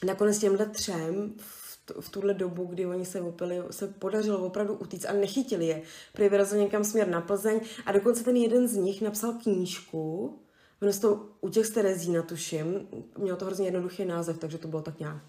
nakonec 0.07 0.39
těmhle 0.39 0.67
třem 0.67 1.35
v 1.37 1.62
tuhle 2.11 2.35
dobu, 2.35 2.65
kdy 2.65 2.87
oni 2.87 3.05
se 3.05 3.21
opili, 3.21 3.57
se 3.71 3.87
podařilo 3.87 4.47
opravdu 4.47 4.75
utíct 4.75 5.07
a 5.07 5.13
nechytili 5.13 5.67
je. 5.67 5.83
Prý 6.13 6.29
vyrazil 6.29 6.59
někam 6.59 6.85
směr 6.85 7.09
na 7.09 7.21
Plzeň 7.21 7.61
a 7.87 7.93
dokonce 7.93 8.25
ten 8.25 8.37
jeden 8.37 8.69
z 8.69 8.77
nich 8.77 9.03
napsal 9.03 9.33
knížku, 9.43 10.39
Jmenuje 10.83 11.01
to 11.01 11.29
u 11.41 11.49
těch 11.49 11.67
z 11.67 11.71
Terezína, 11.71 12.23
tuším. 12.23 12.89
Mělo 13.19 13.39
to 13.39 13.45
hrozně 13.45 13.67
jednoduchý 13.67 14.05
název, 14.05 14.39
takže 14.39 14.59
to 14.59 14.69
bylo 14.69 14.83
tak 14.83 14.99
nějak. 14.99 15.23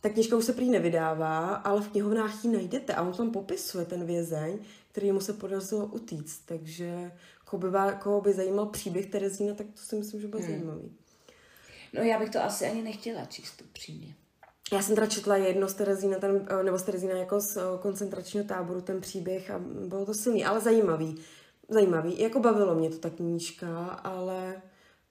Ta 0.00 0.08
knižka 0.08 0.36
už 0.36 0.44
se 0.44 0.52
prý 0.52 0.70
nevydává, 0.70 1.54
ale 1.54 1.80
v 1.80 1.88
knihovnách 1.88 2.44
ji 2.44 2.50
najdete 2.50 2.94
a 2.94 3.02
on 3.02 3.12
tam 3.12 3.30
popisuje 3.30 3.84
ten 3.84 4.06
vězeň, 4.06 4.58
který 4.92 5.12
mu 5.12 5.20
se 5.20 5.32
podařilo 5.32 5.86
utíct. 5.86 6.46
Takže 6.46 7.12
koho 7.44 7.60
by, 7.60 7.78
koho 8.00 8.20
by 8.20 8.32
zajímal 8.32 8.66
příběh 8.66 9.06
Terezína, 9.06 9.54
tak 9.54 9.66
to 9.66 9.80
si 9.82 9.96
myslím, 9.96 10.20
že 10.20 10.28
bude 10.28 10.42
hmm. 10.42 10.52
zajímavý. 10.52 10.92
No 11.92 12.02
já 12.02 12.18
bych 12.18 12.30
to 12.30 12.42
asi 12.42 12.66
ani 12.66 12.82
nechtěla 12.82 13.24
číst 13.24 13.62
upřímně. 13.62 14.14
Já 14.72 14.82
jsem 14.82 14.94
teda 14.94 15.06
četla 15.06 15.36
jedno 15.36 15.68
z 15.68 15.74
Terezína, 15.74 16.18
ten, 16.18 16.48
nebo 16.62 16.78
z 16.78 16.82
Terezína 16.82 17.16
jako 17.16 17.40
z 17.40 17.58
koncentračního 17.80 18.46
táboru, 18.46 18.80
ten 18.80 19.00
příběh 19.00 19.50
a 19.50 19.58
bylo 19.88 20.06
to 20.06 20.14
silný, 20.14 20.44
ale 20.44 20.60
zajímavý. 20.60 21.22
Zajímavý. 21.68 22.20
Jako 22.20 22.40
bavilo 22.40 22.74
mě 22.74 22.90
to 22.90 22.98
ta 22.98 23.10
knížka, 23.10 23.84
ale 24.04 24.62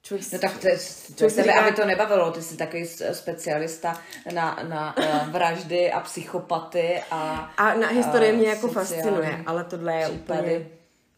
Člověk, 0.02 0.32
no 0.32 0.38
tak 0.38 0.52
to, 0.52 0.68
to 1.14 1.14
tebe, 1.14 1.42
říká... 1.42 1.60
aby 1.60 1.76
to 1.76 1.84
nebavilo, 1.84 2.32
ty 2.32 2.42
jsi 2.42 2.56
takový 2.56 2.86
specialista 3.12 4.00
na, 4.34 4.58
na 4.68 4.96
uh, 4.96 5.28
vraždy 5.30 5.92
a 5.92 6.00
psychopaty 6.00 7.02
a 7.10 7.20
A 7.56 7.74
na 7.74 7.88
historii 7.88 8.32
mě 8.32 8.48
jako 8.48 8.68
fascinuje, 8.68 9.42
ale 9.46 9.64
tohle 9.64 9.94
je 9.94 10.08
případy. 10.08 10.40
úplně 10.40 10.66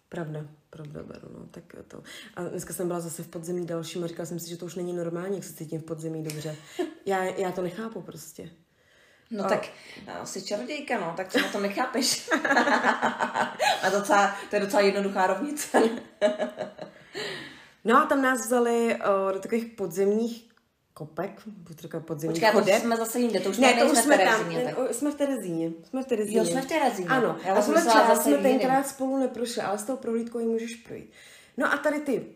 pravda. 0.09 0.41
Pravda, 0.71 1.03
beru, 1.03 1.29
no, 1.39 1.47
tak 1.51 1.65
to. 1.89 2.03
A 2.37 2.45
dneska 2.45 2.73
jsem 2.73 2.87
byla 2.87 3.01
zase 3.01 3.23
v 3.23 3.29
podzemí 3.29 3.67
dalším 3.67 4.05
a 4.05 4.07
říkala 4.07 4.27
jsem 4.27 4.39
si, 4.39 4.51
že 4.51 4.57
to 4.57 4.67
už 4.67 4.75
není 4.75 4.93
normální, 4.93 5.35
jak 5.35 5.45
se 5.45 5.55
cítím 5.55 5.81
v 5.81 5.85
podzemí 5.85 6.25
dobře. 6.25 6.57
Já, 7.07 7.25
já 7.25 7.53
to 7.53 7.63
nechápu 7.63 8.03
prostě. 8.03 8.51
No 9.31 9.45
a... 9.45 9.49
tak 9.49 9.69
no, 10.07 10.27
jsi 10.27 10.43
čarodějka, 10.43 11.01
no, 11.01 11.15
tak 11.17 11.29
co 11.29 11.39
na 11.39 11.49
to 11.49 11.61
nechápeš? 11.61 12.31
a 13.83 13.89
docela, 13.93 14.37
to 14.51 14.57
je 14.57 14.61
docela 14.61 14.83
jednoduchá 14.83 15.27
rovnice. 15.27 15.83
No 17.85 17.97
a 18.03 18.07
tam 18.07 18.23
nás 18.23 18.47
vzali 18.47 18.95
uh, 18.95 19.33
do 19.33 19.41
takových 19.41 19.65
podzemních 19.65 20.50
kopek, 21.01 21.43
budu 21.47 21.75
říkat 21.81 22.07
podzemních 22.07 22.41
Počkej, 22.41 22.61
chodeb. 22.61 22.75
to 22.75 22.81
jsme 22.81 22.97
zase 22.97 23.21
jinde, 23.21 23.41
to 23.41 23.51
už 23.51 23.59
ne, 23.59 23.75
to 23.75 23.93
už 23.93 23.99
jsme 23.99 24.19
tam, 24.19 24.53
tak. 24.65 24.95
jsme 24.95 25.11
v 25.11 25.15
Terezíně. 25.15 25.73
Jsme 25.89 26.03
v 26.03 26.07
Terezíně. 26.07 26.39
Jo, 26.39 26.45
jsme 26.45 26.63
v 26.63 26.67
Terezíně. 26.67 27.09
Ano, 27.09 27.37
Já 27.45 27.55
a 27.55 27.63
tohle 27.63 27.83
část 27.83 28.23
jsme 28.23 28.37
tenkrát 28.39 28.89
spolu 28.89 29.19
neprošli, 29.19 29.63
ale 29.63 29.79
s 29.79 29.85
tou 29.85 29.97
prohlídkou 29.97 30.39
ji 30.39 30.47
můžeš 30.47 30.77
projít. 30.77 31.11
No 31.57 31.73
a 31.73 31.77
tady 31.77 32.01
ty 32.01 32.27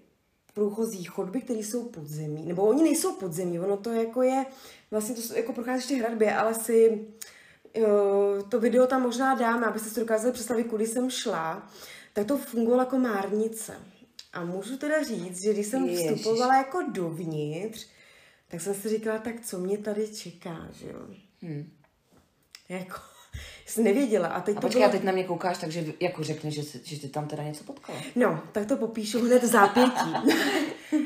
průchozí 0.54 1.04
chodby, 1.04 1.40
které 1.40 1.58
jsou 1.58 1.88
podzemí, 1.88 2.46
nebo 2.46 2.62
oni 2.62 2.82
nejsou 2.82 3.12
podzemí, 3.12 3.60
ono 3.60 3.76
to 3.76 3.90
jako 3.90 4.22
je, 4.22 4.46
vlastně 4.90 5.14
to 5.14 5.34
jako 5.34 5.52
procházíš 5.52 5.86
ty 5.86 5.94
hradbě, 5.94 6.34
ale 6.34 6.54
si 6.54 7.06
jo, 7.74 7.88
to 8.48 8.60
video 8.60 8.86
tam 8.86 9.02
možná 9.02 9.34
dáme, 9.34 9.66
abyste 9.66 9.88
si 9.88 10.00
dokázali 10.00 10.32
představit, 10.32 10.64
kudy 10.64 10.86
jsem 10.86 11.10
šla, 11.10 11.68
tak 12.12 12.26
to 12.26 12.38
fungovalo 12.38 12.82
jako 12.82 12.98
márnice. 12.98 13.74
A 14.32 14.44
můžu 14.44 14.76
teda 14.76 15.02
říct, 15.02 15.42
že 15.44 15.52
když 15.52 15.66
jsem 15.66 15.84
Ježiš. 15.84 16.10
vstupovala 16.10 16.56
jako 16.56 16.82
dovnitř, 16.92 17.86
tak 18.54 18.60
jsem 18.60 18.74
si 18.74 18.88
říkala, 18.88 19.18
tak 19.18 19.40
co 19.40 19.58
mě 19.58 19.78
tady 19.78 20.08
čeká, 20.08 20.68
že 20.72 20.86
jo? 20.86 20.98
Hmm. 21.42 21.70
Jako, 22.68 23.00
jsem 23.66 23.84
nevěděla. 23.84 24.28
A, 24.28 24.40
teď 24.40 24.56
a 24.56 24.60
počkej, 24.60 24.80
bylo... 24.80 24.88
a 24.88 24.92
teď 24.92 25.02
na 25.02 25.12
mě 25.12 25.24
koukáš, 25.24 25.58
takže 25.58 25.84
jako 26.00 26.24
řekne, 26.24 26.50
že, 26.50 26.62
že 26.82 27.00
ty 27.00 27.08
tam 27.08 27.28
teda 27.28 27.42
něco 27.42 27.64
potkala. 27.64 27.98
No, 28.16 28.42
tak 28.52 28.66
to 28.66 28.76
popíšu 28.76 29.20
hned 29.20 29.42
v 29.42 29.46
zápětí. 29.46 30.14
uh, 30.92 31.00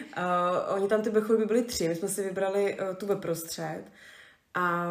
oni 0.75 0.89
tam 0.89 1.03
ty 1.03 1.11
by 1.11 1.21
byly 1.47 1.63
tři, 1.63 1.89
my 1.89 1.95
jsme 1.95 2.09
si 2.09 2.23
vybrali 2.23 2.79
uh, 2.79 2.97
tu 2.97 3.07
ve 3.07 3.17
prostřed. 3.17 3.83
A 4.55 4.85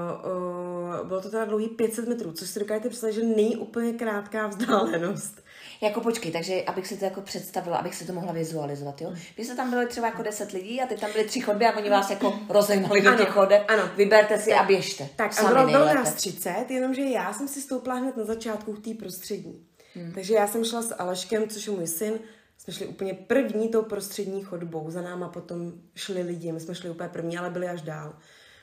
uh, 1.02 1.08
bylo 1.08 1.22
to 1.22 1.30
teda 1.30 1.46
dlouhý 1.46 1.68
500 1.68 2.08
metrů, 2.08 2.32
což 2.32 2.50
si 2.50 2.60
dokážete 2.60 2.90
představit, 2.90 3.14
že 3.14 3.24
není 3.24 3.58
úplně 3.58 3.94
krátká 3.94 4.48
vzdálenost. 4.48 5.44
Jako 5.82 6.02
počkej, 6.02 6.32
takže 6.32 6.64
abych 6.64 6.88
si 6.88 6.98
to 6.98 7.06
jako 7.06 7.22
představila, 7.22 7.78
abych 7.78 7.96
si 7.96 8.06
to 8.06 8.14
mohla 8.14 8.34
vizualizovat, 8.34 9.02
jo? 9.02 9.14
Vy 9.38 9.46
jste 9.46 9.56
tam 9.56 9.70
byli 9.70 9.88
třeba 9.88 10.08
jako 10.08 10.24
10 10.24 10.52
lidí 10.52 10.82
a 10.82 10.88
ty 10.88 10.96
tam 10.96 11.12
byly 11.12 11.24
tři 11.24 11.42
chodby 11.42 11.66
a 11.66 11.78
oni 11.78 11.90
vás 11.90 12.10
jako 12.10 12.40
rozehnali 12.50 13.02
do 13.02 13.16
těch 13.16 13.30
chodeb. 13.30 13.64
Ano. 13.68 13.90
Vyberte 13.96 14.38
si 14.38 14.50
tak, 14.50 14.60
a 14.60 14.64
běžte. 14.64 15.10
Tak 15.16 15.40
a 15.40 15.48
bylo, 15.48 15.68
bylo 15.68 15.86
nás 15.86 16.14
30, 16.14 16.66
jenomže 16.70 17.02
já 17.02 17.34
jsem 17.34 17.48
si 17.48 17.62
stoupla 17.62 17.96
hned 17.96 18.18
na 18.18 18.26
začátku 18.26 18.74
v 18.74 18.80
té 18.80 18.94
prostřední. 18.94 19.66
Hmm. 19.96 20.12
Takže 20.14 20.34
já 20.34 20.48
jsem 20.48 20.66
šla 20.66 20.82
s 20.82 20.96
Aleškem, 20.96 21.48
což 21.48 21.68
je 21.68 21.74
můj 21.74 21.88
syn, 21.88 22.20
jsme 22.58 22.74
šli 22.74 22.88
úplně 22.88 23.14
první 23.14 23.70
tou 23.70 23.82
prostřední 23.82 24.44
chodbou, 24.44 24.92
za 24.92 25.02
náma 25.02 25.30
potom 25.30 25.74
šli 25.96 26.22
lidi, 26.22 26.52
my 26.52 26.60
jsme 26.60 26.76
šli 26.76 26.90
úplně 26.90 27.10
první, 27.10 27.38
ale 27.38 27.50
byli 27.50 27.68
až 27.68 27.82
dál 27.82 28.14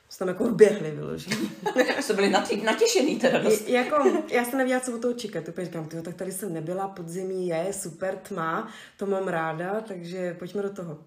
jsme 0.09 0.19
tam 0.19 0.27
jako 0.27 0.55
běhli 0.55 0.91
vyloženě. 0.91 1.49
Jste 1.99 2.13
byli 2.13 2.29
natě, 2.29 2.57
natěšený 2.57 3.19
teda 3.19 3.39
dost. 3.39 3.69
jako, 3.69 4.23
já 4.31 4.45
jsem 4.45 4.57
nevěděla, 4.57 4.79
co 4.79 4.95
od 4.95 5.01
toho 5.01 5.13
čekat. 5.13 5.47
Úplně 5.47 5.65
říkám, 5.65 5.85
tyjo, 5.85 6.03
tak 6.03 6.15
tady 6.15 6.31
jsem 6.31 6.53
nebyla, 6.53 6.87
podzemí 6.87 7.47
je, 7.47 7.73
super 7.73 8.15
tma, 8.15 8.71
to 8.97 9.05
mám 9.05 9.27
ráda, 9.27 9.81
takže 9.81 10.33
pojďme 10.39 10.61
do 10.61 10.69
toho. 10.69 10.97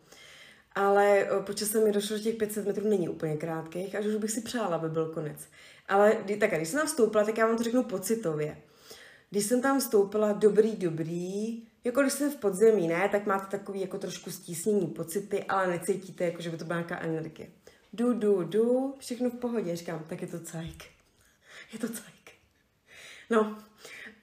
Ale 0.75 1.29
počas 1.47 1.69
se 1.69 1.85
mi 1.85 1.93
došlo, 1.93 2.17
že 2.17 2.23
těch 2.23 2.35
500 2.35 2.67
metrů 2.67 2.89
není 2.89 3.09
úplně 3.09 3.37
krátkých 3.37 3.95
a 3.95 4.01
že 4.01 4.09
už 4.09 4.15
bych 4.15 4.31
si 4.31 4.41
přála, 4.41 4.77
aby 4.77 4.89
byl 4.89 5.07
konec. 5.07 5.49
Ale 5.89 6.17
tak, 6.41 6.51
když 6.55 6.69
jsem 6.69 6.79
tam 6.79 6.87
vstoupila, 6.87 7.25
tak 7.25 7.39
já 7.39 7.47
vám 7.47 7.57
to 7.57 7.63
řeknu 7.63 7.83
pocitově. 7.83 8.59
Když 9.31 9.45
jsem 9.45 9.63
tam 9.63 9.81
vstoupila, 9.81 10.33
dobrý, 10.33 10.77
dobrý, 10.77 11.63
jako 11.85 12.01
když 12.01 12.13
jsem 12.13 12.31
v 12.31 12.37
podzemí, 12.37 12.89
ne, 12.89 13.09
tak 13.13 13.27
máte 13.27 13.57
takový 13.59 13.81
jako 13.81 13.99
trošku 13.99 14.31
stísnění 14.31 14.87
pocity, 14.87 15.45
ale 15.45 15.67
necítíte, 15.67 16.25
jako 16.25 16.43
že 16.43 16.51
by 16.51 16.57
to 16.57 16.65
byla 16.65 16.79
nějaká 16.79 17.01
energie 17.01 17.49
jdu, 17.93 18.13
jdu, 18.13 18.43
jdu, 18.43 18.95
všechno 18.99 19.31
v 19.31 19.35
pohodě. 19.35 19.77
Říkám, 19.77 20.05
tak 20.09 20.23
je 20.23 20.29
to 20.29 20.41
cajk. 20.41 20.85
Je 21.73 21.79
to 21.79 21.89
cajk. 21.89 22.33
No 23.31 23.59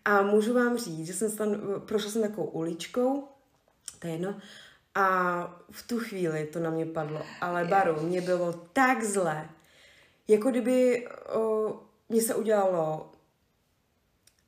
a 0.06 0.22
můžu 0.22 0.54
vám 0.54 0.78
říct, 0.78 1.08
že 1.08 1.14
jsem 1.14 1.38
tam, 1.38 1.56
prošla 1.86 2.12
jsem 2.12 2.22
takovou 2.22 2.48
uličkou, 2.48 3.28
to 4.00 4.08
je 4.08 4.14
jedno, 4.14 4.40
a 4.96 5.46
v 5.72 5.88
tu 5.88 6.00
chvíli 6.00 6.46
to 6.46 6.60
na 6.60 6.70
mě 6.70 6.86
padlo. 6.86 7.22
Ale 7.42 7.66
baru, 7.66 8.02
mě 8.02 8.22
bylo 8.22 8.54
tak 8.54 9.04
zlé. 9.04 9.50
Jako 10.28 10.50
kdyby 10.50 11.08
o, 11.36 11.80
mě 12.10 12.22
se 12.22 12.36
udělalo 12.36 13.12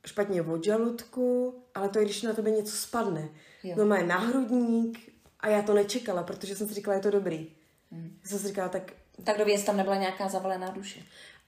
špatně 0.06 0.42
od 0.42 0.64
žaludku, 0.64 1.56
ale 1.76 1.90
to 1.90 2.00
je, 2.00 2.06
když 2.06 2.22
na 2.22 2.34
tebe 2.34 2.52
něco 2.52 2.76
spadne. 2.76 3.30
Jo. 3.64 3.76
No 3.78 3.86
má 3.86 4.02
na 4.02 4.18
hrudník 4.18 5.14
a 5.40 5.48
já 5.48 5.62
to 5.62 5.74
nečekala, 5.74 6.24
protože 6.24 6.56
jsem 6.56 6.68
si 6.68 6.74
říkala, 6.74 6.96
je 6.96 7.04
to 7.04 7.12
dobrý. 7.12 7.56
Hmm. 7.92 8.18
Já 8.24 8.30
jsem 8.30 8.40
si 8.40 8.48
říkala, 8.48 8.70
tak 8.70 8.94
tak 9.24 9.38
dověc, 9.38 9.64
tam 9.64 9.78
nebyla 9.78 9.96
nějaká 9.96 10.30
zavalená 10.30 10.70
duše. 10.70 11.00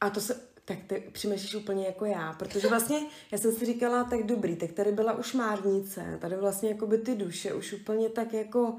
A 0.02 0.10
to 0.10 0.22
se, 0.22 0.42
tak 0.66 0.78
ty 0.88 1.04
přemýšlíš 1.12 1.56
úplně 1.56 1.86
jako 1.86 2.06
já, 2.06 2.34
protože 2.34 2.68
vlastně 2.68 2.98
já 3.32 3.38
jsem 3.38 3.52
si 3.52 3.66
říkala, 3.66 4.04
tak 4.04 4.24
dobrý, 4.24 4.56
tak 4.56 4.72
tady 4.72 4.92
byla 4.92 5.14
už 5.14 5.34
márnice, 5.34 6.18
tady 6.22 6.36
vlastně 6.36 6.70
jako 6.70 6.88
by 6.88 6.98
ty 6.98 7.16
duše 7.16 7.54
už 7.54 7.74
úplně 7.74 8.10
tak 8.10 8.34
jako 8.34 8.76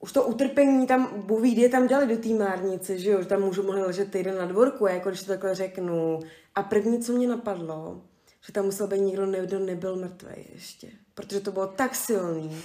už 0.00 0.12
to 0.12 0.24
utrpení 0.24 0.86
tam, 0.86 1.22
Bůh 1.26 1.44
je 1.44 1.68
tam 1.68 1.86
dělali 1.86 2.16
do 2.16 2.22
té 2.22 2.28
márnice, 2.28 2.98
že 2.98 3.10
jo, 3.10 3.22
že 3.22 3.28
tam 3.28 3.42
můžu 3.42 3.62
mohli 3.62 3.82
ležet 3.82 4.10
týden 4.10 4.38
na 4.38 4.46
dvorku, 4.46 4.86
jako 4.86 5.08
když 5.08 5.20
to 5.20 5.26
takhle 5.26 5.54
řeknu. 5.54 6.20
A 6.54 6.62
první, 6.62 7.02
co 7.02 7.12
mě 7.12 7.28
napadlo, 7.28 8.02
že 8.46 8.52
tam 8.52 8.64
musel 8.64 8.86
být 8.86 9.00
někdo, 9.00 9.26
kdo 9.26 9.58
nebyl 9.58 9.96
mrtvý 9.96 10.48
ještě. 10.54 10.88
Protože 11.14 11.40
to 11.40 11.52
bylo 11.52 11.66
tak 11.66 11.94
silný. 11.94 12.62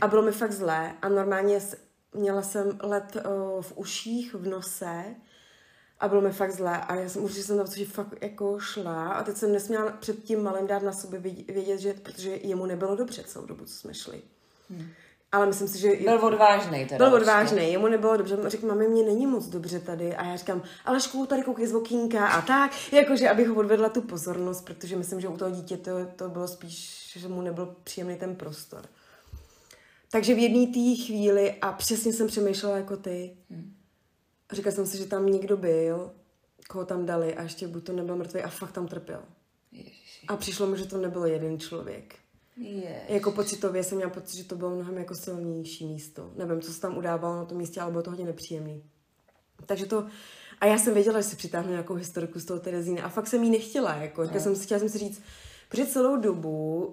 A 0.00 0.08
bylo 0.08 0.22
mi 0.22 0.32
fakt 0.32 0.52
zlé. 0.52 0.94
A 1.02 1.08
normálně 1.08 1.60
měla 2.16 2.42
jsem 2.42 2.78
led 2.82 3.16
uh, 3.16 3.62
v 3.62 3.72
uších, 3.76 4.34
v 4.34 4.48
nose 4.48 5.04
a 6.00 6.08
bylo 6.08 6.20
mi 6.20 6.32
fakt 6.32 6.52
zlé 6.52 6.80
a 6.80 6.94
já 6.94 7.08
jsem 7.08 7.24
už 7.24 7.32
jsem 7.32 7.56
tam 7.56 7.66
že 7.76 7.84
fakt 7.84 8.14
jako 8.20 8.58
šla 8.60 9.08
a 9.08 9.22
teď 9.22 9.36
jsem 9.36 9.52
nesměla 9.52 9.90
před 9.90 10.22
tím 10.22 10.42
malým 10.42 10.66
dát 10.66 10.82
na 10.82 10.92
sobě 10.92 11.20
vědět, 11.48 11.78
že 11.78 11.94
protože 11.94 12.30
jemu 12.30 12.66
nebylo 12.66 12.96
dobře 12.96 13.22
celou 13.22 13.46
dobu, 13.46 13.64
co 13.64 13.74
jsme 13.74 13.94
šli. 13.94 14.22
Hmm. 14.70 14.88
Ale 15.32 15.46
myslím 15.46 15.68
si, 15.68 15.78
že... 15.78 15.88
Byl 15.96 16.24
odvážný 16.24 16.86
teda. 16.86 17.04
Byl 17.04 17.16
odvážný, 17.16 17.72
jemu 17.72 17.88
nebylo 17.88 18.16
dobře. 18.16 18.38
Řekl, 18.46 18.66
mami, 18.66 18.88
mě 18.88 19.02
není 19.02 19.26
moc 19.26 19.46
dobře 19.46 19.80
tady. 19.80 20.16
A 20.16 20.24
já 20.24 20.36
říkám, 20.36 20.62
ale 20.84 21.00
školu 21.00 21.26
tady 21.26 21.42
koukej 21.42 21.66
z 21.66 21.74
okýnka 21.74 22.26
a 22.26 22.42
tak. 22.42 22.92
Jakože, 22.92 23.30
abych 23.30 23.48
ho 23.48 23.54
odvedla 23.54 23.88
tu 23.88 24.02
pozornost, 24.02 24.64
protože 24.64 24.96
myslím, 24.96 25.20
že 25.20 25.28
u 25.28 25.36
toho 25.36 25.50
dítě 25.50 25.76
to, 25.76 25.90
to 26.16 26.28
bylo 26.28 26.48
spíš, 26.48 27.12
že 27.16 27.28
mu 27.28 27.40
nebyl 27.40 27.76
příjemný 27.84 28.16
ten 28.16 28.36
prostor. 28.36 28.84
Takže 30.10 30.34
v 30.34 30.38
jedné 30.38 30.66
té 30.66 31.02
chvíli 31.04 31.54
a 31.60 31.72
přesně 31.72 32.12
jsem 32.12 32.26
přemýšlela 32.26 32.76
jako 32.76 32.96
ty. 32.96 33.36
Hmm. 33.50 33.76
Říkala 34.52 34.74
jsem 34.74 34.86
si, 34.86 34.98
že 34.98 35.06
tam 35.06 35.26
někdo 35.26 35.56
byl, 35.56 36.10
koho 36.68 36.84
tam 36.84 37.06
dali 37.06 37.34
a 37.34 37.42
ještě 37.42 37.68
buď 37.68 37.84
to 37.84 37.92
nebyl 37.92 38.16
mrtvý 38.16 38.40
a 38.40 38.48
fakt 38.48 38.72
tam 38.72 38.88
trpěl. 38.88 39.22
Ježiši. 39.72 40.26
A 40.28 40.36
přišlo 40.36 40.66
mi, 40.66 40.78
že 40.78 40.84
to 40.84 40.98
nebyl 40.98 41.24
jeden 41.24 41.58
člověk. 41.58 42.14
Yes. 42.56 43.02
Jako 43.08 43.32
pocitově 43.32 43.84
jsem 43.84 43.96
měla 43.96 44.10
pocit, 44.10 44.36
že 44.36 44.44
to 44.44 44.56
bylo 44.56 44.70
mnohem 44.70 44.98
jako 44.98 45.14
silnější 45.14 45.86
místo. 45.86 46.30
Nevím, 46.36 46.60
co 46.60 46.72
se 46.72 46.80
tam 46.80 46.96
udávalo 46.96 47.36
na 47.36 47.44
tom 47.44 47.58
místě, 47.58 47.80
ale 47.80 47.90
bylo 47.90 48.02
to 48.02 48.10
hodně 48.10 48.24
nepříjemný. 48.24 48.82
Takže 49.66 49.86
to, 49.86 50.06
a 50.60 50.66
já 50.66 50.78
jsem 50.78 50.94
věděla, 50.94 51.20
že 51.20 51.28
si 51.28 51.36
přitáhnu 51.36 51.70
nějakou 51.70 51.94
historiku 51.94 52.40
z 52.40 52.44
toho 52.44 52.60
Terezína 52.60 53.04
a 53.04 53.08
fakt 53.08 53.26
jsem 53.26 53.42
jí 53.42 53.50
nechtěla, 53.50 53.94
jako, 53.94 54.24
no. 54.24 54.40
jsem 54.40 54.56
si, 54.56 54.64
chtěla 54.64 54.78
jsem 54.80 54.88
si 54.88 54.98
říct, 54.98 55.22
protože 55.68 55.86
celou 55.86 56.16
dobu 56.16 56.86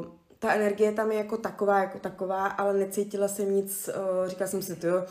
uh, 0.00 0.06
ta 0.42 0.52
energie 0.54 0.92
tam 0.92 1.12
je 1.12 1.18
jako 1.18 1.36
taková, 1.36 1.78
jako 1.78 1.98
taková, 1.98 2.46
ale 2.46 2.74
necítila 2.74 3.28
jsem 3.28 3.54
nic, 3.54 3.88
uh, 3.88 4.28
říkala 4.28 4.50
jsem 4.50 4.62
si, 4.62 4.76
to 4.76 4.86
jo, 4.86 5.04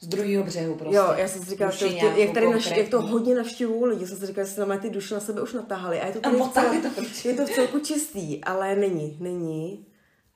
z 0.00 0.06
druhého 0.06 0.44
břehu 0.44 0.74
prostě. 0.74 0.96
Jo, 0.96 1.12
já 1.16 1.28
jsem 1.28 1.42
si 1.42 1.50
říkala, 1.50 1.70
to, 1.70 1.88
tě, 1.88 2.12
jak, 2.16 2.34
tady 2.34 2.50
naš, 2.50 2.70
jak 2.76 2.88
to 2.88 3.02
hodně 3.02 3.34
navštěvují 3.34 3.84
lidi, 3.84 4.06
jsem 4.06 4.16
si 4.16 4.26
říkala, 4.26 4.46
že 4.46 4.52
se 4.52 4.78
ty 4.80 4.90
duše 4.90 5.14
na 5.14 5.20
sebe 5.20 5.42
už 5.42 5.52
natáhali. 5.52 6.00
A 6.00 6.06
je 6.06 6.12
to, 6.12 6.20
tady 6.20 6.40
a 6.40 6.48
celku, 6.48 6.80
to 7.22 7.28
je 7.28 7.34
to 7.34 7.46
v 7.46 7.50
celku 7.50 7.78
čistý, 7.78 8.44
ale 8.44 8.76
není, 8.76 9.16
není. 9.20 9.86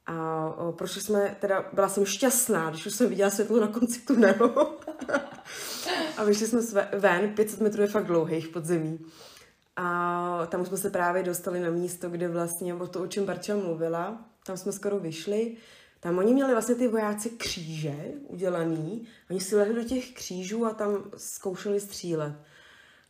A 0.07 0.47
o, 0.59 0.73
prošli 0.73 1.01
jsme, 1.01 1.37
teda 1.41 1.65
byla 1.73 1.89
jsem 1.89 2.05
šťastná, 2.05 2.71
když 2.71 2.87
už 2.87 2.95
jsem 2.95 3.09
viděla 3.09 3.31
světlo 3.31 3.61
na 3.61 3.67
konci 3.67 4.01
tunelu. 4.01 4.53
a 6.17 6.25
vyšli 6.25 6.47
jsme 6.47 6.89
ven, 6.93 7.33
500 7.35 7.61
metrů 7.61 7.83
je 7.83 7.89
fakt 7.89 8.07
dlouhých 8.07 8.49
podzemí. 8.49 8.99
A 9.77 10.47
tam 10.47 10.67
jsme 10.67 10.77
se 10.77 10.91
právě 10.91 11.23
dostali 11.23 11.61
na 11.61 11.71
místo, 11.71 12.11
kde 12.11 12.29
vlastně, 12.29 12.75
o 12.75 12.87
to, 12.87 13.03
o 13.03 13.07
čem 13.07 13.25
Barča 13.25 13.57
mluvila, 13.57 14.25
tam 14.47 14.57
jsme 14.57 14.73
skoro 14.73 14.99
vyšli. 14.99 15.57
Tam 16.01 16.19
oni 16.19 16.35
měli 16.35 16.53
vlastně 16.53 16.75
ty 16.75 16.89
vojáci 16.89 17.31
kříže 17.31 17.95
udělaný, 18.29 19.09
oni 19.31 19.41
si 19.41 19.57
lehli 19.57 19.75
do 19.75 19.85
těch 19.85 20.13
křížů 20.13 20.67
a 20.67 20.75
tam 20.75 21.05
zkoušeli 21.17 21.81
střílet. 21.81 22.33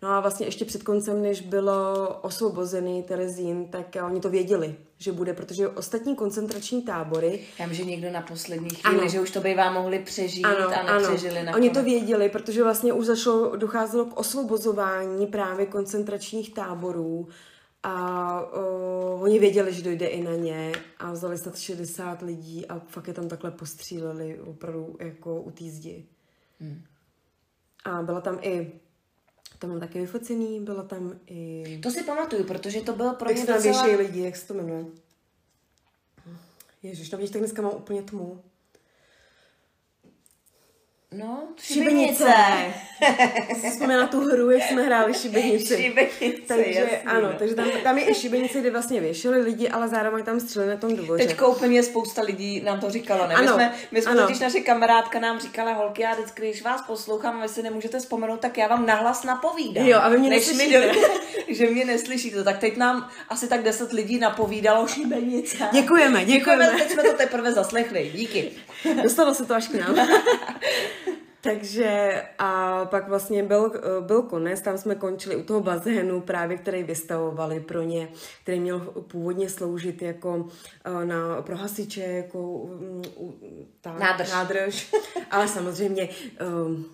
No 0.03 0.09
a 0.09 0.21
vlastně 0.21 0.47
ještě 0.47 0.65
před 0.65 0.83
koncem, 0.83 1.23
než 1.23 1.41
bylo 1.41 2.09
osvobozený 2.23 3.03
Terezín, 3.03 3.69
tak 3.69 3.87
oni 4.07 4.21
to 4.21 4.31
věděli, 4.31 4.77
že 4.99 5.13
bude, 5.13 5.33
protože 5.33 5.69
ostatní 5.69 6.17
koncentrační 6.17 6.83
tábory... 6.83 7.41
Já 7.59 7.73
že 7.73 7.85
někdo 7.85 8.11
na 8.11 8.23
poslední 8.23 8.71
chvíli, 8.71 9.01
ano. 9.01 9.09
že 9.09 9.21
už 9.21 9.31
to 9.31 9.41
by 9.41 9.55
vám 9.55 9.75
mohli 9.75 9.99
přežít 9.99 10.45
ano, 10.45 10.69
a 10.69 10.99
nepřežili 10.99 11.39
ano. 11.39 11.53
Oni 11.55 11.71
to 11.71 11.83
věděli, 11.83 12.29
protože 12.29 12.63
vlastně 12.63 12.93
už 12.93 13.07
zašlo, 13.07 13.57
docházelo 13.57 14.05
k 14.05 14.19
osvobozování 14.19 15.27
právě 15.27 15.67
koncentračních 15.67 16.55
táborů 16.55 17.29
a 17.83 18.41
uh, 18.41 19.23
oni 19.23 19.39
věděli, 19.39 19.73
že 19.73 19.83
dojde 19.83 20.07
i 20.07 20.23
na 20.23 20.33
ně 20.33 20.73
a 20.99 21.13
vzali 21.13 21.39
snad 21.39 21.59
60 21.59 22.23
lidí 22.23 22.67
a 22.67 22.79
fakt 22.79 23.09
je 23.09 23.15
tam 23.15 23.29
takhle 23.29 23.51
postříleli 23.51 24.41
opravdu 24.41 24.97
jako 25.01 25.41
u 25.43 25.51
té 25.51 25.65
zdi. 25.65 26.07
Hmm. 26.61 26.83
A 27.85 28.03
byla 28.03 28.21
tam 28.21 28.39
i 28.43 28.81
tam 29.59 29.71
mám 29.71 29.81
taky 29.81 30.01
vyfocený, 30.01 30.61
byla 30.61 30.83
tam 30.83 31.19
i... 31.27 31.81
To 31.83 31.91
si 31.91 32.03
pamatuju, 32.03 32.45
protože 32.45 32.81
to 32.81 32.93
bylo 32.93 33.15
pro 33.15 33.33
mě 33.33 33.47
docela... 33.47 33.85
lidi, 33.85 34.21
jak 34.21 34.37
se 34.37 34.47
to 34.47 34.55
jmenuje? 34.55 34.85
Ježiš, 36.83 37.09
tam 37.09 37.21
vidíš, 37.21 37.33
tak 37.33 37.41
dneska 37.41 37.63
mám 37.63 37.73
úplně 37.77 38.03
tmu. 38.03 38.43
No, 41.13 41.49
šibenice. 41.61 42.35
šibenice. 42.99 43.71
jsme 43.71 43.97
na 43.97 44.07
tu 44.07 44.21
hru, 44.21 44.51
jak 44.51 44.63
jsme 44.63 44.83
hráli 44.83 45.15
šibenici. 45.23 45.77
Šibenice, 45.77 46.43
takže, 46.47 46.81
jasný, 46.81 46.97
ano, 47.07 47.33
takže 47.39 47.55
tam, 47.55 47.71
tam 47.85 47.99
je 47.99 48.11
i 48.11 48.15
šibenice, 48.15 48.61
kde 48.61 48.71
vlastně 48.71 49.01
věšeli 49.01 49.43
lidi, 49.43 49.69
ale 49.69 49.89
zároveň 49.89 50.25
tam 50.25 50.41
střelili 50.41 50.71
na 50.71 50.81
tom 50.81 50.97
dvoře. 50.97 51.27
Teď 51.27 51.43
úplně 51.43 51.83
spousta 51.83 52.23
lidí 52.23 52.61
nám 52.61 52.81
to 52.81 52.91
říkalo, 52.91 53.27
ne? 53.27 53.35
Ano, 53.35 53.43
my 53.43 53.53
jsme, 53.53 53.75
my 53.91 54.03
jsme 54.03 54.11
ano. 54.11 54.23
totiž 54.23 54.39
naše 54.39 54.61
kamarádka 54.61 55.21
nám 55.21 55.41
říkala, 55.41 55.73
holky, 55.73 56.03
já 56.03 56.15
vždycky, 56.15 56.43
když 56.43 56.63
vás 56.63 56.83
poslouchám 56.83 57.37
a 57.37 57.43
vy 57.43 57.49
si 57.49 57.63
nemůžete 57.63 57.99
vzpomenout, 57.99 58.41
tak 58.41 58.59
já 58.59 58.69
vám 58.69 58.87
nahlas 58.87 59.25
napovídám. 59.25 59.87
Jo, 59.87 59.99
a 60.03 60.09
vy 60.09 60.19
mě 60.19 60.31
neslyšíte. 60.31 60.93
Mi, 61.49 61.55
že 61.55 61.67
mě 61.67 61.85
neslyšíte. 61.85 62.45
Tak 62.45 62.59
teď 62.59 62.77
nám 62.77 63.09
asi 63.29 63.49
tak 63.49 63.63
deset 63.63 63.93
lidí 63.93 64.19
napovídalo 64.19 64.89
šibenice. 64.89 65.69
Děkujeme, 65.73 66.25
děkujeme. 66.25 66.25
děkujeme. 66.25 66.79
Teď 66.79 66.91
jsme 66.91 67.03
to 67.03 67.13
teprve 67.13 67.53
zaslechli. 67.53 68.11
Díky. 68.15 68.53
Dostalo 69.03 69.35
se 69.35 69.45
to 69.45 69.55
až 69.55 69.69
k 69.69 69.75
nám. 69.75 70.09
Takže 71.47 72.23
a 72.39 72.85
pak 72.85 73.09
vlastně 73.09 73.43
byl, 73.43 73.73
byl 74.01 74.23
konec, 74.23 74.61
tam 74.61 74.79
jsme 74.79 74.95
končili 74.95 75.37
u 75.37 75.43
toho 75.43 75.61
bazénu 75.61 76.21
právě, 76.21 76.57
který 76.57 76.83
vystavovali 76.83 77.61
pro 77.61 77.83
ně, 77.83 78.09
který 78.43 78.61
měl 78.61 78.81
původně 78.81 79.49
sloužit 79.49 80.03
jako 80.03 80.47
eh, 80.85 81.07
na, 81.07 81.43
pro 81.43 81.57
hasiče, 81.57 82.01
jako 82.03 82.67
mm, 82.67 83.03
ta 83.81 83.93
nádrž. 83.99 84.33
nádrž. 84.33 84.95
Ale 85.31 85.49
samozřejmě 85.49 86.09
um, 86.67 86.87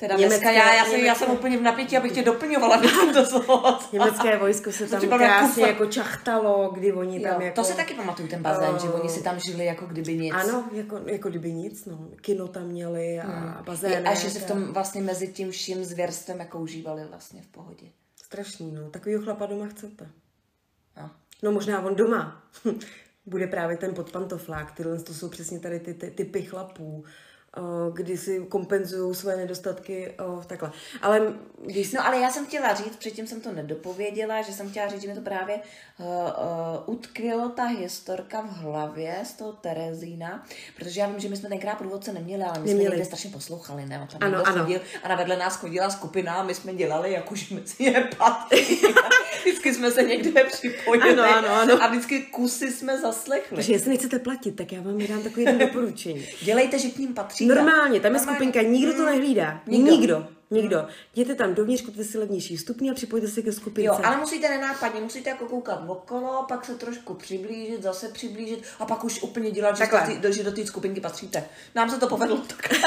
Teda 0.00 0.16
německé, 0.16 0.38
dneska 0.38 0.50
já, 0.50 0.74
já, 0.74 0.84
jsem, 0.84 1.00
já 1.00 1.14
jsem 1.14 1.30
úplně 1.30 1.58
v 1.58 1.62
napětí, 1.62 1.96
abych 1.96 2.12
tě 2.12 2.22
doplňovala 2.22 2.76
do 3.14 3.30
toho 3.30 3.78
Německé 3.92 4.38
vojsko 4.38 4.72
se 4.72 4.86
tam 4.86 5.00
krásně 5.00 5.66
jako 5.66 5.86
čachtalo, 5.86 6.70
kdy 6.74 6.92
oni 6.92 7.20
tam 7.20 7.40
jo, 7.40 7.46
jako... 7.46 7.54
To 7.54 7.64
si 7.64 7.76
taky 7.76 7.94
pamatuju, 7.94 8.28
ten 8.28 8.42
bazén, 8.42 8.70
uh, 8.70 8.78
že 8.78 8.88
oni 8.88 9.08
si 9.08 9.22
tam 9.22 9.38
žili 9.40 9.64
jako 9.64 9.86
kdyby 9.86 10.16
nic. 10.16 10.34
Ano, 10.34 10.64
jako, 10.72 11.00
jako 11.06 11.28
kdyby 11.28 11.52
nic, 11.52 11.84
no. 11.84 12.08
Kino 12.20 12.48
tam 12.48 12.66
měli 12.66 13.20
a 13.20 13.26
hmm. 13.26 13.64
bazén. 13.64 14.08
A 14.08 14.14
že 14.14 14.30
si 14.30 14.38
v 14.38 14.44
tom 14.44 14.72
vlastně 14.72 15.02
mezi 15.02 15.28
tím 15.28 15.50
vším 15.50 15.84
zvěrstvem 15.84 16.40
jako 16.40 16.58
užívali 16.58 17.04
vlastně 17.04 17.42
v 17.42 17.46
pohodě. 17.46 17.86
Strašný, 18.24 18.72
no. 18.72 18.90
Takovýho 18.90 19.22
chlapa 19.22 19.46
doma 19.46 19.66
chcete. 19.66 20.10
No. 20.96 21.10
No 21.42 21.52
možná 21.52 21.82
on 21.82 21.94
doma. 21.94 22.42
Bude 23.26 23.46
právě 23.46 23.76
ten 23.76 23.94
podpantoflák, 23.94 24.72
tyhle 24.72 25.02
to 25.02 25.14
jsou 25.14 25.28
přesně 25.28 25.60
tady 25.60 25.80
ty, 25.80 25.94
ty 25.94 26.10
typy 26.10 26.42
chlapů 26.42 27.04
kdy 27.92 28.18
si 28.18 28.46
kompenzují 28.48 29.14
své 29.14 29.36
nedostatky 29.36 30.14
v 30.40 30.46
takhle. 30.46 30.70
Ale 31.02 31.34
když... 31.66 31.92
No 31.92 32.06
ale 32.06 32.18
já 32.18 32.30
jsem 32.30 32.46
chtěla 32.46 32.74
říct, 32.74 32.96
předtím 32.96 33.26
jsem 33.26 33.40
to 33.40 33.52
nedopověděla, 33.52 34.42
že 34.42 34.52
jsem 34.52 34.70
chtěla 34.70 34.88
říct, 34.88 35.02
že 35.02 35.08
mi 35.08 35.14
to 35.14 35.20
právě 35.20 35.60
uh, 35.98 36.06
uh, 36.06 36.94
utkvělo 36.94 37.48
ta 37.48 37.64
historka 37.64 38.40
v 38.40 38.50
hlavě 38.50 39.20
z 39.24 39.32
toho 39.32 39.52
Terezína, 39.52 40.46
protože 40.76 41.00
já 41.00 41.08
vím, 41.08 41.20
že 41.20 41.28
my 41.28 41.36
jsme 41.36 41.48
tenkrát 41.48 41.78
průvodce 41.78 42.12
neměli, 42.12 42.42
ale 42.42 42.58
my 42.58 42.66
neměli. 42.66 42.80
jsme 42.80 42.90
někde 42.90 43.04
strašně 43.04 43.30
poslouchali, 43.30 43.86
ne? 43.86 44.08
Tam 44.12 44.22
ano, 44.22 44.46
ano. 44.46 44.62
Chodil, 44.62 44.80
a 45.02 45.08
na 45.08 45.14
vedle 45.14 45.36
nás 45.36 45.56
chodila 45.56 45.90
skupina 45.90 46.34
a 46.34 46.42
my 46.42 46.54
jsme 46.54 46.74
dělali, 46.74 47.12
jakože 47.12 47.54
mezi 47.54 47.84
je 47.84 48.08
patří. 48.18 48.82
vždycky 49.48 49.74
jsme 49.74 49.90
se 49.90 50.02
někde 50.02 50.44
připojili 50.44 51.20
ano, 51.20 51.36
ano, 51.36 51.48
ano. 51.48 51.82
a 51.82 51.88
vždycky 51.88 52.22
kusy 52.22 52.72
jsme 52.72 52.98
zaslechli. 52.98 53.56
Takže 53.56 53.72
jestli 53.72 53.90
nechcete 53.90 54.18
platit, 54.18 54.56
tak 54.56 54.72
já 54.72 54.80
vám 54.80 54.98
dám 55.06 55.22
takové 55.22 55.52
doporučení. 55.52 56.26
Dělejte, 56.42 56.78
že 56.78 56.88
k 56.88 56.98
ním 56.98 57.14
patří 57.14 57.46
Normálně, 57.46 58.00
tam 58.00 58.14
je 58.14 58.20
skupinka, 58.20 58.62
nikdo 58.62 58.94
to 58.94 59.04
nehlídá. 59.04 59.62
Nikdo. 59.66 59.90
nikdo. 59.90 60.26
Nikdo. 60.50 60.86
Jděte 61.14 61.34
tam 61.34 61.54
dovnitř, 61.54 61.84
kupte 61.84 62.04
si 62.04 62.18
levnější 62.18 62.56
vstupní 62.56 62.90
a 62.90 62.94
připojte 62.94 63.28
se 63.28 63.42
ke 63.42 63.52
skupince. 63.52 63.86
Jo, 63.86 64.00
ale 64.04 64.16
musíte 64.16 64.48
nenápadně, 64.48 65.00
musíte 65.00 65.30
jako 65.30 65.46
koukat 65.46 65.84
okolo, 65.86 66.44
pak 66.48 66.64
se 66.64 66.74
trošku 66.74 67.14
přiblížit, 67.14 67.82
zase 67.82 68.08
přiblížit 68.08 68.62
a 68.78 68.86
pak 68.86 69.04
už 69.04 69.22
úplně 69.22 69.50
dělat, 69.50 69.76
že, 69.76 69.84
do, 70.20 70.32
že 70.32 70.42
do 70.42 70.52
té 70.52 70.66
skupinky 70.66 71.00
patříte. 71.00 71.44
Nám 71.74 71.90
se 71.90 72.00
to 72.00 72.08
povedlo 72.08 72.36
takhle. 72.46 72.78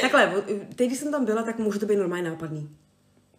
takhle, 0.00 0.42
teď, 0.74 0.86
když 0.86 0.98
jsem 0.98 1.12
tam 1.12 1.24
byla, 1.24 1.42
tak 1.42 1.58
může 1.58 1.78
to 1.78 1.86
být 1.86 1.96
normálně 1.96 2.30
nápadný. 2.30 2.68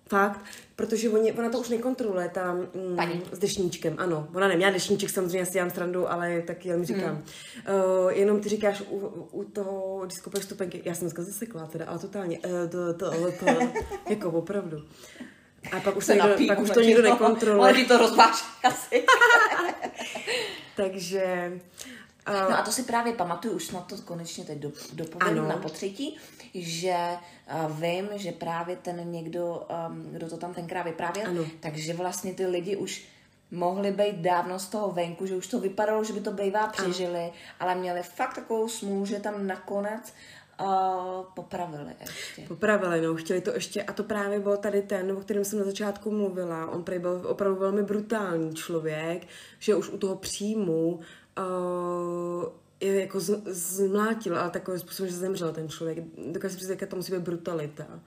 Fakt, 0.08 0.40
protože 0.76 1.10
oni, 1.10 1.34
ona 1.34 1.50
to 1.50 1.60
už 1.60 1.70
nekontroluje, 1.70 2.30
ta 2.30 2.54
mm, 2.54 2.96
Paní. 2.96 3.22
s 3.32 3.40
dešníčkem, 3.40 3.96
ano. 3.98 4.28
Ona 4.34 4.48
neměla 4.48 4.72
dešníček, 4.72 5.10
samozřejmě 5.10 5.46
si 5.46 5.54
dělám 5.54 5.70
strandu, 5.70 6.12
ale 6.12 6.42
tak 6.42 6.66
jenom 6.66 6.86
říkám. 6.86 7.16
Hmm. 7.16 7.24
Uh, 8.04 8.12
jenom 8.12 8.40
ty 8.40 8.50
říkáš 8.50 8.84
u, 8.90 8.98
u 9.32 9.44
toho, 9.44 10.06
když 10.06 10.44
stupenky, 10.44 10.82
já 10.86 10.94
jsem 10.94 11.02
dneska 11.02 11.24
zasekla 11.24 11.66
teda, 11.68 11.86
ale 11.86 12.00
totálně, 12.00 12.40
uh, 12.40 12.70
to, 12.70 12.94
to, 12.94 13.12
to, 13.12 13.32
to, 13.32 13.46
jako 14.10 14.32
opravdu. 14.32 14.84
A 15.72 15.80
pak 15.80 15.98
už, 15.98 16.06
se 16.06 16.16
někdo, 16.16 16.48
pak 16.48 16.60
už 16.60 16.70
to 16.70 16.82
nikdo 16.82 17.02
nekontroluje. 17.02 17.70
Ale 17.70 17.74
ti 17.74 17.86
to 17.86 17.98
rozváš 17.98 18.44
asi. 18.64 19.06
Takže... 20.76 21.52
Uh, 22.30 22.50
no 22.50 22.60
a 22.60 22.62
to 22.62 22.72
si 22.72 22.84
právě 22.84 23.14
pamatuju, 23.14 23.54
už 23.54 23.72
na 23.72 23.80
to 23.80 23.98
konečně 23.98 24.46
teď 24.46 24.58
do, 24.58 24.72
dopovím 24.94 25.48
na 25.48 25.58
potřetí, 25.58 26.18
že 26.54 26.96
vím, 27.70 28.10
že 28.16 28.32
právě 28.32 28.76
ten 28.76 29.12
někdo, 29.12 29.68
um, 29.90 30.04
kdo 30.12 30.30
to 30.30 30.38
tam 30.38 30.54
tenkrát 30.54 30.84
vyprávěl, 30.84 31.28
ano. 31.28 31.46
takže 31.60 31.94
vlastně 31.94 32.34
ty 32.34 32.46
lidi 32.46 32.76
už 32.76 33.08
mohli 33.52 33.92
být 33.92 34.16
dávno 34.16 34.60
z 34.60 34.68
toho 34.68 34.92
venku, 34.92 35.26
že 35.26 35.36
už 35.36 35.48
to 35.48 35.60
vypadalo, 35.60 36.04
že 36.04 36.14
by 36.14 36.20
to 36.20 36.32
bývá 36.32 36.68
přežili, 36.68 37.20
ano. 37.20 37.32
ale 37.60 37.76
měli 37.76 38.04
fakt 38.04 38.36
takovou 38.36 38.70
smůlu, 38.70 39.06
že 39.06 39.20
tam 39.20 39.48
nakonec 39.48 40.14
Uh, 40.62 41.26
popravili 41.34 41.96
ještě. 42.02 42.42
Popravili, 42.48 43.02
no, 43.02 43.16
chtěli 43.16 43.42
to 43.42 43.54
ještě, 43.54 43.84
a 43.84 43.94
to 43.94 44.04
právě 44.04 44.40
byl 44.40 44.58
tady 44.58 44.82
ten, 44.82 45.12
o 45.12 45.16
kterém 45.16 45.46
jsem 45.46 45.60
na 45.60 45.66
začátku 45.66 46.12
mluvila. 46.12 46.72
On 46.72 46.84
prý 46.84 47.00
byl 47.00 47.22
opravdu 47.28 47.60
velmi 47.60 47.84
brutální 47.84 48.56
člověk, 48.56 49.28
že 49.60 49.76
už 49.76 49.90
u 49.90 49.98
toho 49.98 50.16
příjmu 50.16 50.94
uh, 50.94 51.04
je 52.80 53.02
jako 53.02 53.20
z, 53.20 53.42
zmlátil, 53.54 54.38
ale 54.38 54.50
takovým 54.50 54.80
způsobem, 54.80 55.12
že 55.12 55.18
zemřel 55.18 55.54
ten 55.54 55.70
člověk. 55.70 55.98
Dokážu 56.32 56.60
si 56.60 56.68
říct, 56.68 56.84
to 56.90 56.96
musí 56.96 57.12
být 57.12 57.22
brutalita. 57.22 58.00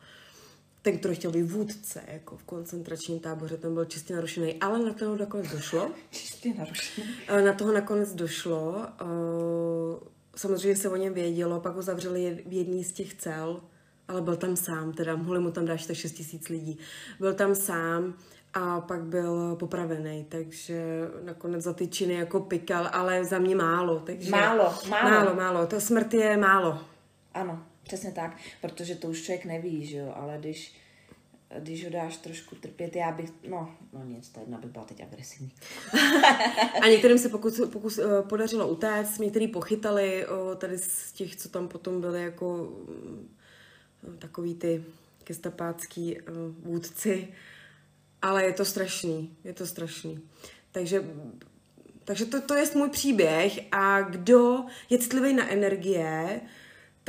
Ten, 0.82 0.98
který 0.98 1.14
chtěl 1.14 1.30
být 1.30 1.42
vůdce, 1.42 2.02
jako 2.06 2.36
v 2.36 2.44
koncentračním 2.44 3.20
táboře, 3.20 3.56
ten 3.56 3.74
byl 3.74 3.84
čistě 3.84 4.14
narušený, 4.14 4.54
ale 4.60 4.78
na 4.78 4.92
toho 4.92 5.16
nakonec 5.16 5.52
došlo. 5.52 5.90
čistě 6.10 6.54
narušený. 6.58 7.08
Na 7.44 7.52
toho 7.52 7.72
nakonec 7.72 8.14
došlo. 8.14 8.86
Samozřejmě 10.36 10.76
se 10.76 10.88
o 10.88 10.96
něm 10.96 11.14
vědělo, 11.14 11.60
pak 11.60 11.74
ho 11.74 11.82
zavřeli 11.82 12.42
v 12.46 12.52
jedný 12.52 12.84
z 12.84 12.92
těch 12.92 13.14
cel 13.14 13.60
ale 14.10 14.22
byl 14.22 14.36
tam 14.36 14.56
sám, 14.56 14.92
teda 14.92 15.16
mohli 15.16 15.40
mu 15.40 15.50
tam 15.50 15.64
dát 15.64 15.76
6 15.76 16.12
tisíc 16.12 16.48
lidí. 16.48 16.78
Byl 17.20 17.34
tam 17.34 17.54
sám 17.54 18.14
a 18.54 18.80
pak 18.80 19.02
byl 19.02 19.56
popravený, 19.56 20.26
takže 20.28 20.82
nakonec 21.24 21.62
za 21.62 21.72
ty 21.72 21.88
činy 21.88 22.14
jako 22.14 22.40
pikal, 22.40 22.88
ale 22.92 23.24
za 23.24 23.38
mě 23.38 23.56
málo. 23.56 24.00
Takže 24.00 24.30
málo, 24.30 24.74
málo. 24.88 25.10
Málo, 25.10 25.34
málo. 25.34 25.66
Ta 25.66 25.80
smrt 25.80 26.14
je 26.14 26.36
málo. 26.36 26.78
Ano, 27.34 27.62
přesně 27.82 28.12
tak, 28.12 28.36
protože 28.60 28.94
to 28.94 29.08
už 29.08 29.22
člověk 29.22 29.44
neví, 29.44 29.86
že 29.86 29.96
jo, 29.96 30.12
ale 30.16 30.36
když 30.38 30.80
když 31.58 31.84
ho 31.84 31.90
dáš 31.90 32.16
trošku 32.16 32.56
trpět, 32.56 32.96
já 32.96 33.12
bych, 33.12 33.30
no, 33.48 33.74
no 33.92 34.04
nic, 34.04 34.28
to 34.28 34.40
jedna 34.40 34.58
by 34.58 34.68
byla 34.68 34.84
teď 34.84 35.02
agresivní. 35.02 35.52
a 36.82 36.88
některým 36.88 37.18
se 37.18 37.28
pokus, 37.28 37.60
pokus, 37.72 37.98
uh, 37.98 38.28
podařilo 38.28 38.68
utéct, 38.68 39.18
některý 39.18 39.48
pochytali 39.48 40.26
tady 40.58 40.78
z 40.78 41.12
těch, 41.12 41.36
co 41.36 41.48
tam 41.48 41.68
potom 41.68 42.00
byli 42.00 42.22
jako 42.22 42.64
uh, 42.64 44.16
takový 44.18 44.54
ty 44.54 44.84
gestapácký 45.26 46.20
uh, 46.20 46.24
vůdci, 46.64 47.28
ale 48.22 48.44
je 48.44 48.52
to 48.52 48.64
strašný, 48.64 49.36
je 49.44 49.52
to 49.52 49.66
strašný. 49.66 50.20
Takže 50.72 51.04
takže 52.04 52.24
to, 52.26 52.40
to 52.40 52.54
je 52.54 52.66
můj 52.74 52.88
příběh 52.88 53.60
a 53.72 54.02
kdo 54.02 54.64
je 54.90 54.98
citlivý 54.98 55.32
na 55.32 55.50
energie, 55.50 56.40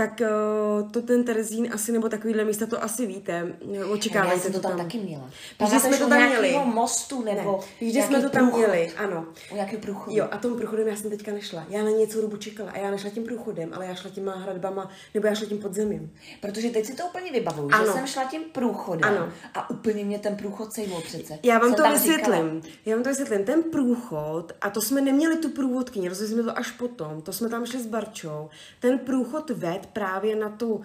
tak 0.02 0.22
uh, 0.22 0.92
to 0.92 1.02
ten 1.02 1.24
Terezín 1.24 1.70
asi, 1.74 1.92
nebo 1.92 2.10
takovýhle 2.10 2.44
místa, 2.44 2.66
to 2.66 2.84
asi 2.84 3.06
víte. 3.06 3.54
Očekávajte 3.92 4.36
Já 4.36 4.42
jsem 4.42 4.54
to 4.54 4.60
tam, 4.60 4.72
tam 4.72 4.80
taky 4.80 4.98
měla. 4.98 5.30
Když 5.58 5.82
jsme 5.82 5.98
to 5.98 6.10
tam 6.10 6.28
měli. 6.28 6.60
mostu 6.66 7.24
nebo 7.24 7.60
ne, 7.82 7.88
Když 7.88 8.04
jsme 8.04 8.22
to 8.22 8.30
tam 8.30 8.50
průchod. 8.50 8.68
měli, 8.68 8.92
ano. 8.98 9.26
U 9.54 9.56
jaký 9.56 9.78
průchod? 9.78 10.14
Jo, 10.14 10.28
a 10.32 10.38
tom 10.38 10.58
průchodem 10.58 10.88
já 10.88 10.96
jsem 10.96 11.10
teďka 11.10 11.32
nešla. 11.32 11.66
Já 11.70 11.84
na 11.84 11.90
něco 11.90 12.22
dobu 12.22 12.38
čekala 12.38 12.72
a 12.72 12.78
já 12.78 12.92
nešla 12.92 13.10
tím 13.10 13.24
průchodem, 13.24 13.72
ale 13.74 13.86
já 13.86 13.96
šla 13.96 14.10
těma 14.10 14.36
hradbama, 14.36 14.90
nebo 15.14 15.28
já 15.28 15.36
šla 15.36 15.48
tím 15.48 15.58
podzemím. 15.58 16.14
Protože 16.42 16.70
teď 16.70 16.86
si 16.86 16.94
to 16.94 17.04
úplně 17.06 17.32
vybavuju, 17.32 17.70
ano. 17.72 17.86
že 17.86 17.92
jsem 17.92 18.08
šla 18.08 18.24
tím 18.24 18.42
průchodem 18.52 19.10
ano. 19.10 19.30
a 19.54 19.70
úplně 19.70 20.06
mě 20.06 20.20
ten 20.20 20.36
průchod 20.36 20.74
sejmul 20.74 21.02
přece. 21.02 21.40
Já 21.44 21.60
vám 21.60 21.76
jsem 21.76 21.86
to 21.86 21.92
vysvětlím. 21.92 22.62
Říkala. 22.62 22.76
Já 22.86 22.96
vám 22.96 23.04
to 23.04 23.10
vysvětlím. 23.10 23.44
Ten 23.44 23.64
průchod, 23.64 24.52
a 24.62 24.70
to 24.70 24.82
jsme 24.82 25.02
neměli 25.02 25.38
tu 25.38 25.50
průvodkyni, 25.50 26.10
rozhodli 26.10 26.34
jsme 26.34 26.44
to 26.44 26.58
až 26.58 26.72
potom, 26.72 27.22
to 27.22 27.34
jsme 27.34 27.50
tam 27.50 27.66
šli 27.66 27.80
s 27.80 27.86
Barčou. 27.86 28.50
Ten 28.80 29.00
průchod 29.00 29.50
ved 29.50 29.91
právě 29.94 30.36
na 30.36 30.50
tu 30.50 30.82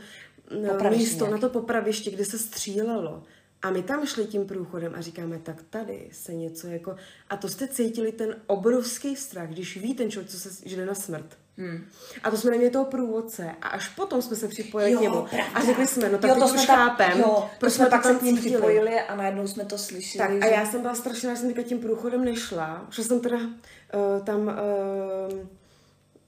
místo, 0.90 1.26
na 1.26 1.38
to 1.38 1.48
popraviště, 1.48 2.10
kde 2.10 2.24
se 2.24 2.38
střílelo. 2.38 3.22
A 3.62 3.70
my 3.70 3.82
tam 3.82 4.06
šli 4.06 4.26
tím 4.26 4.46
průchodem 4.46 4.92
a 4.96 5.00
říkáme, 5.00 5.38
tak 5.38 5.62
tady 5.70 6.08
se 6.12 6.34
něco 6.34 6.66
jako... 6.66 6.96
A 7.30 7.36
to 7.36 7.48
jste 7.48 7.68
cítili 7.68 8.12
ten 8.12 8.36
obrovský 8.46 9.16
strach, 9.16 9.48
když 9.48 9.76
ví 9.76 9.94
ten 9.94 10.10
člověk, 10.10 10.30
co 10.30 10.38
se 10.38 10.68
jde 10.68 10.86
na 10.86 10.94
smrt. 10.94 11.38
Hmm. 11.58 11.84
A 12.22 12.30
to 12.30 12.36
jsme 12.36 12.50
neměli 12.50 12.72
toho 12.72 12.84
průvodce 12.84 13.50
a 13.62 13.68
až 13.68 13.88
potom 13.88 14.22
jsme 14.22 14.36
se 14.36 14.48
připojili 14.48 14.92
jo, 14.92 14.98
k 14.98 15.02
němu 15.02 15.22
pravda. 15.22 15.46
a 15.54 15.64
řekli 15.64 15.86
jsme, 15.86 16.08
no 16.08 16.18
tak 16.18 16.30
jo, 16.30 16.36
to 16.40 16.48
jsme 16.48 16.60
už 16.60 16.66
tam, 16.66 16.76
chápem, 16.76 17.18
jo, 17.18 17.50
proč 17.60 17.72
jsme 17.72 17.86
pak 17.86 18.04
se 18.04 18.14
k 18.14 18.22
ním 18.22 18.36
připojili 18.36 19.00
a 19.00 19.16
najednou 19.16 19.48
jsme 19.48 19.64
to 19.64 19.78
slyšeli. 19.78 20.28
Tak 20.28 20.32
že... 20.32 20.38
a 20.38 20.46
já 20.46 20.66
jsem 20.66 20.80
byla 20.80 20.94
strašná, 20.94 21.34
že 21.34 21.40
jsem 21.40 21.64
tím 21.64 21.78
průchodem 21.78 22.24
nešla, 22.24 22.86
šla 22.90 23.04
jsem 23.04 23.20
teda 23.20 23.36
uh, 23.36 24.24
tam... 24.24 24.40
Uh, 24.40 25.46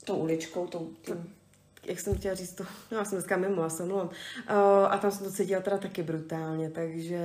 tou 0.04 0.16
uličkou, 0.16 0.66
tou, 0.66 0.90
tím 1.02 1.34
jak 1.84 2.00
jsem 2.00 2.18
chtěla 2.18 2.34
říct 2.34 2.52
to, 2.52 2.64
no, 2.90 2.98
já 2.98 3.04
jsem 3.04 3.18
dneska 3.18 3.36
mimo, 3.36 3.62
já 3.62 3.68
jsem 3.68 3.92
uh, 3.92 4.08
a 4.88 4.98
tam 4.98 5.10
jsem 5.10 5.26
to 5.26 5.32
cítila 5.32 5.60
teda 5.60 5.78
taky 5.78 6.02
brutálně, 6.02 6.70
takže... 6.70 7.18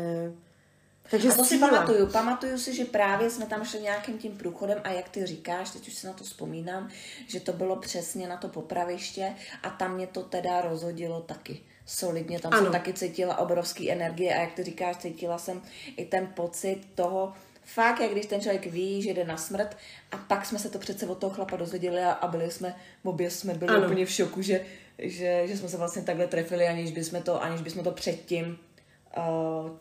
Takže 1.11 1.29
a 1.29 1.35
to 1.35 1.45
si 1.45 1.57
pamatuju. 1.57 2.07
Pamatuju 2.07 2.57
si, 2.57 2.75
že 2.75 2.85
právě 2.85 3.29
jsme 3.29 3.45
tam 3.45 3.65
šli 3.65 3.79
nějakým 3.79 4.17
tím 4.17 4.37
průchodem 4.37 4.81
a 4.83 4.89
jak 4.89 5.09
ty 5.09 5.25
říkáš, 5.25 5.69
teď 5.69 5.87
už 5.87 5.93
si 5.93 6.07
na 6.07 6.13
to 6.13 6.23
vzpomínám, 6.23 6.89
že 7.27 7.39
to 7.39 7.53
bylo 7.53 7.75
přesně 7.75 8.27
na 8.27 8.37
to 8.37 8.47
popraviště 8.47 9.35
a 9.63 9.69
tam 9.69 9.95
mě 9.95 10.07
to 10.07 10.23
teda 10.23 10.61
rozhodilo 10.61 11.21
taky 11.21 11.61
solidně. 11.85 12.39
Tam 12.39 12.53
ano. 12.53 12.63
jsem 12.63 12.71
taky 12.71 12.93
cítila 12.93 13.37
obrovský 13.37 13.91
energie 13.91 14.35
a 14.35 14.41
jak 14.41 14.53
ty 14.53 14.63
říkáš, 14.63 14.97
cítila 14.97 15.37
jsem 15.37 15.61
i 15.97 16.05
ten 16.05 16.27
pocit 16.27 16.81
toho, 16.95 17.33
fakt, 17.65 17.99
jak 17.99 18.12
když 18.12 18.26
ten 18.26 18.41
člověk 18.41 18.65
ví, 18.65 19.02
že 19.02 19.13
jde 19.13 19.23
na 19.26 19.38
smrt 19.38 19.78
a 20.12 20.17
pak 20.17 20.45
jsme 20.45 20.60
se 20.60 20.69
to 20.69 20.80
přece 20.80 21.08
od 21.08 21.17
toho 21.17 21.34
chlapa 21.34 21.56
dozvěděli 21.58 21.99
a, 22.02 22.12
a 22.12 22.28
byli 22.28 22.52
jsme, 22.52 22.76
obě 23.04 23.30
jsme 23.30 23.54
byli 23.54 23.76
ano. 23.76 23.86
úplně 23.86 24.06
v 24.06 24.12
šoku, 24.12 24.41
že, 24.41 24.65
že, 24.99 25.43
že 25.45 25.58
jsme 25.58 25.69
se 25.69 25.78
vlastně 25.78 26.02
takhle 26.02 26.28
trefili, 26.28 26.67
aniž 26.67 26.91
bychom 26.91 27.21
to, 27.21 27.43
aniž 27.43 27.62
bychom 27.62 27.84
to 27.84 27.91
předtím 27.91 28.45
uh, 29.17 29.23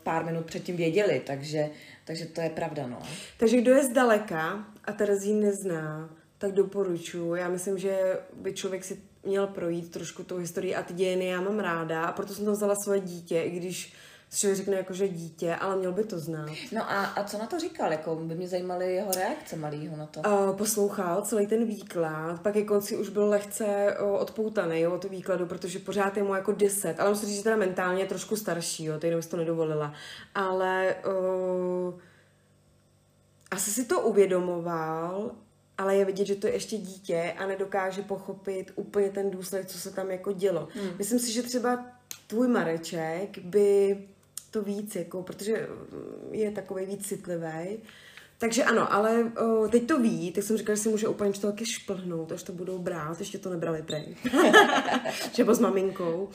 pár 0.02 0.24
minut 0.24 0.46
předtím 0.46 0.76
věděli, 0.76 1.22
takže, 1.26 1.70
takže 2.04 2.26
to 2.26 2.40
je 2.40 2.50
pravda, 2.50 2.86
no. 2.86 2.98
Takže 3.38 3.60
kdo 3.60 3.74
je 3.74 3.84
zdaleka 3.84 4.66
a 4.84 4.92
Terezín 4.92 5.40
nezná, 5.40 6.10
tak 6.38 6.52
doporučuji. 6.52 7.34
Já 7.34 7.48
myslím, 7.48 7.78
že 7.78 7.98
by 8.32 8.52
člověk 8.52 8.84
si 8.84 8.98
měl 9.24 9.46
projít 9.46 9.90
trošku 9.90 10.24
tou 10.24 10.36
historii 10.36 10.74
a 10.74 10.82
ty 10.82 10.94
dějiny 10.94 11.26
já 11.26 11.40
mám 11.40 11.58
ráda 11.58 12.04
a 12.04 12.12
proto 12.12 12.34
jsem 12.34 12.44
tam 12.44 12.54
vzala 12.54 12.74
svoje 12.74 13.00
dítě, 13.00 13.42
i 13.42 13.50
když 13.50 13.92
člověk 14.38 14.56
řekne 14.56 14.76
jako, 14.76 14.94
že 14.94 15.08
dítě, 15.08 15.54
ale 15.54 15.76
měl 15.76 15.92
by 15.92 16.04
to 16.04 16.18
znát. 16.18 16.50
No 16.72 16.90
a, 16.90 17.04
a 17.04 17.24
co 17.24 17.38
na 17.38 17.46
to 17.46 17.58
říkal? 17.58 17.92
Jako 17.92 18.16
by 18.16 18.34
mě 18.34 18.48
zajímaly 18.48 18.94
jeho 18.94 19.12
reakce 19.12 19.56
malýho 19.56 19.96
na 19.96 20.06
to. 20.06 20.20
Uh, 20.20 20.56
poslouchal 20.56 21.22
celý 21.22 21.46
ten 21.46 21.64
výklad, 21.64 22.40
pak 22.42 22.56
je 22.56 22.64
konci 22.64 22.96
už 22.96 23.08
byl 23.08 23.28
lehce 23.28 23.96
uh, 24.00 24.14
odpoutaný 24.14 24.80
jo, 24.80 24.94
od 24.94 25.04
výkladu, 25.04 25.46
protože 25.46 25.78
pořád 25.78 26.16
je 26.16 26.22
mu 26.22 26.34
jako 26.34 26.52
10, 26.52 27.00
ale 27.00 27.10
musím 27.10 27.28
říct, 27.28 27.36
že 27.36 27.42
teda 27.42 27.56
mentálně 27.56 28.02
je 28.02 28.08
trošku 28.08 28.36
starší, 28.36 28.84
jo, 28.84 28.98
teď 28.98 29.26
to 29.28 29.36
nedovolila. 29.36 29.94
Ale 30.34 30.94
uh, 31.06 31.94
asi 33.50 33.70
si 33.70 33.84
to 33.84 34.00
uvědomoval, 34.00 35.30
ale 35.78 35.96
je 35.96 36.04
vidět, 36.04 36.24
že 36.24 36.34
to 36.34 36.46
je 36.46 36.52
ještě 36.52 36.78
dítě 36.78 37.34
a 37.38 37.46
nedokáže 37.46 38.02
pochopit 38.02 38.72
úplně 38.74 39.10
ten 39.10 39.30
důsledek, 39.30 39.66
co 39.66 39.78
se 39.78 39.90
tam 39.90 40.10
jako 40.10 40.32
dělo. 40.32 40.68
Hmm. 40.74 40.90
Myslím 40.98 41.18
si, 41.18 41.32
že 41.32 41.42
třeba 41.42 41.86
tvůj 42.26 42.48
Mareček 42.48 43.38
by 43.38 43.98
to 44.52 44.62
víc, 44.62 44.96
jako, 44.96 45.22
protože 45.22 45.68
je 46.30 46.50
takový 46.50 46.86
víc 46.86 47.06
citlivý. 47.06 47.78
Takže 48.38 48.64
ano, 48.64 48.92
ale 48.92 49.24
o, 49.24 49.68
teď 49.68 49.86
to 49.86 50.00
ví, 50.00 50.32
tak 50.32 50.44
jsem 50.44 50.56
říkala, 50.56 50.76
že 50.76 50.82
si 50.82 50.88
může 50.88 51.08
úplně 51.08 51.32
to 51.32 51.46
taky 51.46 51.66
šplhnout, 51.66 52.32
až 52.32 52.42
to 52.42 52.52
budou 52.52 52.78
brát, 52.78 53.18
ještě 53.18 53.38
to 53.38 53.50
nebrali 53.50 53.82
prej. 53.82 54.16
Třeba 55.32 55.54
s 55.54 55.58
maminkou. 55.58 56.28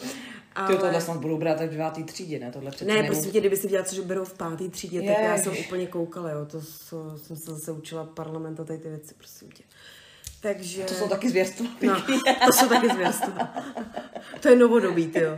Ale... 0.56 0.68
Ty 0.68 0.82
tohle 0.82 1.02
snad 1.02 1.18
budou 1.18 1.38
brát 1.38 1.58
tak 1.58 1.68
v 1.68 1.72
devátý 1.72 2.04
třídě, 2.04 2.40
ne? 2.40 2.52
Tohle 2.52 2.72
ne, 2.86 2.96
nemů... 2.96 3.08
prostě 3.08 3.32
tě, 3.32 3.40
kdyby 3.40 3.58
si 3.58 3.68
dělala, 3.68 3.88
že 3.92 4.02
berou 4.02 4.24
v 4.24 4.34
pátý 4.34 4.70
třídě, 4.70 4.98
Jež. 5.00 5.16
tak 5.16 5.24
já 5.24 5.38
jsem 5.38 5.54
úplně 5.66 5.88
koukala, 5.88 6.30
jo. 6.30 6.46
To, 6.46 6.62
to 6.90 7.18
jsem 7.18 7.38
se 7.38 7.52
zase 7.52 7.72
učila 7.72 8.04
parlament 8.06 8.60
a 8.60 8.64
tady 8.64 8.80
ty 8.80 8.90
věci, 8.90 9.14
prosím 9.18 9.52
tě. 9.52 9.64
Takže... 10.42 10.84
To 10.84 10.94
jsou 10.94 11.08
taky 11.08 11.30
zvěrstva. 11.30 11.66
No, 11.82 12.02
to 12.46 12.54
jsou 12.54 12.70
taky 12.70 12.90
zvěrstva. 12.90 13.54
to 14.40 14.50
je 14.50 14.56
novodobí, 14.56 15.12
jo. 15.16 15.38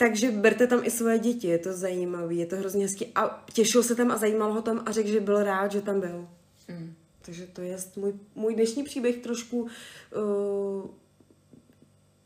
Takže 0.00 0.30
berte 0.30 0.66
tam 0.66 0.80
i 0.84 0.90
svoje 0.90 1.18
děti, 1.18 1.46
je 1.46 1.58
to 1.58 1.72
zajímavé, 1.72 2.34
je 2.34 2.46
to 2.46 2.56
hrozně 2.56 2.84
hezký. 2.84 3.06
A 3.14 3.44
těšil 3.52 3.82
se 3.82 3.94
tam 3.94 4.10
a 4.10 4.16
zajímal 4.16 4.52
ho 4.52 4.62
tam 4.62 4.82
a 4.86 4.92
řekl, 4.92 5.08
že 5.08 5.20
byl 5.20 5.44
rád, 5.44 5.72
že 5.72 5.82
tam 5.82 6.00
byl. 6.00 6.28
Mm. 6.68 6.94
Takže 7.22 7.46
to 7.46 7.62
je 7.62 7.76
můj, 7.96 8.12
můj 8.34 8.54
dnešní 8.54 8.82
příběh 8.82 9.16
trošku 9.16 9.60
uh, 9.62 10.90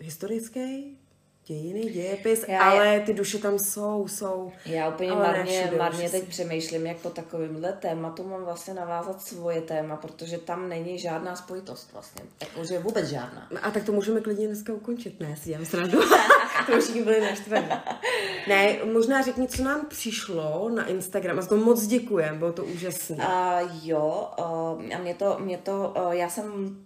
historický, 0.00 0.98
dějiny, 1.46 1.80
dějepis, 1.80 2.44
já, 2.48 2.62
ale 2.62 3.00
ty 3.00 3.14
duše 3.14 3.38
tam 3.38 3.58
jsou, 3.58 4.08
jsou. 4.08 4.52
Já 4.66 4.88
úplně 4.88 5.10
marně, 5.10 5.72
marně 5.78 6.10
teď 6.10 6.24
přemýšlím, 6.24 6.86
jak 6.86 6.96
po 6.96 7.10
takovémhle 7.10 7.72
tématu 7.72 8.28
mám 8.28 8.44
vlastně 8.44 8.74
navázat 8.74 9.22
svoje 9.22 9.60
téma, 9.60 9.96
protože 9.96 10.38
tam 10.38 10.68
není 10.68 10.98
žádná 10.98 11.36
spojitost 11.36 11.92
vlastně, 11.92 12.24
jakože 12.40 12.78
vůbec 12.78 13.08
žádná. 13.08 13.48
A 13.62 13.70
tak 13.70 13.84
to 13.84 13.92
můžeme 13.92 14.20
klidně 14.20 14.46
dneska 14.46 14.72
ukončit, 14.72 15.20
ne, 15.20 15.36
si 15.36 15.48
dělám 15.48 15.64
srandu. 15.64 15.98
to 16.66 16.72
už 16.76 16.90
byli 17.04 17.20
naštvaní. 17.20 17.68
Ne, 18.48 18.76
možná 18.92 19.22
řekni, 19.22 19.48
co 19.48 19.64
nám 19.64 19.86
přišlo 19.86 20.68
na 20.68 20.86
Instagram, 20.86 21.38
a 21.38 21.42
za 21.42 21.48
to 21.48 21.56
moc 21.56 21.86
děkujem, 21.86 22.38
bylo 22.38 22.52
to 22.52 22.64
úžasné. 22.64 23.16
Uh, 23.16 23.70
jo, 23.82 24.30
uh, 24.38 24.94
a 24.94 24.98
mě 24.98 25.14
to, 25.14 25.36
mě 25.38 25.58
to, 25.58 25.94
uh, 25.96 26.12
já 26.12 26.28
jsem 26.28 26.76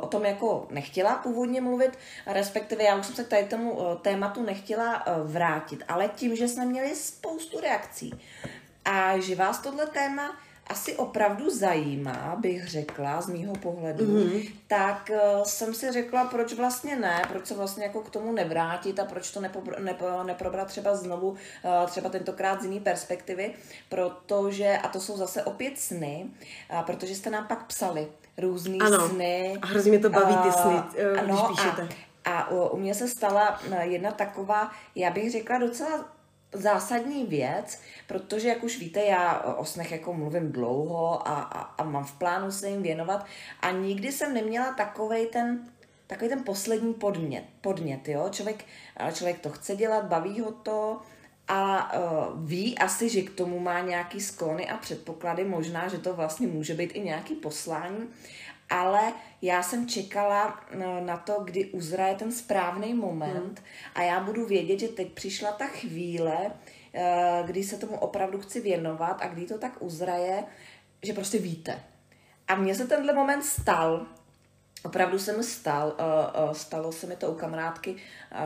o 0.00 0.06
tom 0.06 0.24
jako 0.24 0.66
nechtěla 0.70 1.14
původně 1.14 1.60
mluvit, 1.60 1.98
respektive 2.26 2.84
já 2.84 2.96
už 2.96 3.06
jsem 3.06 3.14
se 3.14 3.24
k 3.24 3.28
tady 3.28 3.44
tomu 3.44 3.78
tématu 4.02 4.42
nechtěla 4.42 5.04
vrátit, 5.24 5.84
ale 5.88 6.08
tím, 6.08 6.36
že 6.36 6.48
jsme 6.48 6.66
měli 6.66 6.96
spoustu 6.96 7.60
reakcí 7.60 8.14
a 8.84 9.18
že 9.18 9.34
vás 9.34 9.58
tohle 9.58 9.86
téma 9.86 10.36
asi 10.68 10.96
opravdu 10.96 11.50
zajímá, 11.50 12.36
bych 12.40 12.68
řekla, 12.68 13.20
z 13.20 13.28
mýho 13.28 13.54
pohledu, 13.54 14.04
mm-hmm. 14.04 14.52
tak 14.66 15.10
uh, 15.10 15.42
jsem 15.42 15.74
si 15.74 15.92
řekla, 15.92 16.24
proč 16.24 16.52
vlastně 16.52 16.96
ne, 16.96 17.22
proč 17.28 17.46
se 17.46 17.54
vlastně 17.54 17.84
jako 17.84 18.00
k 18.00 18.10
tomu 18.10 18.32
nevrátit 18.32 19.00
a 19.00 19.04
proč 19.04 19.30
to 19.30 19.40
nepobr- 19.40 19.84
nepo- 19.84 20.26
neprobrat 20.26 20.68
třeba 20.68 20.94
znovu, 20.94 21.28
uh, 21.28 21.36
třeba 21.86 22.08
tentokrát 22.08 22.62
z 22.62 22.64
jiné 22.64 22.80
perspektivy, 22.80 23.54
protože, 23.88 24.78
a 24.82 24.88
to 24.88 25.00
jsou 25.00 25.16
zase 25.16 25.42
opět 25.42 25.78
sny, 25.78 26.26
uh, 26.72 26.82
protože 26.82 27.14
jste 27.14 27.30
nám 27.30 27.46
pak 27.46 27.66
psali, 27.66 28.08
různý 28.38 28.80
ano. 28.80 29.08
sny. 29.08 29.58
A 29.62 29.66
hrozně 29.66 29.90
mě 29.90 30.00
to 30.00 30.10
baví 30.10 30.36
ty 30.36 30.52
sny, 30.52 30.74
uh, 30.74 31.18
ano, 31.18 31.26
když 31.26 31.40
píšete. 31.48 31.88
A, 32.24 32.38
a 32.38 32.50
u, 32.50 32.68
u 32.68 32.76
mě 32.76 32.94
se 32.94 33.08
stala 33.08 33.60
jedna 33.80 34.10
taková, 34.10 34.70
já 34.94 35.10
bych 35.10 35.32
řekla 35.32 35.58
docela 35.58 36.17
zásadní 36.52 37.26
věc, 37.26 37.80
protože, 38.06 38.48
jak 38.48 38.64
už 38.64 38.78
víte, 38.78 39.00
já 39.00 39.40
o 39.40 39.64
snech 39.64 39.92
jako 39.92 40.14
mluvím 40.14 40.52
dlouho 40.52 41.28
a, 41.28 41.40
a, 41.40 41.60
a 41.60 41.84
mám 41.84 42.04
v 42.04 42.12
plánu 42.12 42.50
se 42.50 42.68
jim 42.68 42.82
věnovat. 42.82 43.26
A 43.60 43.70
nikdy 43.70 44.12
jsem 44.12 44.34
neměla 44.34 44.72
takovej 44.72 45.26
ten 45.26 45.68
takový 46.06 46.28
ten 46.30 46.44
poslední 46.44 46.94
podmět, 46.94 47.44
podmět 47.60 48.08
jo? 48.08 48.28
Člověk, 48.30 48.64
člověk 49.12 49.40
to 49.40 49.50
chce 49.50 49.76
dělat, 49.76 50.04
baví 50.04 50.40
ho 50.40 50.52
to, 50.52 51.00
a 51.48 51.92
uh, 51.94 52.48
ví 52.48 52.78
asi, 52.78 53.08
že 53.08 53.22
k 53.22 53.34
tomu 53.34 53.58
má 53.58 53.80
nějaký 53.80 54.20
sklony 54.20 54.68
a 54.68 54.76
předpoklady, 54.76 55.44
možná, 55.44 55.88
že 55.88 55.98
to 55.98 56.14
vlastně 56.14 56.46
může 56.46 56.74
být 56.74 56.90
i 56.94 57.00
nějaký 57.00 57.34
poslání, 57.34 58.08
ale 58.70 59.12
já 59.42 59.62
jsem 59.62 59.88
čekala 59.88 60.60
no, 60.78 61.00
na 61.04 61.16
to, 61.16 61.40
kdy 61.44 61.66
uzraje 61.66 62.14
ten 62.14 62.32
správný 62.32 62.94
moment 62.94 63.58
hmm. 63.58 63.66
a 63.94 64.02
já 64.02 64.20
budu 64.20 64.46
vědět, 64.46 64.80
že 64.80 64.88
teď 64.88 65.12
přišla 65.12 65.52
ta 65.52 65.66
chvíle, 65.66 66.36
uh, 66.46 67.46
kdy 67.46 67.64
se 67.64 67.76
tomu 67.76 67.96
opravdu 67.98 68.40
chci 68.40 68.60
věnovat 68.60 69.22
a 69.22 69.28
kdy 69.28 69.46
to 69.46 69.58
tak 69.58 69.72
uzraje, 69.80 70.44
že 71.02 71.12
prostě 71.12 71.38
víte. 71.38 71.82
A 72.48 72.54
mně 72.54 72.74
se 72.74 72.86
tenhle 72.86 73.14
moment 73.14 73.42
stal 73.42 74.06
Opravdu 74.84 75.18
se 75.18 75.36
mi 75.36 75.44
stal, 75.44 75.96
uh, 76.46 76.52
stalo 76.52 76.92
se 76.92 77.06
mi 77.06 77.16
to 77.16 77.30
u 77.30 77.34
kamarádky 77.34 77.96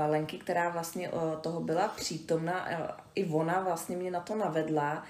Lenky, 0.09 0.39
která 0.39 0.69
vlastně 0.69 1.11
toho 1.41 1.61
byla 1.61 1.89
přítomna, 1.89 2.69
i 3.15 3.25
ona 3.27 3.61
vlastně 3.61 3.97
mě 3.97 4.11
na 4.11 4.21
to 4.21 4.37
navedla 4.37 5.05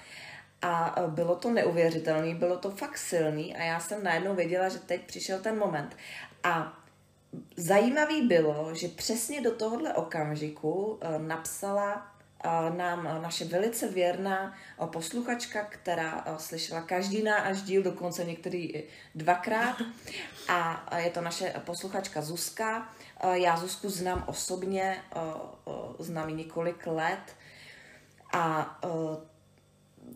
a 0.63 1.01
uh, 1.01 1.11
bylo 1.11 1.35
to 1.35 1.49
neuvěřitelné, 1.49 2.35
bylo 2.35 2.57
to 2.57 2.71
fakt 2.71 2.97
silný 2.97 3.55
a 3.55 3.63
já 3.63 3.79
jsem 3.79 4.03
najednou 4.03 4.35
věděla, 4.35 4.69
že 4.69 4.79
teď 4.79 5.01
přišel 5.05 5.39
ten 5.39 5.59
moment. 5.59 5.97
A 6.43 6.77
zajímavý 7.57 8.21
bylo, 8.21 8.75
že 8.75 8.87
přesně 8.87 9.41
do 9.41 9.51
tohohle 9.51 9.93
okamžiku 9.93 10.71
uh, 10.71 11.21
napsala 11.21 12.13
nám 12.75 13.03
naše 13.21 13.45
velice 13.45 13.87
věrná 13.87 14.53
posluchačka, 14.85 15.63
která 15.63 16.25
slyšela 16.37 16.81
každý 16.81 17.23
náš 17.23 17.61
díl, 17.61 17.83
dokonce 17.83 18.23
některý 18.23 18.83
dvakrát. 19.15 19.75
A 20.47 20.97
je 20.97 21.09
to 21.09 21.21
naše 21.21 21.53
posluchačka 21.65 22.21
Zuzka. 22.21 22.89
Já 23.33 23.57
Zuzku 23.57 23.89
znám 23.89 24.23
osobně, 24.27 25.03
znám 25.99 26.29
ji 26.29 26.35
několik 26.35 26.87
let. 26.87 27.35
A 28.33 28.79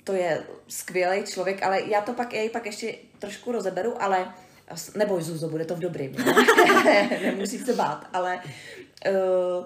to 0.03 0.13
je 0.13 0.43
skvělý 0.67 1.23
člověk, 1.23 1.63
ale 1.63 1.81
já 1.81 2.01
to 2.01 2.13
pak, 2.13 2.33
já 2.33 2.49
pak 2.49 2.65
ještě 2.65 2.95
trošku 3.19 3.51
rozeberu, 3.51 4.03
ale 4.03 4.33
neboj 4.95 5.21
Zuzo, 5.21 5.49
bude 5.49 5.65
to 5.65 5.75
v 5.75 5.79
dobrým. 5.79 6.15
Nemusí 7.21 7.59
se 7.59 7.73
bát, 7.73 8.07
ale 8.13 8.41
uh, 9.09 9.65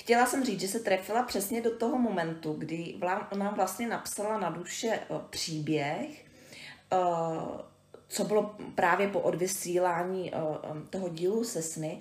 Chtěla 0.00 0.26
jsem 0.26 0.44
říct, 0.44 0.60
že 0.60 0.68
se 0.68 0.80
trefila 0.80 1.22
přesně 1.22 1.60
do 1.60 1.76
toho 1.76 1.98
momentu, 1.98 2.52
kdy 2.52 2.94
nám 3.36 3.54
vlastně 3.54 3.88
napsala 3.88 4.38
na 4.38 4.50
duše 4.50 4.88
eh, 4.88 5.14
příběh, 5.30 6.24
eh, 6.92 6.96
co 8.08 8.24
bylo 8.24 8.56
právě 8.74 9.08
po 9.08 9.20
odvysílání 9.20 10.34
eh, 10.34 10.38
toho 10.90 11.08
dílu 11.08 11.44
se 11.44 11.62
sny, 11.62 11.98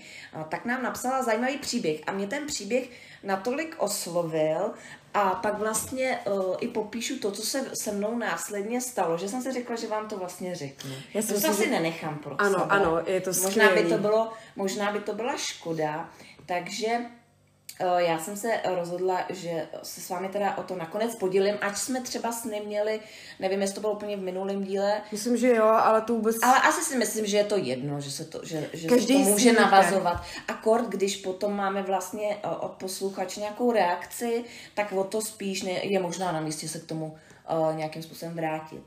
tak 0.49 0.65
nám 0.65 0.84
napsala 0.84 1.24
zajímavý 1.24 1.57
příběh. 1.57 2.01
A 2.07 2.11
mě 2.11 2.28
ten 2.28 2.47
příběh 2.47 2.89
natolik 3.24 3.76
oslovil, 3.78 4.74
a 5.14 5.30
pak 5.30 5.57
vlastně 5.57 6.20
uh, 6.26 6.55
i 6.60 6.68
popíšu 6.68 7.20
to, 7.20 7.32
co 7.32 7.41
se 7.41 7.72
se 7.74 7.91
mnou 7.91 8.18
následně 8.18 8.82
stalo, 8.82 9.18
že 9.18 9.30
jsem 9.30 9.41
si 9.41 9.51
řekla, 9.51 9.76
že 9.76 9.88
vám 9.88 10.07
to 10.07 10.18
vlastně 10.18 10.55
řeknu. 10.55 10.91
Já 11.14 11.22
to 11.22 11.53
si 11.53 11.64
že... 11.64 11.72
nenechám 11.72 12.18
pro 12.18 12.41
Ano, 12.41 12.60
sebe. 12.60 12.66
ano, 12.70 13.01
je 13.05 13.22
to 13.22 13.32
možná 13.43 13.74
by 13.76 13.84
to 13.84 13.97
bylo, 13.97 14.34
Možná 14.55 14.91
by 14.91 14.99
to 14.99 15.14
byla 15.14 15.38
škoda, 15.38 16.10
takže 16.45 16.99
já 17.97 18.19
jsem 18.19 18.38
se 18.38 18.59
rozhodla, 18.75 19.25
že 19.30 19.67
se 19.84 20.01
s 20.01 20.09
vámi 20.09 20.30
teda 20.30 20.57
o 20.57 20.63
to 20.63 20.75
nakonec 20.75 21.15
podělím, 21.15 21.55
ať 21.61 21.77
jsme 21.77 22.01
třeba 22.01 22.32
s 22.32 22.45
neměli, 22.45 22.99
nevím, 23.39 23.61
jestli 23.61 23.75
to 23.75 23.82
bylo 23.82 23.93
úplně 23.93 24.17
v 24.17 24.21
minulém 24.21 24.63
díle. 24.63 25.01
Myslím, 25.11 25.38
že 25.38 25.55
jo, 25.55 25.65
ale 25.65 26.01
to 26.01 26.13
vůbec... 26.13 26.36
Ale 26.43 26.61
asi 26.61 26.82
si 26.82 26.97
myslím, 26.97 27.25
že 27.25 27.38
je 27.38 27.43
to 27.43 27.57
jedno, 27.57 28.01
že 28.01 28.11
se 28.11 28.25
to, 28.25 28.39
že, 28.43 28.69
že 28.73 28.88
Každý 28.88 29.17
se 29.17 29.23
to 29.23 29.30
může 29.30 29.53
navazovat. 29.53 30.23
Akord, 30.47 30.89
když 30.89 31.17
potom 31.17 31.55
máme 31.55 31.82
vlastně 31.82 32.38
eh, 32.43 32.47
od 32.47 32.71
posluchače 32.71 33.39
nějakou 33.39 33.71
reakci, 33.71 34.43
tak 34.75 34.91
o 34.91 35.03
to 35.03 35.21
spíš 35.21 35.61
ne, 35.61 35.71
je 35.71 35.99
možná 35.99 36.32
na 36.32 36.41
místě 36.41 36.67
se 36.67 36.80
k 36.80 36.86
tomu 36.86 37.17
uh, 37.49 37.75
nějakým 37.75 38.03
způsobem 38.03 38.36
vrátit. 38.36 38.84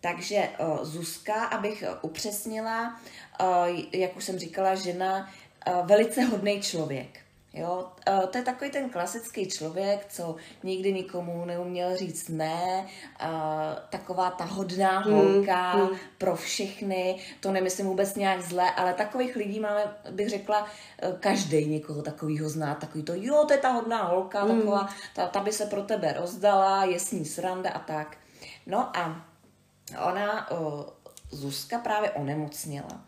Takže 0.00 0.48
uh, 0.58 0.84
Zuzka, 0.84 1.44
abych 1.44 1.84
upřesnila, 2.02 3.00
uh, 3.40 3.46
jak 3.92 4.16
už 4.16 4.24
jsem 4.24 4.38
říkala, 4.38 4.74
žena, 4.74 5.30
uh, 5.68 5.86
velice 5.86 6.22
hodný 6.22 6.60
člověk 6.60 7.23
Jo, 7.56 7.88
to 8.30 8.38
je 8.38 8.44
takový 8.44 8.70
ten 8.70 8.90
klasický 8.90 9.48
člověk, 9.48 10.06
co 10.08 10.36
nikdy 10.62 10.92
nikomu 10.92 11.44
neuměl 11.44 11.96
říct 11.96 12.28
ne, 12.28 12.86
taková 13.90 14.30
ta 14.30 14.44
hodná 14.44 14.98
hmm, 14.98 15.14
holka 15.14 15.72
hmm, 15.72 15.86
hmm. 15.86 15.96
pro 16.18 16.36
všechny, 16.36 17.18
to 17.40 17.52
nemyslím 17.52 17.86
vůbec 17.86 18.14
nějak 18.14 18.42
zle, 18.42 18.70
ale 18.70 18.94
takových 18.94 19.36
lidí 19.36 19.60
máme, 19.60 19.96
bych 20.10 20.28
řekla, 20.28 20.66
e, 21.02 21.12
každý 21.20 21.66
někoho 21.66 22.02
takového 22.02 22.48
zná, 22.48 22.74
takový 22.74 23.04
to, 23.04 23.12
jo, 23.16 23.44
to 23.46 23.52
je 23.52 23.58
ta 23.58 23.70
hodná 23.70 24.02
holka, 24.02 24.42
hmm. 24.42 24.58
taková, 24.58 24.88
ta, 25.14 25.26
ta 25.26 25.40
by 25.40 25.52
se 25.52 25.66
pro 25.66 25.82
tebe 25.82 26.12
rozdala, 26.12 26.84
je 26.84 27.00
s 27.00 27.12
ní 27.12 27.24
sranda 27.24 27.70
a 27.70 27.78
tak. 27.78 28.16
No 28.66 28.96
a 28.96 29.26
ona, 30.08 30.50
o, 30.50 30.86
Zuzka 31.30 31.78
právě 31.78 32.10
onemocněla 32.10 33.04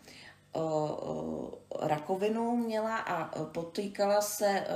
rakovinu 1.81 2.57
měla 2.57 2.97
a 2.97 3.45
potýkala 3.45 4.21
se 4.21 4.67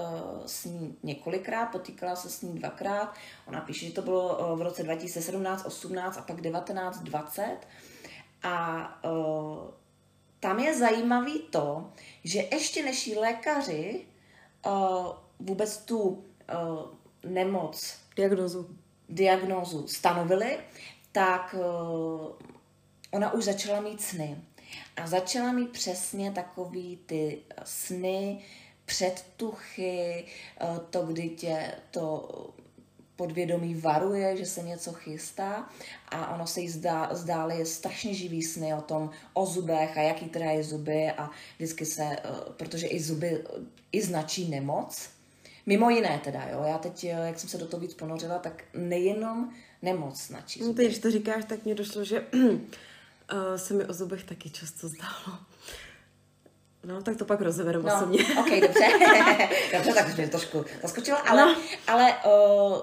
s 0.47 0.65
ní 0.65 0.97
několikrát, 1.03 1.67
potýkala 1.67 2.17
se 2.17 2.31
s 2.31 2.43
ní 2.43 2.59
dvakrát. 2.59 3.15
Ona 3.47 3.61
píše, 3.61 3.87
že 3.87 3.93
to 3.93 4.03
bylo 4.03 4.57
v 4.57 4.63
roce 4.63 4.83
2017, 4.83 5.67
18 5.67 6.19
a 6.19 6.23
pak 6.23 6.41
19, 6.41 6.99
20. 6.99 7.57
A 8.43 8.85
tam 10.41 10.59
je 10.59 10.79
zajímavý 10.79 11.39
to, 11.39 11.93
že 12.25 12.49
ještě 12.53 12.85
než 12.85 13.07
jí 13.07 13.19
lékaři 13.19 14.07
vůbec 15.41 15.77
tu 15.77 16.25
nemoc, 17.25 17.97
diagnozu, 18.17 18.77
diagnózu 19.09 19.89
stanovili, 19.89 20.59
tak 21.13 21.55
ona 23.11 23.33
už 23.33 23.45
začala 23.45 23.81
mít 23.81 24.01
sny. 24.03 24.43
A 25.01 25.07
začala 25.07 25.53
mít 25.53 25.71
přesně 25.71 26.31
takový 26.31 26.99
ty 27.07 27.39
sny, 27.65 28.45
předtuchy, 28.85 30.25
eh, 30.61 30.67
to, 30.91 31.03
kdy 31.03 31.29
tě 31.29 31.73
to 31.91 32.29
podvědomí 33.17 33.75
varuje, 33.75 34.37
že 34.37 34.47
se 34.47 34.63
něco 34.63 34.93
chystá 34.93 35.69
a 36.09 36.35
ono 36.35 36.47
se 36.47 36.61
jí 36.61 36.69
zdá, 36.69 37.09
zdály 37.13 37.67
strašně 37.67 38.15
živý 38.15 38.43
sny 38.43 38.75
o 38.75 38.81
tom, 38.81 39.11
o 39.33 39.47
zubech 39.47 39.99
a 39.99 40.01
jaký 40.03 40.27
teda 40.27 40.47
je 40.51 40.65
zuby 40.65 41.11
a 41.11 41.31
vždycky 41.57 41.87
se, 41.87 42.05
eh, 42.05 42.21
protože 42.57 42.87
i 42.87 43.01
zuby 43.01 43.45
i 43.93 44.03
značí 44.03 44.49
nemoc, 44.49 45.11
Mimo 45.67 45.91
jiné 45.91 46.21
teda, 46.25 46.49
jo. 46.53 46.65
Já 46.67 46.79
teď, 46.79 47.05
eh, 47.05 47.09
jak 47.09 47.39
jsem 47.39 47.49
se 47.49 47.59
do 47.59 47.67
toho 47.67 47.81
víc 47.81 47.95
ponořila, 47.95 48.39
tak 48.39 48.65
nejenom 48.75 49.53
nemoc 49.83 50.27
značí. 50.27 50.61
No, 50.61 50.75
ty, 50.75 50.85
když 50.85 50.99
to 50.99 51.11
říkáš, 51.11 51.45
tak 51.45 51.65
mě 51.65 51.75
došlo, 51.75 52.05
že 52.05 52.27
uh, 53.33 53.57
se 53.57 53.75
mi 53.75 53.85
o 53.85 53.93
zubech 53.93 54.25
taky 54.25 54.51
často 54.51 54.89
zdálo. 54.89 55.39
No, 56.85 57.03
tak 57.03 57.17
to 57.17 57.25
pak 57.25 57.41
rozeberu 57.41 57.83
no, 57.83 57.97
osobně. 57.97 58.19
ok, 58.41 58.51
dobře. 58.51 58.87
dobře, 59.73 59.95
tak 59.95 60.09
už 60.09 60.17
mě 60.17 60.29
trošku 60.29 60.65
zaskočila, 60.83 61.19
ale, 61.19 61.47
no. 61.47 61.61
ale 61.87 62.15
uh, 62.25 62.79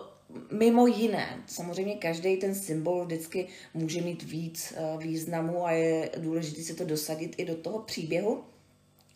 mimo 0.52 0.88
jiné, 0.88 1.44
samozřejmě 1.48 1.96
každý 1.96 2.38
ten 2.38 2.56
symbol 2.56 3.06
vždycky 3.06 3.48
může 3.74 4.02
mít 4.02 4.24
víc 4.24 4.74
uh, 4.78 5.02
významu 5.02 5.66
a 5.66 5.72
je 5.72 6.10
důležité 6.18 6.62
se 6.62 6.74
to 6.74 6.86
dosadit 6.86 7.36
i 7.38 7.46
do 7.46 7.56
toho 7.56 7.80
příběhu. 7.80 8.44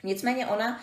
Nicméně 0.04 0.48
ona 0.48 0.82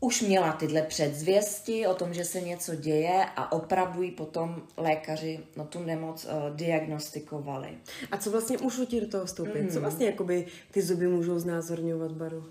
už 0.00 0.22
měla 0.22 0.52
tyhle 0.52 0.82
předzvěsti 0.82 1.86
o 1.86 1.94
tom, 1.94 2.14
že 2.14 2.24
se 2.24 2.40
něco 2.40 2.74
děje 2.74 3.24
a 3.36 3.52
opravdu 3.52 4.02
ji 4.02 4.10
potom 4.10 4.62
lékaři 4.76 5.40
no, 5.56 5.64
tu 5.64 5.82
nemoc 5.82 6.24
uh, 6.24 6.56
diagnostikovali. 6.56 7.68
A 8.10 8.16
co 8.16 8.30
vlastně 8.30 8.56
můžu 8.60 8.86
ti 8.86 9.00
do 9.00 9.08
toho 9.08 9.24
vstoupit? 9.24 9.62
Mm. 9.62 9.68
Co 9.68 9.80
vlastně 9.80 10.06
jakoby 10.06 10.46
ty 10.70 10.82
zuby 10.82 11.08
můžou 11.08 11.38
znázorňovat 11.38 12.12
baru? 12.12 12.44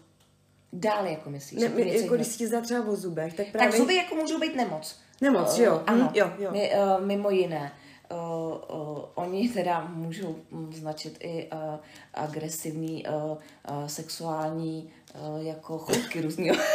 Dál 0.74 1.06
jako 1.06 1.30
myslíš? 1.30 1.62
Ne, 1.62 1.70
my, 1.70 2.02
jako 2.02 2.16
když 2.16 2.28
ti 2.28 2.50
třeba 2.62 2.86
o 2.86 2.96
zubech, 2.96 3.34
tak 3.34 3.48
právě... 3.52 3.72
Tak 3.72 3.80
zuby 3.80 3.96
jako 3.96 4.16
můžou 4.16 4.40
být 4.40 4.56
nemoc. 4.56 5.00
Nemoc, 5.22 5.54
uh, 5.54 5.64
jo. 5.64 5.84
Ano, 5.88 6.04
mm, 6.04 6.10
jo, 6.14 6.32
jo. 6.40 6.52
My, 6.52 6.72
uh, 7.00 7.06
mimo 7.06 7.30
jiné. 7.30 7.72
Uh, 8.12 8.18
uh, 8.78 9.06
oni 9.16 9.50
teda 9.50 9.88
můžou 9.90 10.36
značit 10.72 11.18
i 11.20 11.50
uh, 11.54 11.60
agresivní 12.14 13.06
uh, 13.08 13.14
uh, 13.24 13.88
sexuální 13.88 14.94
uh, 15.16 15.46
jako 15.46 15.78
chodky 15.78 16.22
různého. 16.22 16.58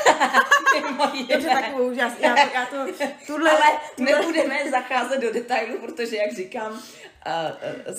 Dobře, 1.32 1.48
tak 1.48 1.64
já, 1.92 2.12
já, 2.18 2.52
já 2.52 2.66
to, 2.66 2.76
tuhle, 3.26 3.50
Ale 3.50 3.78
nebudeme 3.98 4.70
zacházet 4.70 5.20
do 5.20 5.32
detailu, 5.32 5.78
protože, 5.78 6.16
jak 6.16 6.36
říkám, 6.36 6.72
uh, 6.72 7.94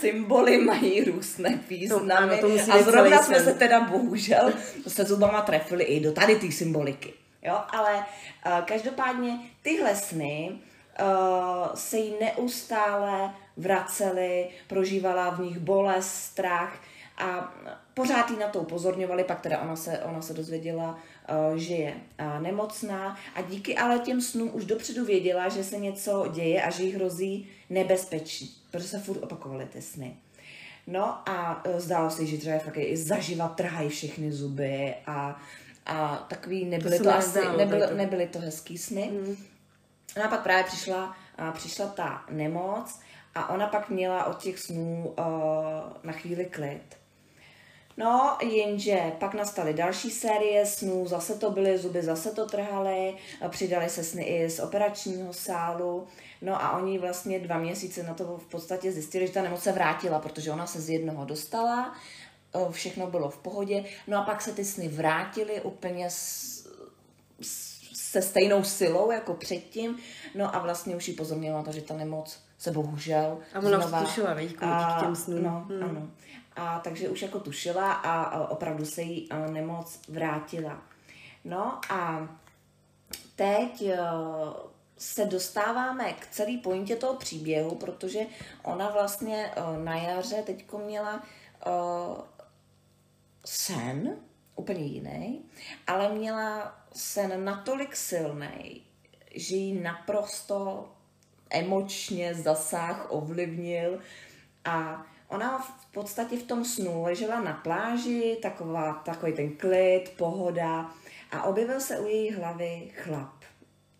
symboly 0.00 0.58
mají 0.58 1.04
různé 1.04 1.60
významy. 1.68 2.38
To, 2.38 2.46
ano, 2.46 2.58
to 2.66 2.72
a 2.72 2.82
zrovna 2.82 3.22
jsme 3.22 3.40
se 3.40 3.54
teda 3.54 3.80
bohužel 3.80 4.52
se 4.88 5.04
zubama 5.04 5.40
trefili 5.40 5.84
i 5.84 6.00
do 6.00 6.12
tady 6.12 6.36
té 6.36 6.52
symboliky. 6.52 7.12
Jo, 7.42 7.60
ale 7.68 7.94
uh, 7.96 8.64
každopádně 8.64 9.38
tyhle 9.62 9.96
sny 9.96 10.58
se 11.74 11.98
jí 11.98 12.14
neustále 12.20 13.34
vracely, 13.56 14.48
prožívala 14.68 15.30
v 15.30 15.40
nich 15.40 15.58
bolest, 15.58 16.14
strach 16.14 16.80
a 17.18 17.54
pořád 17.94 18.30
jí 18.30 18.38
na 18.38 18.48
to 18.48 18.58
upozorňovali, 18.58 19.24
pak 19.24 19.40
teda 19.40 19.60
ona 19.60 19.76
se, 19.76 19.98
ona 19.98 20.22
se 20.22 20.34
dozvěděla 20.34 20.98
že 21.56 21.74
je 21.74 21.94
nemocná 22.40 23.16
a 23.34 23.42
díky 23.42 23.76
ale 23.76 23.98
těm 23.98 24.20
snům 24.20 24.50
už 24.52 24.64
dopředu 24.64 25.04
věděla, 25.04 25.48
že 25.48 25.64
se 25.64 25.78
něco 25.78 26.26
děje 26.32 26.62
a 26.62 26.70
že 26.70 26.82
jí 26.82 26.92
hrozí 26.92 27.48
nebezpečí, 27.70 28.56
protože 28.70 28.88
se 28.88 28.98
furt 28.98 29.22
opakovaly 29.22 29.66
ty 29.72 29.82
sny. 29.82 30.16
No 30.86 31.28
a 31.28 31.62
zdálo 31.76 32.10
se, 32.10 32.26
že 32.26 32.38
třeba 32.38 32.58
fakt 32.58 32.76
i 32.76 32.96
zaživa 32.96 33.48
trhají 33.48 33.88
všechny 33.88 34.32
zuby 34.32 34.94
a, 35.06 35.40
a 35.86 36.26
takový 36.30 36.64
nebyly 36.64 36.98
to, 36.98 37.04
to 37.04 37.14
asi, 37.14 37.38
nebyly, 37.58 37.88
to. 37.88 37.94
nebyly 37.94 38.26
to 38.26 38.38
hezký 38.38 38.78
sny. 38.78 39.10
Mm. 39.12 39.36
No 40.16 40.24
a 40.24 40.28
pak 40.28 40.42
právě 40.42 40.64
přišla, 40.64 41.16
přišla 41.52 41.86
ta 41.86 42.24
nemoc 42.30 43.00
a 43.34 43.48
ona 43.48 43.66
pak 43.66 43.88
měla 43.88 44.24
od 44.24 44.38
těch 44.38 44.58
snů 44.58 45.14
uh, 45.18 45.24
na 46.02 46.12
chvíli 46.12 46.44
klid. 46.44 46.82
No, 47.96 48.36
jenže 48.42 49.12
pak 49.18 49.34
nastaly 49.34 49.74
další 49.74 50.10
série 50.10 50.66
snů, 50.66 51.06
zase 51.06 51.34
to 51.34 51.50
byly 51.50 51.78
zuby, 51.78 52.02
zase 52.02 52.30
to 52.30 52.46
trhaly, 52.46 53.16
přidali 53.48 53.90
se 53.90 54.04
sny 54.04 54.22
i 54.24 54.50
z 54.50 54.60
operačního 54.60 55.32
sálu. 55.32 56.06
No 56.42 56.62
a 56.62 56.78
oni 56.78 56.98
vlastně 56.98 57.38
dva 57.38 57.58
měsíce 57.58 58.02
na 58.02 58.14
to 58.14 58.24
v 58.24 58.46
podstatě 58.46 58.92
zjistili, 58.92 59.26
že 59.26 59.32
ta 59.32 59.42
nemoc 59.42 59.62
se 59.62 59.72
vrátila, 59.72 60.18
protože 60.18 60.52
ona 60.52 60.66
se 60.66 60.80
z 60.80 60.90
jednoho 60.90 61.24
dostala, 61.24 61.94
všechno 62.70 63.06
bylo 63.06 63.30
v 63.30 63.38
pohodě. 63.38 63.84
No 64.06 64.18
a 64.18 64.22
pak 64.22 64.42
se 64.42 64.52
ty 64.52 64.64
sny 64.64 64.88
vrátily 64.88 65.60
úplně 65.60 66.10
s, 66.10 66.68
se 68.12 68.22
stejnou 68.22 68.64
silou 68.64 69.10
jako 69.10 69.34
předtím. 69.34 69.98
No 70.34 70.56
a 70.56 70.58
vlastně 70.58 70.96
už 70.96 71.08
ji 71.08 71.14
pozornila 71.14 71.56
na 71.56 71.64
to, 71.64 71.72
že 71.72 71.82
ta 71.82 71.94
nemoc 71.94 72.38
se 72.58 72.70
bohužel 72.70 73.38
A 73.54 73.58
ona 73.58 73.80
znova... 73.80 74.00
tušila, 74.00 74.34
veď, 74.34 74.52
k 74.52 75.00
těm 75.00 75.16
snům. 75.16 75.42
No, 75.42 75.66
hmm. 75.68 75.82
ano. 75.82 76.08
A 76.56 76.80
takže 76.80 77.08
už 77.08 77.22
jako 77.22 77.40
tušila 77.40 77.92
a, 77.92 78.22
a 78.22 78.48
opravdu 78.48 78.84
se 78.84 79.02
jí 79.02 79.28
nemoc 79.50 80.00
vrátila. 80.08 80.82
No 81.44 81.80
a 81.90 82.28
teď 83.36 83.84
se 84.98 85.24
dostáváme 85.24 86.12
k 86.12 86.26
celý 86.26 86.58
pointě 86.58 86.96
toho 86.96 87.14
příběhu, 87.14 87.74
protože 87.74 88.20
ona 88.62 88.90
vlastně 88.90 89.50
na 89.84 89.96
jaře 89.96 90.42
teďko 90.46 90.78
měla 90.78 91.22
sen, 93.44 94.16
úplně 94.62 94.84
jiný, 94.84 95.44
ale 95.86 96.14
měla 96.14 96.78
sen 96.92 97.44
natolik 97.44 97.96
silný, 97.96 98.82
že 99.34 99.56
ji 99.56 99.80
naprosto 99.80 100.88
emočně 101.50 102.34
zasáh, 102.34 103.06
ovlivnil 103.10 103.98
a 104.64 105.06
ona 105.28 105.58
v 105.58 105.92
podstatě 105.92 106.36
v 106.36 106.42
tom 106.42 106.64
snu 106.64 107.02
ležela 107.02 107.40
na 107.40 107.52
pláži, 107.52 108.38
taková, 108.42 108.94
takový 109.04 109.32
ten 109.32 109.56
klid, 109.56 110.12
pohoda 110.16 110.90
a 111.30 111.42
objevil 111.42 111.80
se 111.80 111.98
u 111.98 112.06
její 112.06 112.30
hlavy 112.30 112.90
chlap. 112.94 113.34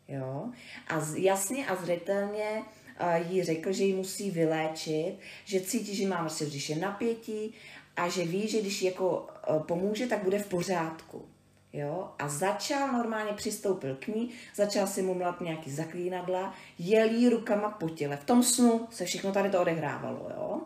Jo? 0.09 0.51
A 0.89 1.01
jasně 1.17 1.67
a 1.67 1.77
zřetelně 1.77 2.63
uh, 3.01 3.33
jí 3.33 3.43
řekl, 3.43 3.73
že 3.73 3.85
ji 3.85 3.95
musí 3.95 4.31
vyléčit, 4.31 5.19
že 5.45 5.61
cítí, 5.61 5.95
že 5.95 6.09
má 6.09 6.21
vlastně 6.21 6.47
je 6.69 6.77
napětí 6.77 7.55
a 7.97 8.09
že 8.09 8.25
ví, 8.25 8.49
že 8.49 8.61
když 8.61 8.83
jako 8.83 9.27
uh, 9.49 9.63
pomůže, 9.63 10.07
tak 10.07 10.25
bude 10.25 10.39
v 10.39 10.47
pořádku. 10.47 11.29
Jo? 11.73 12.11
A 12.19 12.29
začal 12.29 12.93
normálně, 12.93 13.33
přistoupil 13.33 13.97
k 13.97 14.07
ní, 14.07 14.31
začal 14.55 14.87
si 14.87 15.03
mu 15.03 15.15
mlat 15.15 15.41
nějaký 15.41 15.71
zaklínadla, 15.71 16.55
jel 16.79 17.11
jí 17.11 17.29
rukama 17.29 17.71
po 17.71 17.89
těle. 17.89 18.17
V 18.17 18.25
tom 18.25 18.43
snu 18.43 18.89
se 18.91 19.05
všechno 19.05 19.33
tady 19.33 19.51
to 19.51 19.61
odehrávalo. 19.61 20.31
Jo? 20.37 20.61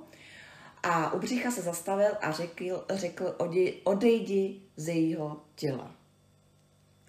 A 0.82 1.12
u 1.12 1.18
břicha 1.18 1.50
se 1.50 1.62
zastavil 1.62 2.10
a 2.20 2.32
řekl, 2.32 2.84
řekl 2.90 3.34
odejdi 3.84 4.60
z 4.76 4.88
jejího 4.88 5.40
těla. 5.54 5.90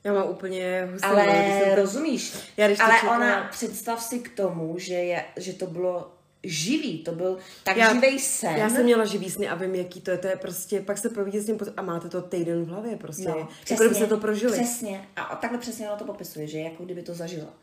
Já 0.04 0.14
mám 0.14 0.30
úplně 0.30 0.90
husté 0.92 1.08
Ale 1.08 1.64
to... 1.70 1.76
rozumíš, 1.76 2.54
Já, 2.58 2.66
ale 2.66 2.76
četla... 2.76 3.16
ona, 3.16 3.48
představ 3.52 4.04
si 4.04 4.20
k 4.20 4.36
tomu, 4.36 4.80
že, 4.80 4.94
je, 4.94 5.26
že 5.36 5.54
to 5.54 5.68
bylo 5.68 6.17
živý, 6.50 7.04
to 7.04 7.12
byl 7.12 7.38
tak 7.64 7.78
já, 7.78 7.94
živý 7.94 8.20
sen. 8.20 8.56
Já 8.56 8.70
jsem 8.70 8.84
měla 8.84 9.06
živý 9.06 9.30
sny 9.30 9.48
a 9.48 9.56
vím, 9.56 9.76
jaký 9.76 10.02
to 10.02 10.12
je, 10.12 10.18
to 10.18 10.28
je 10.28 10.36
prostě, 10.36 10.82
pak 10.82 10.98
se 10.98 11.10
provídě 11.10 11.42
s 11.42 11.48
ním 11.48 11.58
a 11.78 11.82
máte 11.82 12.10
to 12.10 12.22
týden 12.22 12.66
v 12.66 12.68
hlavě 12.68 12.96
prostě, 12.96 13.28
no, 13.28 13.48
přesně, 13.64 13.86
jako 13.86 13.96
se 13.96 14.08
to 14.08 14.18
prožili. 14.18 14.54
Přesně, 14.54 15.08
a 15.16 15.36
takhle 15.36 15.60
přesně 15.60 15.88
ona 15.88 15.98
to 15.98 16.06
popisuje, 16.06 16.48
že 16.48 16.60
jako 16.60 16.86
kdyby 16.86 17.02
to 17.04 17.14
zažila. 17.14 17.54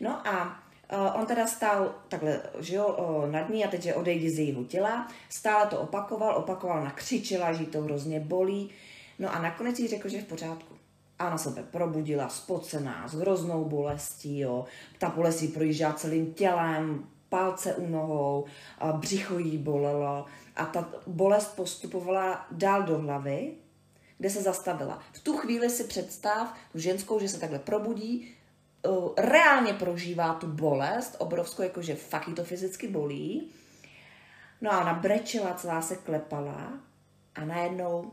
No 0.00 0.28
a 0.28 0.62
Uh, 0.92 1.20
on 1.20 1.26
teda 1.26 1.46
stál 1.46 1.94
takhle, 2.08 2.40
že 2.60 2.76
jo, 2.76 2.86
uh, 2.86 3.30
nad 3.30 3.48
ní 3.48 3.64
a 3.64 3.68
teď, 3.68 3.82
že 3.82 3.94
odejde 3.94 4.30
z 4.30 4.38
jejího 4.38 4.64
těla. 4.64 5.08
Stále 5.28 5.66
to 5.66 5.80
opakoval, 5.80 6.36
opakoval, 6.36 6.84
nakřičela, 6.84 7.52
že 7.52 7.62
jí 7.62 7.66
to 7.66 7.82
hrozně 7.82 8.20
bolí. 8.20 8.70
No 9.18 9.34
a 9.34 9.42
nakonec 9.42 9.78
jí 9.78 9.88
řekl, 9.88 10.08
že 10.08 10.16
je 10.16 10.22
v 10.22 10.26
pořádku. 10.26 10.74
A 11.18 11.30
na 11.30 11.38
sebe 11.38 11.64
probudila, 11.70 12.28
spocená, 12.28 13.08
s 13.08 13.14
hroznou 13.14 13.64
bolestí, 13.64 14.38
jo. 14.38 14.64
Ta 14.98 15.08
bolest 15.08 15.42
jí 15.42 15.54
celým 15.94 16.34
tělem, 16.34 17.04
palce 17.30 17.74
u 17.74 17.86
nohou, 17.86 18.44
a 18.78 18.92
břicho 18.92 19.38
jí 19.38 19.58
bolelo 19.58 20.26
a 20.56 20.66
ta 20.66 20.88
bolest 21.06 21.56
postupovala 21.56 22.46
dál 22.50 22.82
do 22.82 22.98
hlavy, 22.98 23.54
kde 24.18 24.30
se 24.30 24.42
zastavila. 24.42 24.98
V 25.12 25.20
tu 25.20 25.36
chvíli 25.36 25.70
si 25.70 25.84
představ 25.84 26.54
tu 26.72 26.78
ženskou, 26.78 27.20
že 27.20 27.28
se 27.28 27.40
takhle 27.40 27.58
probudí, 27.58 28.34
uh, 28.86 29.08
reálně 29.16 29.72
prožívá 29.72 30.34
tu 30.34 30.46
bolest, 30.46 31.16
obrovskou, 31.18 31.62
jakože 31.62 31.94
fakt 31.94 32.28
jí 32.28 32.34
to 32.34 32.44
fyzicky 32.44 32.88
bolí. 32.88 33.50
No 34.60 34.72
a 34.72 34.80
ona 34.80 34.94
brečela, 34.94 35.54
celá 35.54 35.82
se 35.82 35.96
klepala 35.96 36.72
a 37.34 37.44
najednou, 37.44 38.12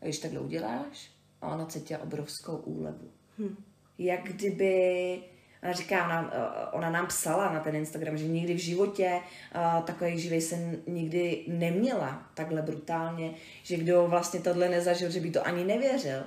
když 0.00 0.18
takhle 0.18 0.40
uděláš, 0.40 1.10
a 1.42 1.48
ona 1.48 1.66
cítila 1.66 2.02
obrovskou 2.02 2.56
úlevu. 2.56 3.10
Hm. 3.38 3.56
Jak 3.98 4.22
kdyby, 4.22 5.22
ona 5.62 5.72
říká, 5.72 6.04
ona, 6.04 6.30
eh, 6.32 6.66
ona 6.72 6.90
nám 6.90 7.06
psala 7.06 7.52
na 7.52 7.60
ten 7.60 7.76
Instagram, 7.76 8.18
že 8.18 8.28
nikdy 8.28 8.54
v 8.54 8.58
životě 8.58 9.20
uh, 9.54 9.82
takový 9.82 10.18
živý 10.18 10.40
sen 10.40 10.76
nikdy 10.86 11.44
neměla 11.48 12.22
takhle 12.34 12.62
brutálně, 12.62 13.34
že 13.62 13.76
kdo 13.76 14.06
vlastně 14.06 14.40
tohle 14.40 14.68
nezažil, 14.68 15.10
že 15.10 15.20
by 15.20 15.30
to 15.30 15.46
ani 15.46 15.64
nevěřil. 15.64 16.24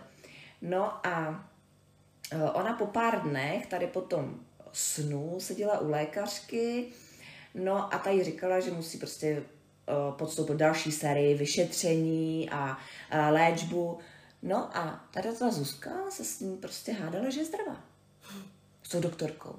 No 0.62 1.08
a 1.08 1.46
Eh, 2.34 2.52
ona 2.52 2.74
po 2.74 2.86
pár 2.88 3.22
dnech 3.22 3.68
tady 3.68 3.88
po 3.88 4.02
tom 4.02 4.40
snu 4.72 5.40
seděla 5.40 5.80
u 5.80 5.90
lékařky, 5.90 6.86
no 7.54 7.94
a 7.94 7.98
ta 7.98 8.10
jí 8.10 8.24
říkala, 8.24 8.60
že 8.60 8.72
musí 8.72 8.98
prostě 8.98 9.28
eh, 9.28 9.94
podstoupit 10.18 10.58
další 10.58 10.92
sérii 10.92 11.36
vyšetření 11.36 12.50
a, 12.50 12.78
a 13.12 13.30
léčbu. 13.30 14.00
No 14.42 14.78
a 14.78 15.08
tady 15.14 15.30
ta 15.40 15.52
Zuzka 15.52 15.92
se 16.10 16.26
s 16.26 16.40
ním 16.40 16.58
prostě 16.58 16.94
hádala, 16.94 17.30
že 17.30 17.40
je 17.40 17.46
zdravá. 17.46 17.93
Tou 18.94 19.00
doktorkou. 19.00 19.56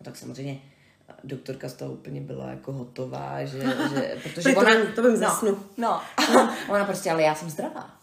No 0.00 0.04
tak 0.04 0.16
samozřejmě 0.16 0.60
eh, 1.08 1.14
doktorka 1.24 1.68
z 1.68 1.74
toho 1.74 1.92
úplně 1.92 2.20
byla 2.20 2.50
jako 2.50 2.72
hotová, 2.72 3.44
že, 3.44 3.58
že 3.94 4.20
protože 4.22 4.56
ona... 4.56 4.70
To 4.94 5.02
bym 5.02 5.16
zasnu. 5.16 5.64
No, 5.76 6.02
no, 6.34 6.56
ona 6.68 6.84
prostě, 6.84 7.10
ale 7.10 7.22
já 7.22 7.34
jsem 7.34 7.50
zdravá. 7.50 8.00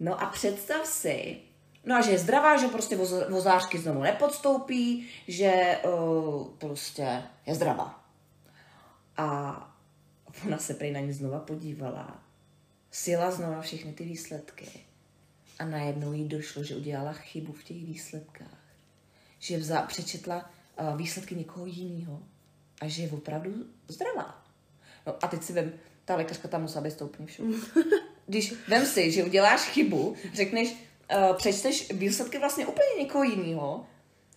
No 0.00 0.22
a 0.22 0.26
představ 0.26 0.86
si, 0.86 1.40
No 1.84 1.96
a 1.96 2.00
že 2.00 2.10
je 2.10 2.18
zdravá, 2.18 2.56
že 2.56 2.68
prostě 2.68 2.96
voz, 2.96 3.14
vozářky 3.28 3.78
znovu 3.78 4.02
nepodstoupí, 4.02 5.08
že 5.28 5.78
uh, 5.84 6.46
prostě 6.58 7.22
je 7.46 7.54
zdravá. 7.54 8.04
A 9.16 9.78
ona 10.46 10.58
se 10.58 10.74
prý 10.74 10.90
na 10.90 11.00
ní 11.00 11.12
znova 11.12 11.38
podívala, 11.38 12.22
sjela 12.90 13.30
znova 13.30 13.60
všechny 13.60 13.92
ty 13.92 14.04
výsledky 14.04 14.68
a 15.58 15.64
najednou 15.64 16.12
jí 16.12 16.28
došlo, 16.28 16.64
že 16.64 16.76
udělala 16.76 17.12
chybu 17.12 17.52
v 17.52 17.64
těch 17.64 17.84
výsledkách. 17.84 18.57
Že 19.38 19.58
vzá, 19.58 19.82
přečetla 19.82 20.50
uh, 20.80 20.96
výsledky 20.96 21.34
někoho 21.34 21.66
jiného 21.66 22.22
a 22.80 22.88
že 22.88 23.02
je 23.02 23.10
opravdu 23.10 23.50
zdravá. 23.88 24.44
No 25.06 25.14
a 25.22 25.28
teď 25.28 25.42
si 25.42 25.52
vem, 25.52 25.72
ta 26.04 26.16
lékařka 26.16 26.48
tam 26.48 26.62
musela 26.62 26.84
být 26.84 26.90
stoupně 26.90 27.26
všude. 27.26 27.56
Když 28.26 28.54
vem 28.68 28.86
si, 28.86 29.12
že 29.12 29.24
uděláš 29.24 29.60
chybu, 29.60 30.16
řekneš, 30.34 30.72
uh, 30.72 31.36
přečteš 31.36 31.92
výsledky 31.92 32.38
vlastně 32.38 32.66
úplně 32.66 32.88
někoho 32.98 33.24
jiného 33.24 33.86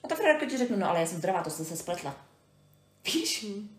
a 0.04 0.08
ta 0.08 0.16
Frederika 0.16 0.45
ti 0.45 0.58
řekne, 0.58 0.78
no 0.78 0.89
ale 0.89 0.99
já 0.99 1.06
jsem 1.06 1.18
zdravá, 1.18 1.43
to 1.43 1.49
jsem 1.49 1.66
se 1.66 1.78
spletla. 1.78 2.26
Víš? 3.06 3.43
Hmm. 3.43 3.70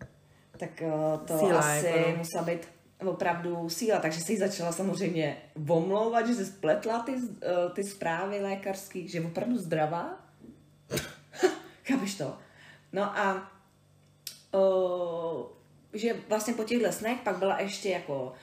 Tak 0.57 0.81
uh, 0.81 1.25
to 1.25 1.39
síla, 1.39 1.59
asi 1.59 1.85
jako 1.85 2.09
no. 2.09 2.15
musela 2.17 2.43
být 2.43 2.67
opravdu 3.05 3.69
síla, 3.69 3.99
takže 3.99 4.21
se 4.21 4.31
jí 4.31 4.37
začala 4.37 4.71
samozřejmě 4.71 5.37
omlouvat, 5.69 6.27
že 6.27 6.35
se 6.35 6.45
spletla 6.45 6.99
ty, 6.99 7.15
ty 7.73 7.83
zprávy 7.83 8.39
lékařský, 8.39 9.07
že 9.07 9.17
je 9.17 9.25
opravdu 9.25 9.57
zdravá. 9.57 10.22
Chápeš 11.83 12.15
to? 12.15 12.37
No 12.91 13.03
a 13.03 13.51
uh, 14.53 15.45
že 15.93 16.15
vlastně 16.29 16.53
po 16.53 16.63
těchto 16.63 16.91
snech 16.91 17.19
pak 17.23 17.37
byla 17.37 17.59
ještě 17.59 17.89
jako 17.89 18.33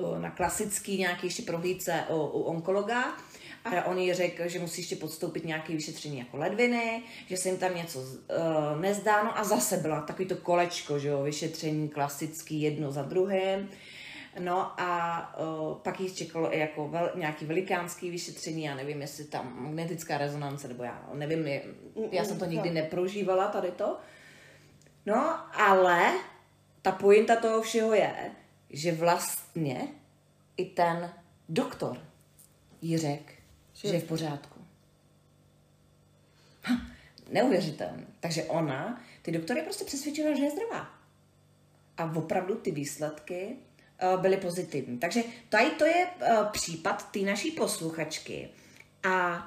uh, 0.00 0.18
na 0.18 0.30
klasický 0.30 0.98
nějaký 0.98 1.26
ještě 1.26 1.42
prohlídce 1.42 2.04
u, 2.10 2.14
u 2.14 2.42
onkologa 2.42 3.16
a 3.64 3.84
on 3.84 3.98
jí 3.98 4.14
řekl, 4.14 4.48
že 4.48 4.58
musí 4.58 4.80
ještě 4.80 4.96
podstoupit 4.96 5.44
nějaké 5.44 5.72
vyšetření 5.72 6.18
jako 6.18 6.36
ledviny, 6.36 7.02
že 7.26 7.36
se 7.36 7.48
jim 7.48 7.58
tam 7.58 7.76
něco 7.76 7.98
uh, 7.98 8.80
nezdáno 8.80 9.38
a 9.38 9.44
zase 9.44 9.76
byla 9.76 10.00
takový 10.00 10.28
to 10.28 10.36
kolečko, 10.36 10.98
že 10.98 11.08
jo, 11.08 11.22
vyšetření 11.22 11.88
klasický 11.88 12.62
jedno 12.62 12.92
za 12.92 13.02
druhým. 13.02 13.68
No 14.38 14.80
a 14.80 15.20
uh, 15.38 15.78
pak 15.78 16.00
jich 16.00 16.14
čekalo 16.14 16.54
i 16.54 16.58
jako 16.58 16.88
vel, 16.88 17.10
nějaký 17.14 17.44
velikánský 17.44 18.10
vyšetření, 18.10 18.62
já 18.62 18.74
nevím, 18.74 19.00
jestli 19.00 19.24
tam 19.24 19.62
magnetická 19.62 20.18
rezonance, 20.18 20.68
nebo 20.68 20.82
já 20.82 21.08
nevím, 21.14 21.46
je, 21.46 21.62
já 22.10 22.24
jsem 22.24 22.38
to 22.38 22.44
nikdy 22.44 22.70
neprožívala, 22.70 23.48
tady 23.48 23.70
to. 23.70 23.98
No, 25.06 25.38
ale 25.60 26.12
ta 26.82 26.92
pointa 26.92 27.36
toho 27.36 27.62
všeho 27.62 27.94
je, 27.94 28.30
že 28.70 28.92
vlastně 28.92 29.88
i 30.56 30.64
ten 30.64 31.12
doktor 31.48 31.98
jí 32.82 32.98
řekl, 32.98 33.32
že 33.74 33.88
je 33.88 34.00
v 34.00 34.04
pořádku. 34.04 34.60
Ha, 36.62 36.80
neuvěřitelný. 37.30 38.06
Takže 38.20 38.44
ona, 38.44 39.02
ty 39.22 39.32
doktory 39.32 39.62
prostě 39.62 39.84
přesvědčila, 39.84 40.34
že 40.34 40.42
je 40.42 40.50
zdravá. 40.50 40.90
A 41.96 42.12
opravdu 42.16 42.54
ty 42.54 42.70
výsledky 42.70 43.56
byly 44.16 44.36
pozitivní. 44.36 44.98
Takže 44.98 45.22
tady 45.48 45.70
to 45.70 45.84
je 45.84 46.06
uh, 46.06 46.46
případ 46.46 47.10
té 47.10 47.18
naší 47.18 47.50
posluchačky. 47.50 48.48
A 49.08 49.46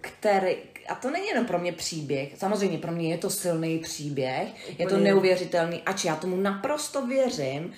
který, 0.00 0.56
a 0.88 0.94
to 0.94 1.10
není 1.10 1.26
jenom 1.26 1.46
pro 1.46 1.58
mě 1.58 1.72
příběh, 1.72 2.38
samozřejmě 2.38 2.78
pro 2.78 2.92
mě 2.92 3.10
je 3.10 3.18
to 3.18 3.30
silný 3.30 3.78
příběh, 3.78 4.48
Úplně. 4.48 4.76
je 4.78 4.86
to 4.86 4.96
neuvěřitelný, 4.96 5.82
ač 5.86 6.04
já 6.04 6.16
tomu 6.16 6.36
naprosto 6.36 7.06
věřím, 7.06 7.72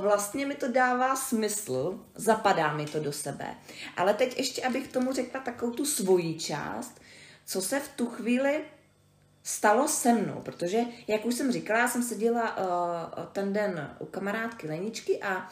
vlastně 0.00 0.46
mi 0.46 0.54
to 0.54 0.72
dává 0.72 1.16
smysl, 1.16 2.00
zapadá 2.14 2.72
mi 2.72 2.86
to 2.86 3.00
do 3.00 3.12
sebe. 3.12 3.54
Ale 3.96 4.14
teď 4.14 4.38
ještě, 4.38 4.62
abych 4.62 4.88
tomu 4.88 5.12
řekla 5.12 5.40
takovou 5.40 5.72
tu 5.72 5.84
svoji 5.84 6.38
část, 6.38 7.00
co 7.46 7.60
se 7.60 7.80
v 7.80 7.88
tu 7.88 8.06
chvíli 8.06 8.60
stalo 9.48 9.88
se 9.88 10.12
mnou, 10.12 10.40
protože, 10.44 10.80
jak 11.06 11.24
už 11.24 11.34
jsem 11.34 11.52
říkala, 11.52 11.80
já 11.80 11.88
jsem 11.88 12.02
seděla 12.02 12.56
uh, 12.56 13.24
ten 13.32 13.52
den 13.52 13.96
u 13.98 14.06
kamarádky 14.06 14.68
Leničky 14.68 15.22
a, 15.22 15.48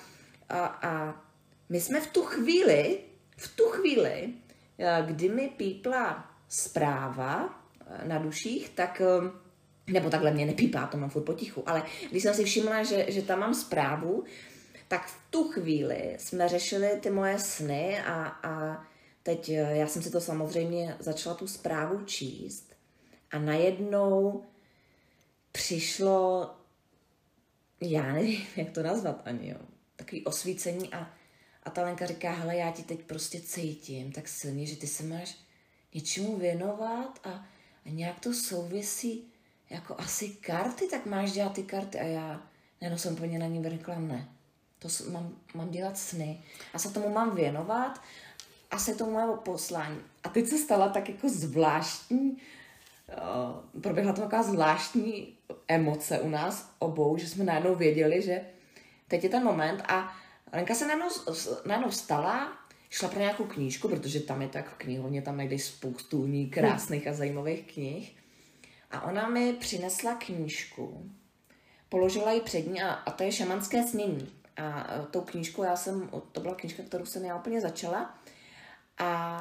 a, 0.49 0.67
a 0.67 1.23
my 1.69 1.81
jsme 1.81 2.01
v 2.01 2.07
tu 2.07 2.23
chvíli, 2.23 2.99
v 3.37 3.57
tu 3.57 3.65
chvíli 3.65 4.35
Eh, 4.79 5.03
kdy 5.07 5.29
mi 5.29 5.49
pípla 5.49 6.31
zpráva 6.49 7.65
eh, 7.81 8.09
na 8.09 8.19
duších, 8.19 8.69
tak 8.69 9.01
eh, 9.01 9.31
nebo 9.93 10.11
takhle 10.11 10.31
mě 10.31 10.47
nepípá, 10.47 10.87
to 10.87 10.97
mám 10.97 11.11
furt 11.11 11.23
potichu, 11.23 11.69
ale 11.69 11.83
když 12.11 12.23
jsem 12.23 12.35
si 12.35 12.45
všimla, 12.45 12.83
že, 12.83 13.07
že 13.09 13.23
tam 13.23 13.39
mám 13.41 13.55
zprávu, 13.55 14.25
tak 14.89 15.07
v 15.07 15.17
tu 15.31 15.49
chvíli 15.49 16.17
jsme 16.19 16.49
řešili 16.49 16.89
ty 17.01 17.11
moje 17.11 17.39
sny 17.39 18.01
a, 18.01 18.25
a 18.27 18.85
teď 19.23 19.49
já 19.49 19.87
jsem 19.87 20.03
si 20.03 20.11
to 20.11 20.21
samozřejmě 20.21 20.97
začala 20.99 21.37
tu 21.37 21.47
zprávu 21.47 22.05
číst 22.05 22.66
a 23.37 23.39
najednou 23.39 24.45
přišlo, 25.53 26.51
já 27.81 28.13
nevím, 28.13 28.47
jak 28.57 28.71
to 28.71 28.83
nazvat 28.83 29.23
ani, 29.25 29.49
jo, 29.49 29.59
takový 29.97 30.25
osvícení 30.25 30.95
a 30.95 31.11
a 31.67 31.71
ta 31.71 31.83
Lenka 31.83 32.07
říká, 32.07 32.33
hele, 32.33 32.57
já 32.57 32.73
ti 32.73 32.83
teď 32.83 33.03
prostě 33.03 33.41
cítím 33.41 34.13
tak 34.13 34.29
silně, 34.29 34.67
že 34.67 34.77
ty 34.77 34.87
se 34.87 35.03
máš 35.03 35.37
něčemu 35.95 36.37
věnovat 36.37 37.21
a, 37.25 37.31
a 37.87 37.89
nějak 37.89 38.21
to 38.21 38.35
souvisí 38.35 39.33
jako 39.71 39.95
asi 39.99 40.29
karty, 40.29 40.89
tak 40.89 41.07
máš 41.07 41.33
dělat 41.33 41.53
ty 41.53 41.63
karty. 41.63 41.99
A 41.99 42.03
já, 42.03 42.43
ne, 42.81 42.91
no 42.91 42.99
jsem 42.99 43.13
úplně 43.13 43.39
na 43.39 43.47
ní 43.47 43.71
řekla, 43.71 43.99
ne, 43.99 44.29
to 44.79 44.89
mám, 45.11 45.37
mám 45.55 45.71
dělat 45.71 45.99
sny. 45.99 46.43
A 46.75 46.79
se 46.79 46.91
tomu 46.91 47.09
mám 47.09 47.37
věnovat 47.37 48.01
a 48.71 48.79
se 48.79 48.95
tomu 48.95 49.13
moje 49.13 49.37
poslání. 49.37 50.01
A 50.25 50.29
teď 50.29 50.47
se 50.47 50.59
stala 50.59 50.89
tak 50.89 51.09
jako 51.09 51.29
zvláštní, 51.29 52.37
uh, 53.09 53.81
proběhla 53.81 54.13
to 54.13 54.21
taková 54.21 54.43
zvláštní 54.43 55.39
emoce 55.69 56.21
u 56.21 56.29
nás 56.29 56.75
obou, 56.79 57.17
že 57.17 57.29
jsme 57.29 57.45
najednou 57.45 57.75
věděli, 57.75 58.23
že 58.23 58.41
teď 59.09 59.25
je 59.25 59.31
ten 59.31 59.45
moment 59.45 59.83
a 59.89 60.17
Lenka 60.53 60.75
se 60.75 60.87
najednou, 60.87 61.09
najednou 61.67 61.91
vstala, 61.91 62.59
šla 62.91 63.09
pro 63.09 63.19
nějakou 63.19 63.45
knížku, 63.45 63.89
protože 63.89 64.21
tam 64.21 64.43
je 64.43 64.49
tak 64.49 64.69
v 64.69 64.75
knihovně, 64.75 65.23
tam 65.23 65.37
najdeš 65.37 65.65
spoustu 65.65 66.27
ní 66.27 66.51
krásných 66.51 67.07
a 67.07 67.13
zajímavých 67.13 67.73
knih. 67.73 68.17
A 68.91 69.01
ona 69.01 69.29
mi 69.29 69.53
přinesla 69.53 70.15
knížku, 70.15 71.11
položila 71.89 72.33
ji 72.33 72.41
před 72.41 72.67
ní 72.67 72.83
a, 72.83 72.91
a 72.91 73.11
to 73.11 73.23
je 73.23 73.33
šamanské 73.33 73.87
snění. 73.87 74.29
A 74.57 74.87
tou 75.11 75.21
knížku 75.21 75.63
já 75.63 75.77
jsem, 75.77 76.11
to 76.33 76.41
byla 76.41 76.55
knížka, 76.55 76.83
kterou 76.83 77.07
jsem 77.07 77.25
já 77.25 77.37
úplně 77.37 77.61
začala. 77.61 78.19
A 78.99 79.41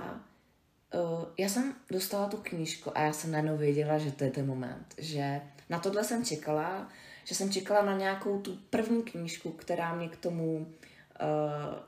uh, 0.94 1.26
já 1.38 1.50
jsem 1.50 1.76
dostala 1.92 2.28
tu 2.28 2.38
knížku 2.38 2.98
a 2.98 3.02
já 3.02 3.14
jsem 3.14 3.32
najednou 3.32 3.58
věděla, 3.58 3.98
že 3.98 4.12
to 4.12 4.24
je 4.24 4.32
ten 4.32 4.48
moment. 4.48 4.96
Že 4.98 5.42
na 5.70 5.80
tohle 5.80 6.04
jsem 6.04 6.26
čekala, 6.26 6.90
že 7.24 7.36
jsem 7.36 7.52
čekala 7.52 7.86
na 7.86 7.98
nějakou 7.98 8.42
tu 8.42 8.58
první 8.70 9.04
knížku, 9.04 9.52
která 9.52 9.96
mě 9.96 10.08
k 10.10 10.16
tomu 10.16 10.58
uh, 10.58 10.66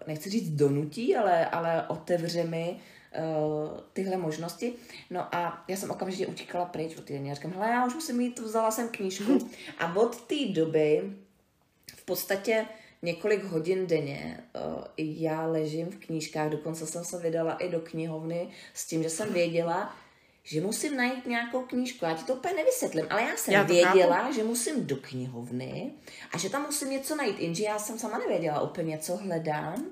nechci 0.08 0.30
říct 0.30 0.50
donutí, 0.50 1.16
ale, 1.16 1.45
ale 1.45 1.88
otevře 1.88 2.43
mi 2.43 2.80
uh, 3.20 3.80
tyhle 3.93 4.18
možnosti. 4.18 4.74
No 5.10 5.36
a 5.36 5.64
já 5.68 5.78
jsem 5.78 5.91
okamžitě 5.91 6.28
utíkala 6.28 6.66
pryč 6.66 6.98
od 6.98 7.04
té 7.04 7.36
říkám, 7.36 7.54
hele, 7.54 7.70
já 7.70 7.86
už 7.86 7.93
musím 7.93 8.18
mít, 8.18 8.39
vzala 8.39 8.72
jsem 8.72 8.89
knížku. 8.89 9.50
A 9.78 9.95
od 9.95 10.22
té 10.22 10.45
doby 10.54 11.14
v 11.95 12.06
podstatě 12.06 12.66
několik 13.02 13.43
hodin 13.43 13.88
denně 13.88 14.43
uh, 14.56 14.84
já 14.98 15.45
ležím 15.45 15.88
v 15.88 15.98
knížkách, 15.98 16.50
dokonce 16.50 16.88
jsem 16.88 17.06
se 17.06 17.20
vydala 17.20 17.54
i 17.54 17.70
do 17.70 17.80
knihovny 17.80 18.50
s 18.74 18.88
tím, 18.88 19.04
že 19.04 19.10
jsem 19.10 19.34
věděla, 19.34 19.95
že 20.43 20.62
musím 20.62 20.98
najít 20.98 21.26
nějakou 21.26 21.62
knížku. 21.62 22.06
Já 22.06 22.14
ti 22.14 22.24
to 22.24 22.34
úplně 22.34 22.54
nevysvětlím, 22.54 23.06
ale 23.10 23.22
já 23.22 23.38
jsem 23.38 23.54
já 23.54 23.64
věděla, 23.64 24.18
chápu. 24.18 24.34
že 24.34 24.43
musím 24.43 24.88
do 24.88 24.95
knihovny 24.95 25.91
a 26.34 26.38
že 26.38 26.50
tam 26.50 26.62
musím 26.62 26.89
něco 26.89 27.16
najít, 27.16 27.39
jenže 27.39 27.64
já 27.64 27.80
jsem 27.80 28.00
sama 28.00 28.18
nevěděla 28.18 28.62
úplně, 28.62 28.98
co 28.98 29.18
hledám. 29.18 29.86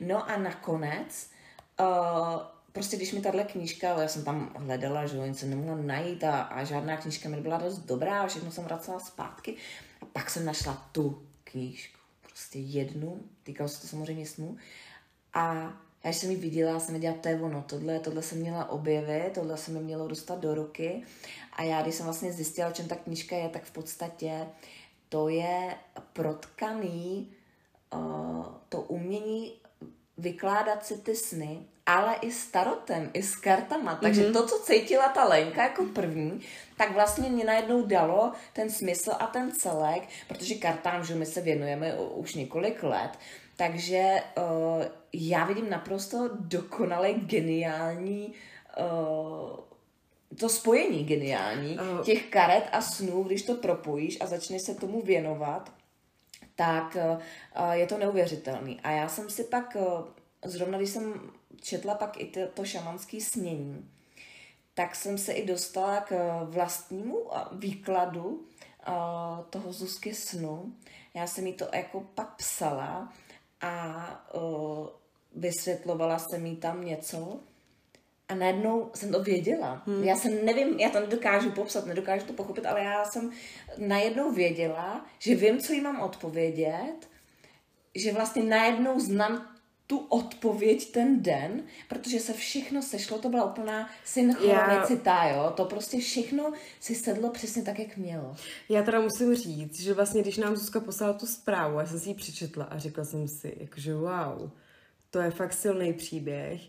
No 0.00 0.30
a 0.30 0.36
nakonec, 0.36 1.30
uh, 1.80 1.86
prostě 2.72 2.96
když 2.96 3.12
mi 3.12 3.20
tahle 3.20 3.44
knížka, 3.44 3.88
já 3.88 4.08
jsem 4.08 4.24
tam 4.24 4.52
hledala, 4.56 5.06
že 5.06 5.18
nic 5.18 5.38
jsem 5.38 5.50
nemohla 5.50 5.76
najít 5.76 6.24
a, 6.24 6.42
a 6.42 6.64
žádná 6.64 6.96
knížka 6.96 7.28
mi 7.28 7.36
nebyla 7.36 7.58
dost 7.58 7.78
dobrá 7.78 8.22
a 8.22 8.26
všechno 8.26 8.50
jsem 8.50 8.64
vracela 8.64 9.00
zpátky. 9.00 9.56
A 10.00 10.06
pak 10.06 10.30
jsem 10.30 10.44
našla 10.44 10.88
tu 10.92 11.26
knížku, 11.44 11.98
prostě 12.42 12.58
jednu, 12.58 13.20
týkalo 13.42 13.68
se 13.68 13.80
to 13.80 13.86
samozřejmě 13.86 14.26
snů. 14.26 14.56
A 15.34 15.72
já 16.04 16.12
jsem 16.12 16.30
ji 16.30 16.36
viděla, 16.36 16.80
jsem 16.80 16.94
viděla, 16.94 17.16
to 17.20 17.28
je 17.28 17.40
ono, 17.40 17.64
tohle, 17.68 18.00
tohle 18.00 18.22
jsem 18.22 18.38
měla 18.38 18.70
objevit, 18.70 19.32
tohle 19.34 19.56
se 19.56 19.70
mi 19.70 19.80
mělo 19.80 20.08
dostat 20.08 20.40
do 20.40 20.54
ruky. 20.54 21.02
A 21.52 21.62
já, 21.62 21.82
když 21.82 21.94
jsem 21.94 22.06
vlastně 22.06 22.32
zjistila, 22.32 22.68
o 22.68 22.72
čem 22.72 22.88
ta 22.88 22.96
knížka 22.96 23.36
je, 23.36 23.48
tak 23.48 23.64
v 23.64 23.70
podstatě 23.70 24.46
to 25.08 25.28
je 25.28 25.74
protkaný 26.12 27.32
uh, 27.94 28.46
to 28.68 28.80
umění 28.80 29.52
vykládat 30.18 30.86
si 30.86 30.98
ty 30.98 31.16
sny, 31.16 31.62
ale 31.86 32.14
i 32.20 32.30
s 32.30 32.46
tarotem, 32.46 33.10
i 33.14 33.22
s 33.22 33.36
kartama. 33.36 33.98
Takže 34.02 34.22
mm-hmm. 34.22 34.32
to, 34.32 34.46
co 34.46 34.58
cítila 34.58 35.08
ta 35.08 35.24
Lenka 35.24 35.62
jako 35.62 35.84
první, 35.84 36.40
tak 36.76 36.92
vlastně 36.92 37.30
mě 37.30 37.44
najednou 37.44 37.86
dalo 37.86 38.32
ten 38.52 38.70
smysl 38.70 39.10
a 39.18 39.26
ten 39.26 39.52
celek, 39.52 40.02
protože 40.28 40.54
kartám, 40.54 41.04
že 41.04 41.14
my 41.14 41.26
se 41.26 41.40
věnujeme 41.40 41.94
už 41.94 42.34
několik 42.34 42.82
let, 42.82 43.10
takže 43.56 44.22
uh, 44.36 44.84
já 45.12 45.44
vidím 45.44 45.70
naprosto 45.70 46.30
dokonale 46.40 47.12
geniální 47.12 48.34
uh, 48.78 49.56
to 50.40 50.48
spojení 50.48 51.04
geniální 51.04 51.78
uh. 51.78 52.04
těch 52.04 52.26
karet 52.26 52.64
a 52.72 52.80
snů, 52.80 53.22
když 53.22 53.42
to 53.42 53.54
propojíš 53.54 54.18
a 54.20 54.26
začneš 54.26 54.62
se 54.62 54.74
tomu 54.74 55.02
věnovat, 55.02 55.72
tak 56.56 56.96
uh, 56.96 57.72
je 57.72 57.86
to 57.86 57.98
neuvěřitelný. 57.98 58.80
A 58.80 58.90
já 58.90 59.08
jsem 59.08 59.30
si 59.30 59.44
pak, 59.44 59.76
uh, 59.76 60.04
zrovna 60.44 60.78
když 60.78 60.90
jsem 60.90 61.30
četla 61.60 61.94
pak 61.94 62.20
i 62.20 62.26
to, 62.26 62.40
to 62.54 62.64
šamanské 62.64 63.20
snění, 63.20 63.90
tak 64.74 64.96
jsem 64.96 65.18
se 65.18 65.32
i 65.32 65.46
dostala 65.46 66.00
k 66.00 66.42
vlastnímu 66.44 67.30
výkladu 67.52 68.26
uh, 68.88 69.44
toho 69.50 69.72
Zuzky 69.72 70.14
snu. 70.14 70.74
Já 71.14 71.26
jsem 71.26 71.46
jí 71.46 71.52
to 71.52 71.68
jako 71.72 72.00
pak 72.14 72.36
psala 72.36 73.12
a 73.60 74.34
uh, 74.34 74.88
vysvětlovala 75.34 76.18
jsem 76.18 76.46
jí 76.46 76.56
tam 76.56 76.84
něco 76.84 77.40
a 78.28 78.34
najednou 78.34 78.90
jsem 78.94 79.12
to 79.12 79.22
věděla. 79.22 79.82
Hmm. 79.86 80.04
Já 80.04 80.16
jsem 80.16 80.44
nevím, 80.44 80.80
já 80.80 80.90
to 80.90 81.00
nedokážu 81.00 81.50
popsat, 81.50 81.86
nedokážu 81.86 82.26
to 82.26 82.32
pochopit, 82.32 82.66
ale 82.66 82.80
já 82.80 83.04
jsem 83.04 83.30
najednou 83.78 84.32
věděla, 84.32 85.06
že 85.18 85.34
vím, 85.34 85.60
co 85.60 85.72
jí 85.72 85.80
mám 85.80 86.00
odpovědět, 86.00 87.08
že 87.94 88.12
vlastně 88.12 88.42
najednou 88.42 89.00
znám 89.00 89.51
tu 89.92 89.98
odpověď 89.98 90.92
ten 90.92 91.22
den, 91.22 91.62
protože 91.88 92.20
se 92.20 92.32
všechno 92.32 92.82
sešlo, 92.82 93.18
to 93.18 93.28
byla 93.28 93.44
úplná 93.44 93.90
synchronicita, 94.04 95.24
já... 95.24 95.36
jo, 95.36 95.52
to 95.56 95.64
prostě 95.64 95.98
všechno 95.98 96.52
si 96.80 96.94
sedlo 96.94 97.30
přesně 97.30 97.62
tak, 97.62 97.78
jak 97.78 97.96
mělo. 97.96 98.36
Já 98.68 98.82
teda 98.82 99.00
musím 99.00 99.34
říct, 99.34 99.80
že 99.80 99.94
vlastně, 99.94 100.22
když 100.22 100.36
nám 100.36 100.56
Zuzka 100.56 100.80
poslala 100.80 101.12
tu 101.12 101.26
zprávu, 101.26 101.78
já 101.78 101.86
jsem 101.86 102.00
si 102.00 102.08
ji 102.08 102.14
přečetla 102.14 102.64
a 102.64 102.78
řekla 102.78 103.04
jsem 103.04 103.28
si, 103.28 103.56
jakože 103.60 103.94
wow, 103.94 104.50
to 105.10 105.18
je 105.18 105.30
fakt 105.30 105.52
silný 105.52 105.92
příběh 105.92 106.60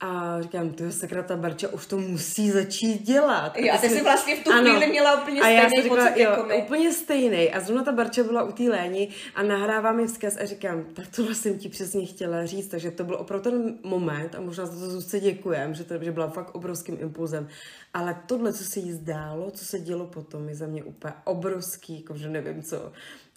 A 0.00 0.42
říkám, 0.42 0.70
to 0.70 0.82
je 0.82 0.92
sakra, 0.92 1.22
ta 1.22 1.36
Barča 1.36 1.68
už 1.68 1.86
to 1.86 1.98
musí 1.98 2.50
začít 2.50 3.02
dělat. 3.02 3.56
Jo, 3.56 3.74
a 3.74 3.78
ty 3.78 3.88
jsi 3.88 4.02
vlastně 4.02 4.36
v 4.36 4.44
tu 4.44 4.52
ano. 4.52 4.70
chvíli 4.70 4.86
měla 4.86 5.22
úplně 5.22 5.40
stejný 5.40 5.58
a 5.58 5.62
já 5.62 5.68
si 5.68 5.82
řekla, 5.82 5.96
pocit 5.96 6.20
jo, 6.20 6.30
jako 6.30 6.42
my. 6.44 6.62
úplně 6.62 6.92
stejný. 6.92 7.52
A 7.52 7.60
zrovna 7.60 7.84
ta 7.84 7.92
Barča 7.92 8.22
byla 8.22 8.42
u 8.42 8.52
té 8.52 8.62
léni 8.62 9.08
a 9.34 9.42
nahrává 9.42 9.92
mi 9.92 10.06
vzkaz 10.06 10.36
a 10.36 10.44
říkám, 10.44 10.84
tak 10.84 11.06
tohle 11.16 11.34
jsem 11.34 11.58
ti 11.58 11.68
přesně 11.68 12.06
chtěla 12.06 12.46
říct. 12.46 12.68
Takže 12.68 12.90
to 12.90 13.04
byl 13.04 13.16
opravdu 13.16 13.50
ten 13.50 13.78
moment 13.82 14.34
a 14.34 14.40
možná 14.40 14.66
za 14.66 14.72
to 14.72 14.90
zůstce 14.90 15.20
děkujem, 15.20 15.74
že, 15.74 15.84
to, 15.84 15.94
že 16.02 16.12
byla 16.12 16.28
fakt 16.28 16.54
obrovským 16.54 16.98
impulzem. 17.00 17.48
Ale 17.94 18.16
tohle, 18.26 18.52
co 18.52 18.64
se 18.64 18.80
jí 18.80 18.92
zdálo, 18.92 19.50
co 19.50 19.64
se 19.64 19.78
dělo 19.78 20.06
potom, 20.06 20.48
je 20.48 20.54
za 20.54 20.66
mě 20.66 20.82
úplně 20.82 21.14
obrovský, 21.24 22.00
jako 22.00 22.16
že 22.16 22.28
nevím 22.28 22.62
co. 22.62 22.92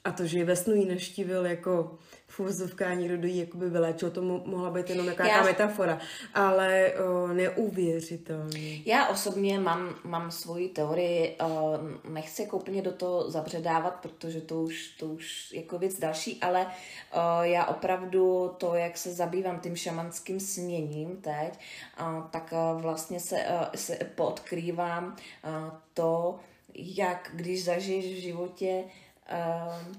A 0.05 0.11
to, 0.11 0.27
že 0.27 0.45
ve 0.45 0.55
snu 0.55 0.75
jí 0.75 0.85
naštívil 0.85 1.45
jako 1.45 1.97
v 2.27 2.39
uvozovkách 2.39 2.97
někdo 2.97 3.17
do 3.17 3.27
jí 3.27 3.37
jakoby 3.37 3.69
vyléčil, 3.69 4.11
to 4.11 4.21
mohla 4.21 4.69
být 4.69 4.89
jenom 4.89 5.05
nějaká 5.05 5.27
Já... 5.27 5.43
metafora, 5.43 5.99
ale 6.33 6.93
o, 6.93 7.27
neuvěřitelný. 7.27 8.83
Já 8.85 9.07
osobně 9.07 9.59
mám, 9.59 9.95
mám 10.03 10.31
svoji 10.31 10.69
teorii, 10.69 11.37
o, 11.39 11.79
nechci 12.09 12.41
jako 12.41 12.57
úplně 12.57 12.81
do 12.81 12.91
toho 12.91 13.31
zabředávat, 13.31 13.95
protože 13.95 14.41
to 14.41 14.61
už, 14.61 14.87
to 14.87 15.05
už 15.05 15.53
jako 15.53 15.79
věc 15.79 15.99
další, 15.99 16.39
ale 16.41 16.67
o, 17.11 17.43
já 17.43 17.65
opravdu 17.65 18.51
to, 18.57 18.75
jak 18.75 18.97
se 18.97 19.13
zabývám 19.13 19.59
tím 19.59 19.75
šamanským 19.75 20.39
směním 20.39 21.17
teď, 21.17 21.59
o, 21.99 22.23
tak 22.31 22.53
o, 22.53 22.79
vlastně 22.79 23.19
se, 23.19 23.35
o, 23.35 23.77
se 23.77 23.97
podkrývám 24.15 25.15
o, 25.43 25.71
to, 25.93 26.39
jak 26.75 27.31
když 27.33 27.63
zažiješ 27.63 28.05
v 28.05 28.21
životě 28.21 28.83
uh, 29.31 29.95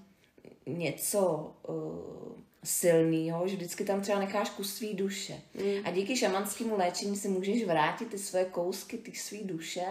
něco 0.66 1.52
uh, 1.68 2.44
silného, 2.64 3.48
že 3.48 3.56
vždycky 3.56 3.84
tam 3.84 4.00
třeba 4.00 4.18
necháš 4.18 4.50
kus 4.50 4.74
svý 4.74 4.94
duše. 4.94 5.40
Mm. 5.54 5.86
A 5.86 5.90
díky 5.90 6.16
šamanskému 6.16 6.76
léčení 6.76 7.16
si 7.16 7.28
můžeš 7.28 7.64
vrátit 7.64 8.08
ty 8.08 8.18
svoje 8.18 8.44
kousky, 8.44 8.98
ty 8.98 9.12
svý 9.12 9.44
duše. 9.44 9.86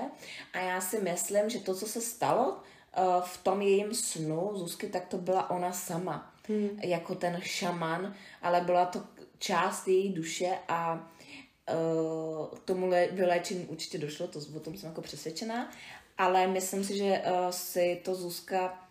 A 0.53 0.59
já 0.59 0.81
si 0.81 1.01
myslím, 1.01 1.49
že 1.49 1.59
to, 1.59 1.75
co 1.75 1.87
se 1.87 2.01
stalo 2.01 2.51
uh, 2.51 3.23
v 3.23 3.43
tom 3.43 3.61
jejím 3.61 3.93
snu 3.93 4.51
Zuzky, 4.53 4.87
tak 4.87 5.05
to 5.07 5.17
byla 5.17 5.49
ona 5.49 5.71
sama. 5.71 6.33
Mm. 6.49 6.79
Jako 6.83 7.15
ten 7.15 7.39
šaman, 7.41 8.15
ale 8.41 8.61
byla 8.61 8.85
to 8.85 9.03
část 9.39 9.87
její 9.87 10.13
duše 10.13 10.57
a 10.67 11.11
uh, 11.73 12.57
tomu 12.65 12.89
vyléčení 13.11 13.65
určitě 13.65 13.97
došlo, 13.97 14.27
to, 14.27 14.39
o 14.55 14.59
tom 14.59 14.77
jsem 14.77 14.89
jako 14.89 15.01
přesvědčená, 15.01 15.71
ale 16.17 16.47
myslím 16.47 16.83
si, 16.83 16.97
že 16.97 17.21
uh, 17.25 17.49
si 17.49 18.01
to 18.05 18.15
Zuzka 18.15 18.82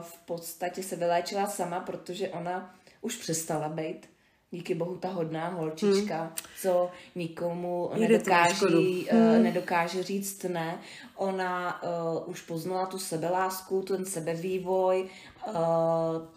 v 0.00 0.18
podstatě 0.18 0.82
se 0.82 0.96
vyléčila 0.96 1.46
sama, 1.46 1.80
protože 1.80 2.28
ona 2.28 2.74
už 3.00 3.16
přestala 3.16 3.68
být 3.68 4.06
díky 4.50 4.74
bohu 4.74 4.96
ta 4.96 5.08
hodná 5.08 5.48
holčička, 5.48 6.20
hmm. 6.20 6.32
co 6.62 6.90
nikomu 7.14 7.90
nedokáže, 7.98 8.66
uh, 8.66 9.10
hmm. 9.10 9.42
nedokáže 9.42 10.02
říct 10.02 10.42
ne. 10.42 10.78
Ona 11.16 11.82
uh, 11.82 12.30
už 12.30 12.42
poznala 12.42 12.86
tu 12.86 12.98
sebelásku, 12.98 13.82
ten 13.82 14.04
sebevývoj, 14.04 15.08
uh, 15.46 15.54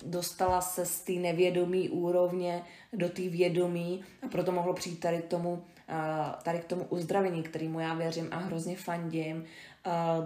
dostala 0.06 0.62
se 0.62 0.86
z 0.86 1.00
té 1.00 1.12
nevědomí 1.12 1.90
úrovně 1.90 2.64
do 2.94 3.10
té 3.10 3.22
vědomí 3.22 4.04
a 4.24 4.28
proto 4.28 4.52
mohlo 4.52 4.74
přijít 4.74 5.00
tady 5.00 5.18
k 5.18 5.26
tomu, 5.26 5.52
uh, 5.54 6.42
tady 6.44 6.60
k 6.60 6.66
tomu 6.66 6.86
uzdravení, 6.90 7.44
kterému 7.44 7.80
já 7.80 7.94
věřím 7.94 8.28
a 8.32 8.38
hrozně 8.38 8.78
fandím 8.78 9.38
uh, 9.38 9.44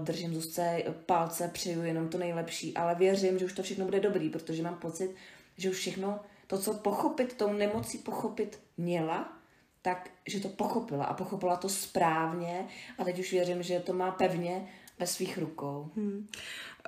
držím 0.04 0.34
Zuzce 0.34 0.84
palce, 1.06 1.50
přeju 1.54 1.84
jenom 1.84 2.10
to 2.10 2.18
nejlepší, 2.18 2.74
ale 2.74 2.96
věřím, 2.96 3.40
že 3.40 3.46
už 3.46 3.54
to 3.54 3.64
všechno 3.64 3.86
bude 3.86 4.00
dobrý, 4.00 4.30
protože 4.30 4.64
mám 4.64 4.76
pocit, 4.76 5.16
že 5.58 5.70
už 5.70 5.78
všechno, 5.78 6.20
to, 6.48 6.58
co 6.58 6.74
pochopit, 6.74 7.34
tou 7.34 7.54
nemocí 7.54 7.98
pochopit 7.98 8.60
měla, 8.78 9.38
tak, 9.82 10.10
že 10.28 10.40
to 10.40 10.50
pochopila 10.50 11.06
a 11.06 11.14
pochopila 11.14 11.56
to 11.56 11.70
správně 11.70 12.66
a 12.98 13.04
teď 13.04 13.20
už 13.20 13.32
věřím, 13.32 13.64
že 13.64 13.80
to 13.80 13.94
má 13.94 14.12
pevně 14.12 14.68
ve 15.00 15.08
svých 15.08 15.38
rukou. 15.38 15.90
Hmm. 15.96 16.28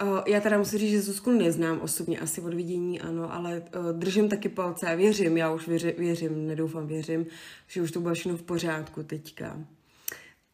Uh, 0.02 0.20
já 0.28 0.42
teda 0.42 0.58
musím 0.58 0.80
říct, 0.80 0.92
že 0.92 1.02
Zuzku 1.02 1.32
neznám 1.32 1.82
osobně, 1.82 2.20
asi 2.20 2.42
od 2.42 2.54
vidění 2.54 3.02
ano, 3.02 3.34
ale 3.34 3.64
uh, 3.78 4.00
držím 4.00 4.30
taky 4.30 4.50
palce 4.50 4.88
a 4.88 4.96
věřím, 4.96 5.38
já 5.38 5.52
už 5.52 5.68
věři, 5.68 5.96
věřím, 5.98 6.48
nedoufám, 6.48 6.88
věřím, 6.88 7.26
že 7.68 7.82
už 7.82 7.92
to 7.92 8.00
bude 8.00 8.14
všechno 8.14 8.38
v 8.38 8.44
pořádku 8.44 9.04
teďka. 9.04 9.58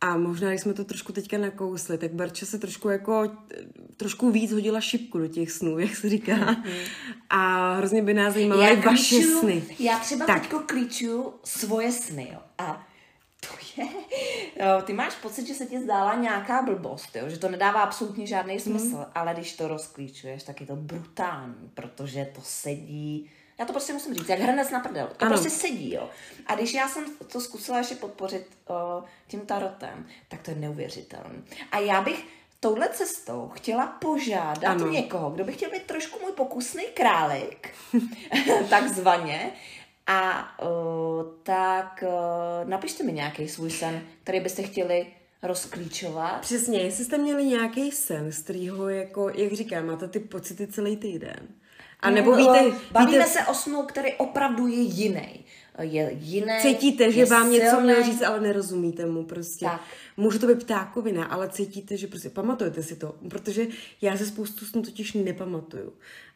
A 0.05 0.17
možná, 0.17 0.49
když 0.49 0.61
jsme 0.61 0.73
to 0.73 0.83
trošku 0.83 1.13
teďka 1.13 1.37
nakousli, 1.37 1.97
tak 1.97 2.13
Barča 2.13 2.45
se 2.45 2.59
trošku 2.59 2.89
jako, 2.89 3.31
trošku 3.97 4.31
víc 4.31 4.51
hodila 4.51 4.81
šipku 4.81 5.17
do 5.17 5.27
těch 5.27 5.51
snů, 5.51 5.79
jak 5.79 5.95
se 5.95 6.09
říká. 6.09 6.35
Mm-hmm. 6.35 6.85
A 7.29 7.73
hrozně 7.73 8.01
by 8.01 8.13
nás 8.13 8.33
zajímaly 8.33 8.75
vaše 8.75 9.15
klíču, 9.15 9.39
sny. 9.39 9.63
Já 9.79 9.99
třeba 9.99 10.25
tak. 10.25 10.41
teďko 10.41 10.59
klíču 10.59 11.33
svoje 11.43 11.91
sny, 11.91 12.29
jo. 12.33 12.39
A 12.57 12.87
to 13.39 13.81
je, 13.81 13.87
jo, 14.65 14.81
ty 14.83 14.93
máš 14.93 15.15
pocit, 15.15 15.47
že 15.47 15.53
se 15.53 15.65
ti 15.65 15.79
zdála 15.79 16.15
nějaká 16.15 16.61
blbost, 16.61 17.15
jo? 17.15 17.29
že 17.29 17.39
to 17.39 17.49
nedává 17.49 17.81
absolutně 17.81 18.27
žádný 18.27 18.59
smysl, 18.59 18.97
mm. 18.97 19.05
ale 19.15 19.33
když 19.33 19.55
to 19.55 19.67
rozklíčuješ, 19.67 20.43
tak 20.43 20.61
je 20.61 20.67
to 20.67 20.75
brutální, 20.75 21.71
protože 21.73 22.31
to 22.35 22.41
sedí 22.43 23.29
já 23.59 23.65
to 23.65 23.73
prostě 23.73 23.93
musím 23.93 24.13
říct, 24.13 24.29
jak 24.29 24.39
hrnec 24.39 24.71
na 24.71 24.79
prdel. 24.79 25.07
To 25.17 25.25
ano. 25.25 25.31
prostě 25.31 25.49
sedí, 25.49 25.93
jo. 25.93 26.09
A 26.47 26.55
když 26.55 26.73
já 26.73 26.87
jsem 26.87 27.05
to 27.31 27.41
zkusila 27.41 27.77
ještě 27.77 27.95
podpořit 27.95 28.47
uh, 28.69 29.05
tím 29.27 29.39
tarotem, 29.39 30.07
tak 30.27 30.41
to 30.41 30.51
je 30.51 30.57
neuvěřitelné. 30.57 31.41
A 31.71 31.79
já 31.79 32.01
bych 32.01 32.25
touhle 32.59 32.89
cestou 32.89 33.51
chtěla 33.55 33.87
požádat 33.87 34.63
ano. 34.65 34.87
někoho, 34.87 35.29
kdo 35.29 35.43
by 35.43 35.53
chtěl 35.53 35.71
být 35.71 35.83
trošku 35.83 36.19
můj 36.19 36.31
pokusný 36.31 36.83
králík, 36.93 37.69
takzvaně, 38.69 39.51
a 40.07 40.49
uh, 40.61 41.25
tak 41.43 42.03
uh, 42.07 42.69
napište 42.69 43.03
mi 43.03 43.13
nějaký 43.13 43.47
svůj 43.47 43.71
sen, 43.71 44.01
který 44.23 44.39
byste 44.39 44.63
chtěli 44.63 45.07
rozklíčovat. 45.43 46.41
Přesně, 46.41 46.79
jestli 46.79 47.05
jste 47.05 47.17
měli 47.17 47.45
nějaký 47.45 47.91
sen, 47.91 48.31
z 48.31 48.43
kterého, 48.43 48.89
jako, 48.89 49.29
jak 49.29 49.53
říkám, 49.53 49.85
máte 49.85 50.07
ty 50.07 50.19
pocity 50.19 50.67
celý 50.67 50.97
týden, 50.97 51.47
a 52.05 52.09
nebo 52.09 52.35
víte, 52.35 52.77
Bavíme 52.91 53.17
víte, 53.17 53.29
se 53.29 53.39
o 53.39 53.53
snu, 53.53 53.83
který 53.83 54.13
opravdu 54.13 54.67
je 54.67 54.81
jiný. 54.81 55.45
Je 55.81 56.11
jiný. 56.19 56.51
Cítíte, 56.61 57.11
že 57.11 57.25
vám 57.25 57.41
silný. 57.41 57.57
něco 57.57 57.79
měl 57.79 58.03
říct, 58.03 58.21
ale 58.21 58.39
nerozumíte 58.39 59.05
mu 59.05 59.23
prostě. 59.23 59.65
Tak. 59.65 59.81
Může 60.17 60.39
to 60.39 60.47
být 60.47 60.63
ptákovina, 60.63 61.25
ale 61.25 61.49
cítíte, 61.49 61.97
že 61.97 62.07
prostě 62.07 62.29
pamatujete 62.29 62.83
si 62.83 62.95
to. 62.95 63.15
Protože 63.29 63.67
já 64.01 64.17
se 64.17 64.25
spoustu 64.25 64.65
snů 64.65 64.81
totiž 64.81 65.13
nepamatuju. 65.13 65.93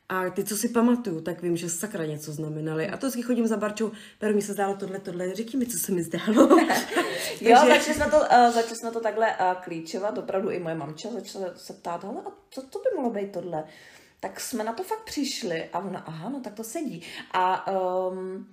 A 0.10 0.30
ty, 0.30 0.44
co 0.44 0.58
si 0.58 0.70
pamatuju, 0.70 1.22
tak 1.22 1.42
vím, 1.42 1.58
že 1.58 1.70
sakra 1.70 2.06
něco 2.06 2.32
znamenaly. 2.32 2.88
A 2.88 2.98
to 2.98 3.08
vždycky 3.08 3.22
chodím 3.22 3.48
za 3.48 3.58
Barčou, 3.58 3.92
pero 4.20 4.34
mi 4.34 4.42
se 4.42 4.54
zdálo 4.54 4.76
tohle, 4.76 5.00
tohle, 5.00 5.36
řekni 5.36 5.60
mi, 5.60 5.66
co 5.66 5.78
se 5.78 5.92
mi 5.92 6.04
zdálo. 6.04 6.60
jo, 7.42 7.58
začali 7.68 7.94
jsme, 7.94 8.06
to, 8.06 8.18
uh, 8.18 8.54
začali 8.54 8.76
jsme 8.76 8.92
to 8.92 9.00
takhle 9.00 9.28
uh, 9.28 9.64
klíčovat, 9.64 10.18
opravdu 10.18 10.50
i 10.50 10.60
moje 10.60 10.76
mamča 10.76 11.10
začala 11.10 11.46
se 11.56 11.74
ptát, 11.74 12.06
ale 12.06 12.22
a 12.26 12.32
co 12.50 12.62
to 12.62 12.80
by 12.80 12.96
mohlo 12.96 13.12
být 13.12 13.32
tohle? 13.32 13.64
Tak 14.20 14.40
jsme 14.40 14.64
na 14.64 14.74
to 14.74 14.84
fakt 14.84 15.04
přišli 15.04 15.70
a 15.74 15.80
ona, 15.80 16.00
aha, 16.00 16.30
no 16.30 16.40
tak 16.40 16.54
to 16.54 16.64
sedí. 16.64 17.02
A 17.32 17.72
um, 17.72 18.48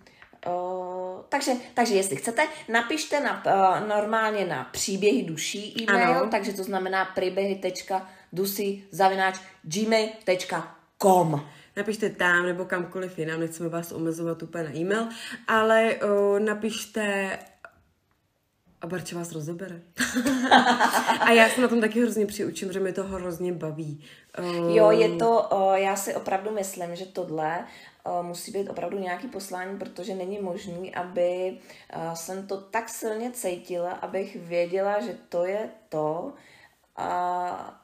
Uh, 0.47 1.23
takže, 1.29 1.53
takže 1.75 1.95
jestli 1.95 2.17
chcete, 2.17 2.49
napište 2.69 3.21
na, 3.21 3.43
uh, 3.47 3.89
normálně 3.89 4.47
na 4.47 4.64
příběhy 4.64 5.23
duší 5.23 5.83
e-mail, 5.83 6.19
ano. 6.19 6.31
takže 6.31 6.53
to 6.53 6.64
znamená 6.64 7.05
příběhy.dusi 7.05 8.85
zavináč 8.91 9.41
gmail.com 9.62 11.47
Napište 11.77 12.11
tam 12.11 12.47
nebo 12.47 12.64
kamkoliv 12.64 13.19
jinam, 13.19 13.41
nechceme 13.41 13.69
vás 13.69 13.93
omezovat 13.93 14.43
úplně 14.43 14.64
na 14.64 14.77
e-mail, 14.77 15.09
ale 15.49 15.95
uh, 15.95 16.39
napište 16.39 17.39
a 18.81 18.87
Barče 18.87 19.16
vás 19.16 19.33
rozebere. 19.33 19.83
a 21.20 21.31
já 21.31 21.49
se 21.49 21.61
na 21.61 21.68
tom 21.68 21.81
taky 21.81 22.03
hrozně 22.03 22.27
přiučím, 22.27 22.72
že 22.72 22.81
mi 22.81 22.93
to 22.93 23.05
hrozně 23.05 23.53
baví. 23.53 24.05
Uh... 24.39 24.77
Jo, 24.77 24.91
je 24.91 25.16
to, 25.16 25.49
uh, 25.53 25.74
já 25.74 25.97
si 25.97 26.14
opravdu 26.14 26.51
myslím, 26.51 26.97
že 26.97 27.07
tohle 27.07 27.66
uh, 28.07 28.27
musí 28.27 28.53
být 28.53 28.68
opravdu 28.68 28.99
nějaký 28.99 29.29
poslání, 29.29 29.79
protože 29.79 30.14
není 30.14 30.39
možný, 30.39 30.95
aby 30.95 31.59
uh, 31.97 32.14
jsem 32.14 32.47
to 32.47 32.61
tak 32.61 32.89
silně 32.89 33.31
cítila, 33.31 33.93
abych 33.93 34.37
věděla, 34.37 35.01
že 35.01 35.16
to 35.29 35.45
je 35.45 35.70
to, 35.89 36.33
a 36.97 37.83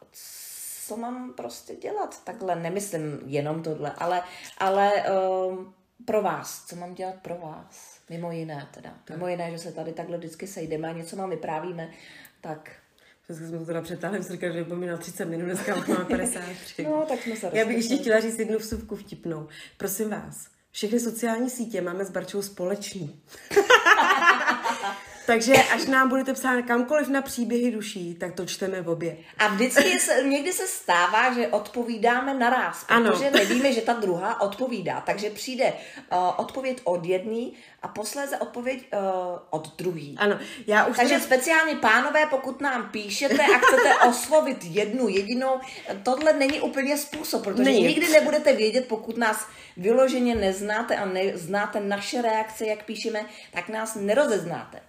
co 0.86 0.96
mám 0.96 1.32
prostě 1.32 1.76
dělat. 1.76 2.24
Takhle 2.24 2.56
nemyslím 2.56 3.20
jenom 3.24 3.62
tohle, 3.62 3.92
ale, 3.98 4.22
ale 4.58 4.92
uh, 4.92 5.64
pro 6.04 6.22
vás, 6.22 6.64
co 6.66 6.76
mám 6.76 6.94
dělat 6.94 7.14
pro 7.14 7.34
vás. 7.34 8.00
Mimo 8.10 8.32
jiné 8.32 8.68
teda. 8.74 8.94
Mimo 9.10 9.28
jiné, 9.28 9.50
že 9.50 9.58
se 9.58 9.72
tady 9.72 9.92
takhle 9.92 10.18
vždycky 10.18 10.46
sejdeme 10.46 10.88
a 10.88 10.92
něco 10.92 11.16
vám 11.16 11.30
vyprávíme, 11.30 11.90
tak 12.40 12.70
Dneska 13.28 13.46
jsme 13.46 13.58
to 13.58 13.64
teda 13.64 13.82
přetáhli, 13.82 14.22
jsem 14.22 14.32
říkala, 14.32 14.52
že 14.52 14.64
by 14.64 14.86
na 14.86 14.96
30 14.96 15.24
minut, 15.24 15.44
dneska 15.44 15.76
už 15.76 15.86
máme 15.86 16.04
53. 16.04 16.84
no, 16.84 17.04
tak 17.08 17.22
jsme 17.22 17.36
se 17.36 17.50
Já 17.52 17.66
bych 17.66 17.76
ještě 17.76 17.96
chtěla 17.96 18.20
říct 18.20 18.38
jednu 18.38 18.58
vstupku 18.58 18.96
vtipnou. 18.96 19.48
Prosím 19.76 20.10
vás, 20.10 20.48
všechny 20.70 21.00
sociální 21.00 21.50
sítě 21.50 21.80
máme 21.80 22.04
s 22.04 22.10
Barčou 22.10 22.42
společný. 22.42 23.20
Takže 25.32 25.52
až 25.54 25.86
nám 25.86 26.08
budete 26.08 26.32
psát 26.32 26.62
kamkoliv 26.62 27.08
na 27.08 27.22
příběhy 27.22 27.70
duší, 27.70 28.14
tak 28.14 28.34
to 28.34 28.46
čteme 28.46 28.82
v 28.82 28.88
obě. 28.88 29.16
A 29.38 29.48
vždycky 29.48 30.00
se, 30.00 30.22
někdy 30.22 30.52
se 30.52 30.66
stává, 30.66 31.34
že 31.34 31.48
odpovídáme 31.48 32.34
naraz, 32.34 32.84
protože 32.84 33.28
ano. 33.28 33.38
nevíme, 33.38 33.72
že 33.72 33.80
ta 33.80 33.92
druhá 33.92 34.40
odpovídá. 34.40 35.00
Takže 35.00 35.30
přijde 35.30 35.72
uh, 35.72 36.18
odpověď 36.36 36.80
od 36.84 37.04
jedné 37.04 37.50
a 37.82 37.88
posléze 37.88 38.36
odpověď 38.38 38.86
uh, 38.92 39.00
od 39.50 39.76
druhý. 39.76 40.16
Ano, 40.18 40.38
já 40.66 40.86
už 40.86 40.96
Takže 40.96 41.14
tady... 41.14 41.24
speciálně 41.24 41.74
pánové, 41.74 42.26
pokud 42.26 42.60
nám 42.60 42.88
píšete 42.92 43.42
a 43.42 43.58
chcete 43.58 43.94
oslovit 44.08 44.64
jednu 44.64 45.08
jedinou, 45.08 45.60
tohle 46.02 46.32
není 46.32 46.60
úplně 46.60 46.96
způsob, 46.96 47.44
protože 47.44 47.64
není. 47.64 47.82
nikdy 47.82 48.08
nebudete 48.08 48.52
vědět, 48.52 48.88
pokud 48.88 49.16
nás 49.16 49.46
vyloženě 49.76 50.34
neznáte 50.34 50.96
a 50.96 51.06
neznáte 51.06 51.80
naše 51.80 52.22
reakce, 52.22 52.66
jak 52.66 52.84
píšeme, 52.84 53.24
tak 53.52 53.68
nás 53.68 53.94
nerozeznáte. 53.94 54.80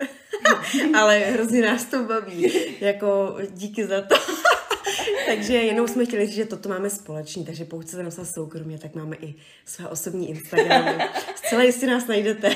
Ale 1.00 1.20
hrozně 1.20 1.62
nás 1.62 1.86
to 1.86 2.04
baví. 2.04 2.54
Jako 2.80 3.38
díky 3.50 3.88
za 3.88 4.02
to. 4.02 4.16
takže 5.26 5.54
jenom 5.54 5.88
jsme 5.88 6.06
chtěli 6.06 6.26
říct, 6.26 6.36
že 6.36 6.46
toto 6.46 6.70
máme 6.70 6.90
společný, 6.90 7.46
takže 7.46 7.66
pokud 7.66 7.86
chcete 7.86 8.04
napsat 8.04 8.26
soukromně, 8.26 8.80
tak 8.80 8.96
máme 8.96 9.16
i 9.16 9.36
své 9.66 9.88
osobní 9.88 10.30
Instagramy. 10.30 11.04
Zcela 11.46 11.64
jistě 11.64 11.88
nás 11.88 12.08
najdete. 12.08 12.56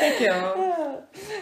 tak 0.00 0.20
jo. 0.20 0.54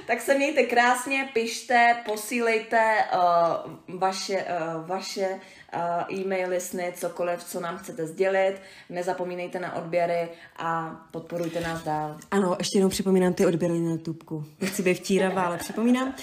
Tak 0.06 0.20
se 0.20 0.34
mějte 0.34 0.62
krásně, 0.62 1.28
pište, 1.34 1.96
posílejte 2.06 3.04
uh, 3.14 3.98
vaše, 3.98 4.44
uh, 4.44 4.86
vaše 4.86 5.40
uh, 5.76 6.20
e-maily, 6.20 6.60
sny, 6.60 6.92
cokoliv, 6.96 7.44
co 7.44 7.60
nám 7.60 7.78
chcete 7.78 8.06
sdělit. 8.06 8.56
Nezapomínejte 8.90 9.60
na 9.60 9.76
odběry 9.76 10.28
a 10.56 11.00
podporujte 11.10 11.60
nás 11.60 11.82
dál. 11.82 12.18
Ano, 12.30 12.56
ještě 12.58 12.78
jednou 12.78 12.88
připomínám 12.88 13.34
ty 13.34 13.46
odběry 13.46 13.80
na 13.80 13.90
YouTube. 13.90 14.46
Nechci 14.60 14.82
být 14.82 14.94
vtíravá, 14.94 15.42
ale 15.42 15.58
připomínám. 15.58 16.14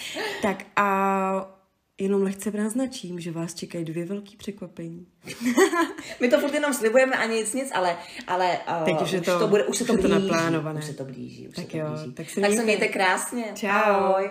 Tak 0.41 0.57
a 0.75 1.60
jenom 2.03 2.23
lehce 2.23 2.51
naznačím, 2.51 3.19
že 3.19 3.31
vás 3.31 3.53
čekají 3.53 3.85
dvě 3.85 4.05
velké 4.05 4.31
překvapení. 4.37 5.07
My 6.19 6.29
to 6.29 6.39
furt 6.39 6.53
jenom 6.53 6.73
slibujeme 6.73 7.15
a 7.15 7.25
nic, 7.25 7.53
nic, 7.53 7.71
ale, 7.73 7.97
ale 8.27 8.57
uh, 8.79 8.85
Teď 8.85 9.01
už, 9.01 9.11
je 9.11 9.21
to, 9.21 9.31
už, 9.31 9.39
to 9.39 9.47
bude, 9.47 9.63
už 9.65 9.77
se 9.77 9.85
to 9.85 9.93
blíží. 9.93 10.07
To 10.07 10.19
naplánované. 10.19 10.79
Už 10.79 10.85
se 10.85 10.93
to 10.93 11.05
blíží. 11.05 11.47
Už 11.47 11.55
tak 11.55 11.65
se 11.65 11.71
to 11.71 11.77
jo, 11.77 11.85
blíží. 11.89 12.13
tak 12.13 12.29
se, 12.29 12.41
tak 12.41 12.53
se 12.53 12.63
mějte 12.63 12.87
krásně. 12.87 13.45
Čau. 13.55 13.67
Ahoj. 13.67 14.29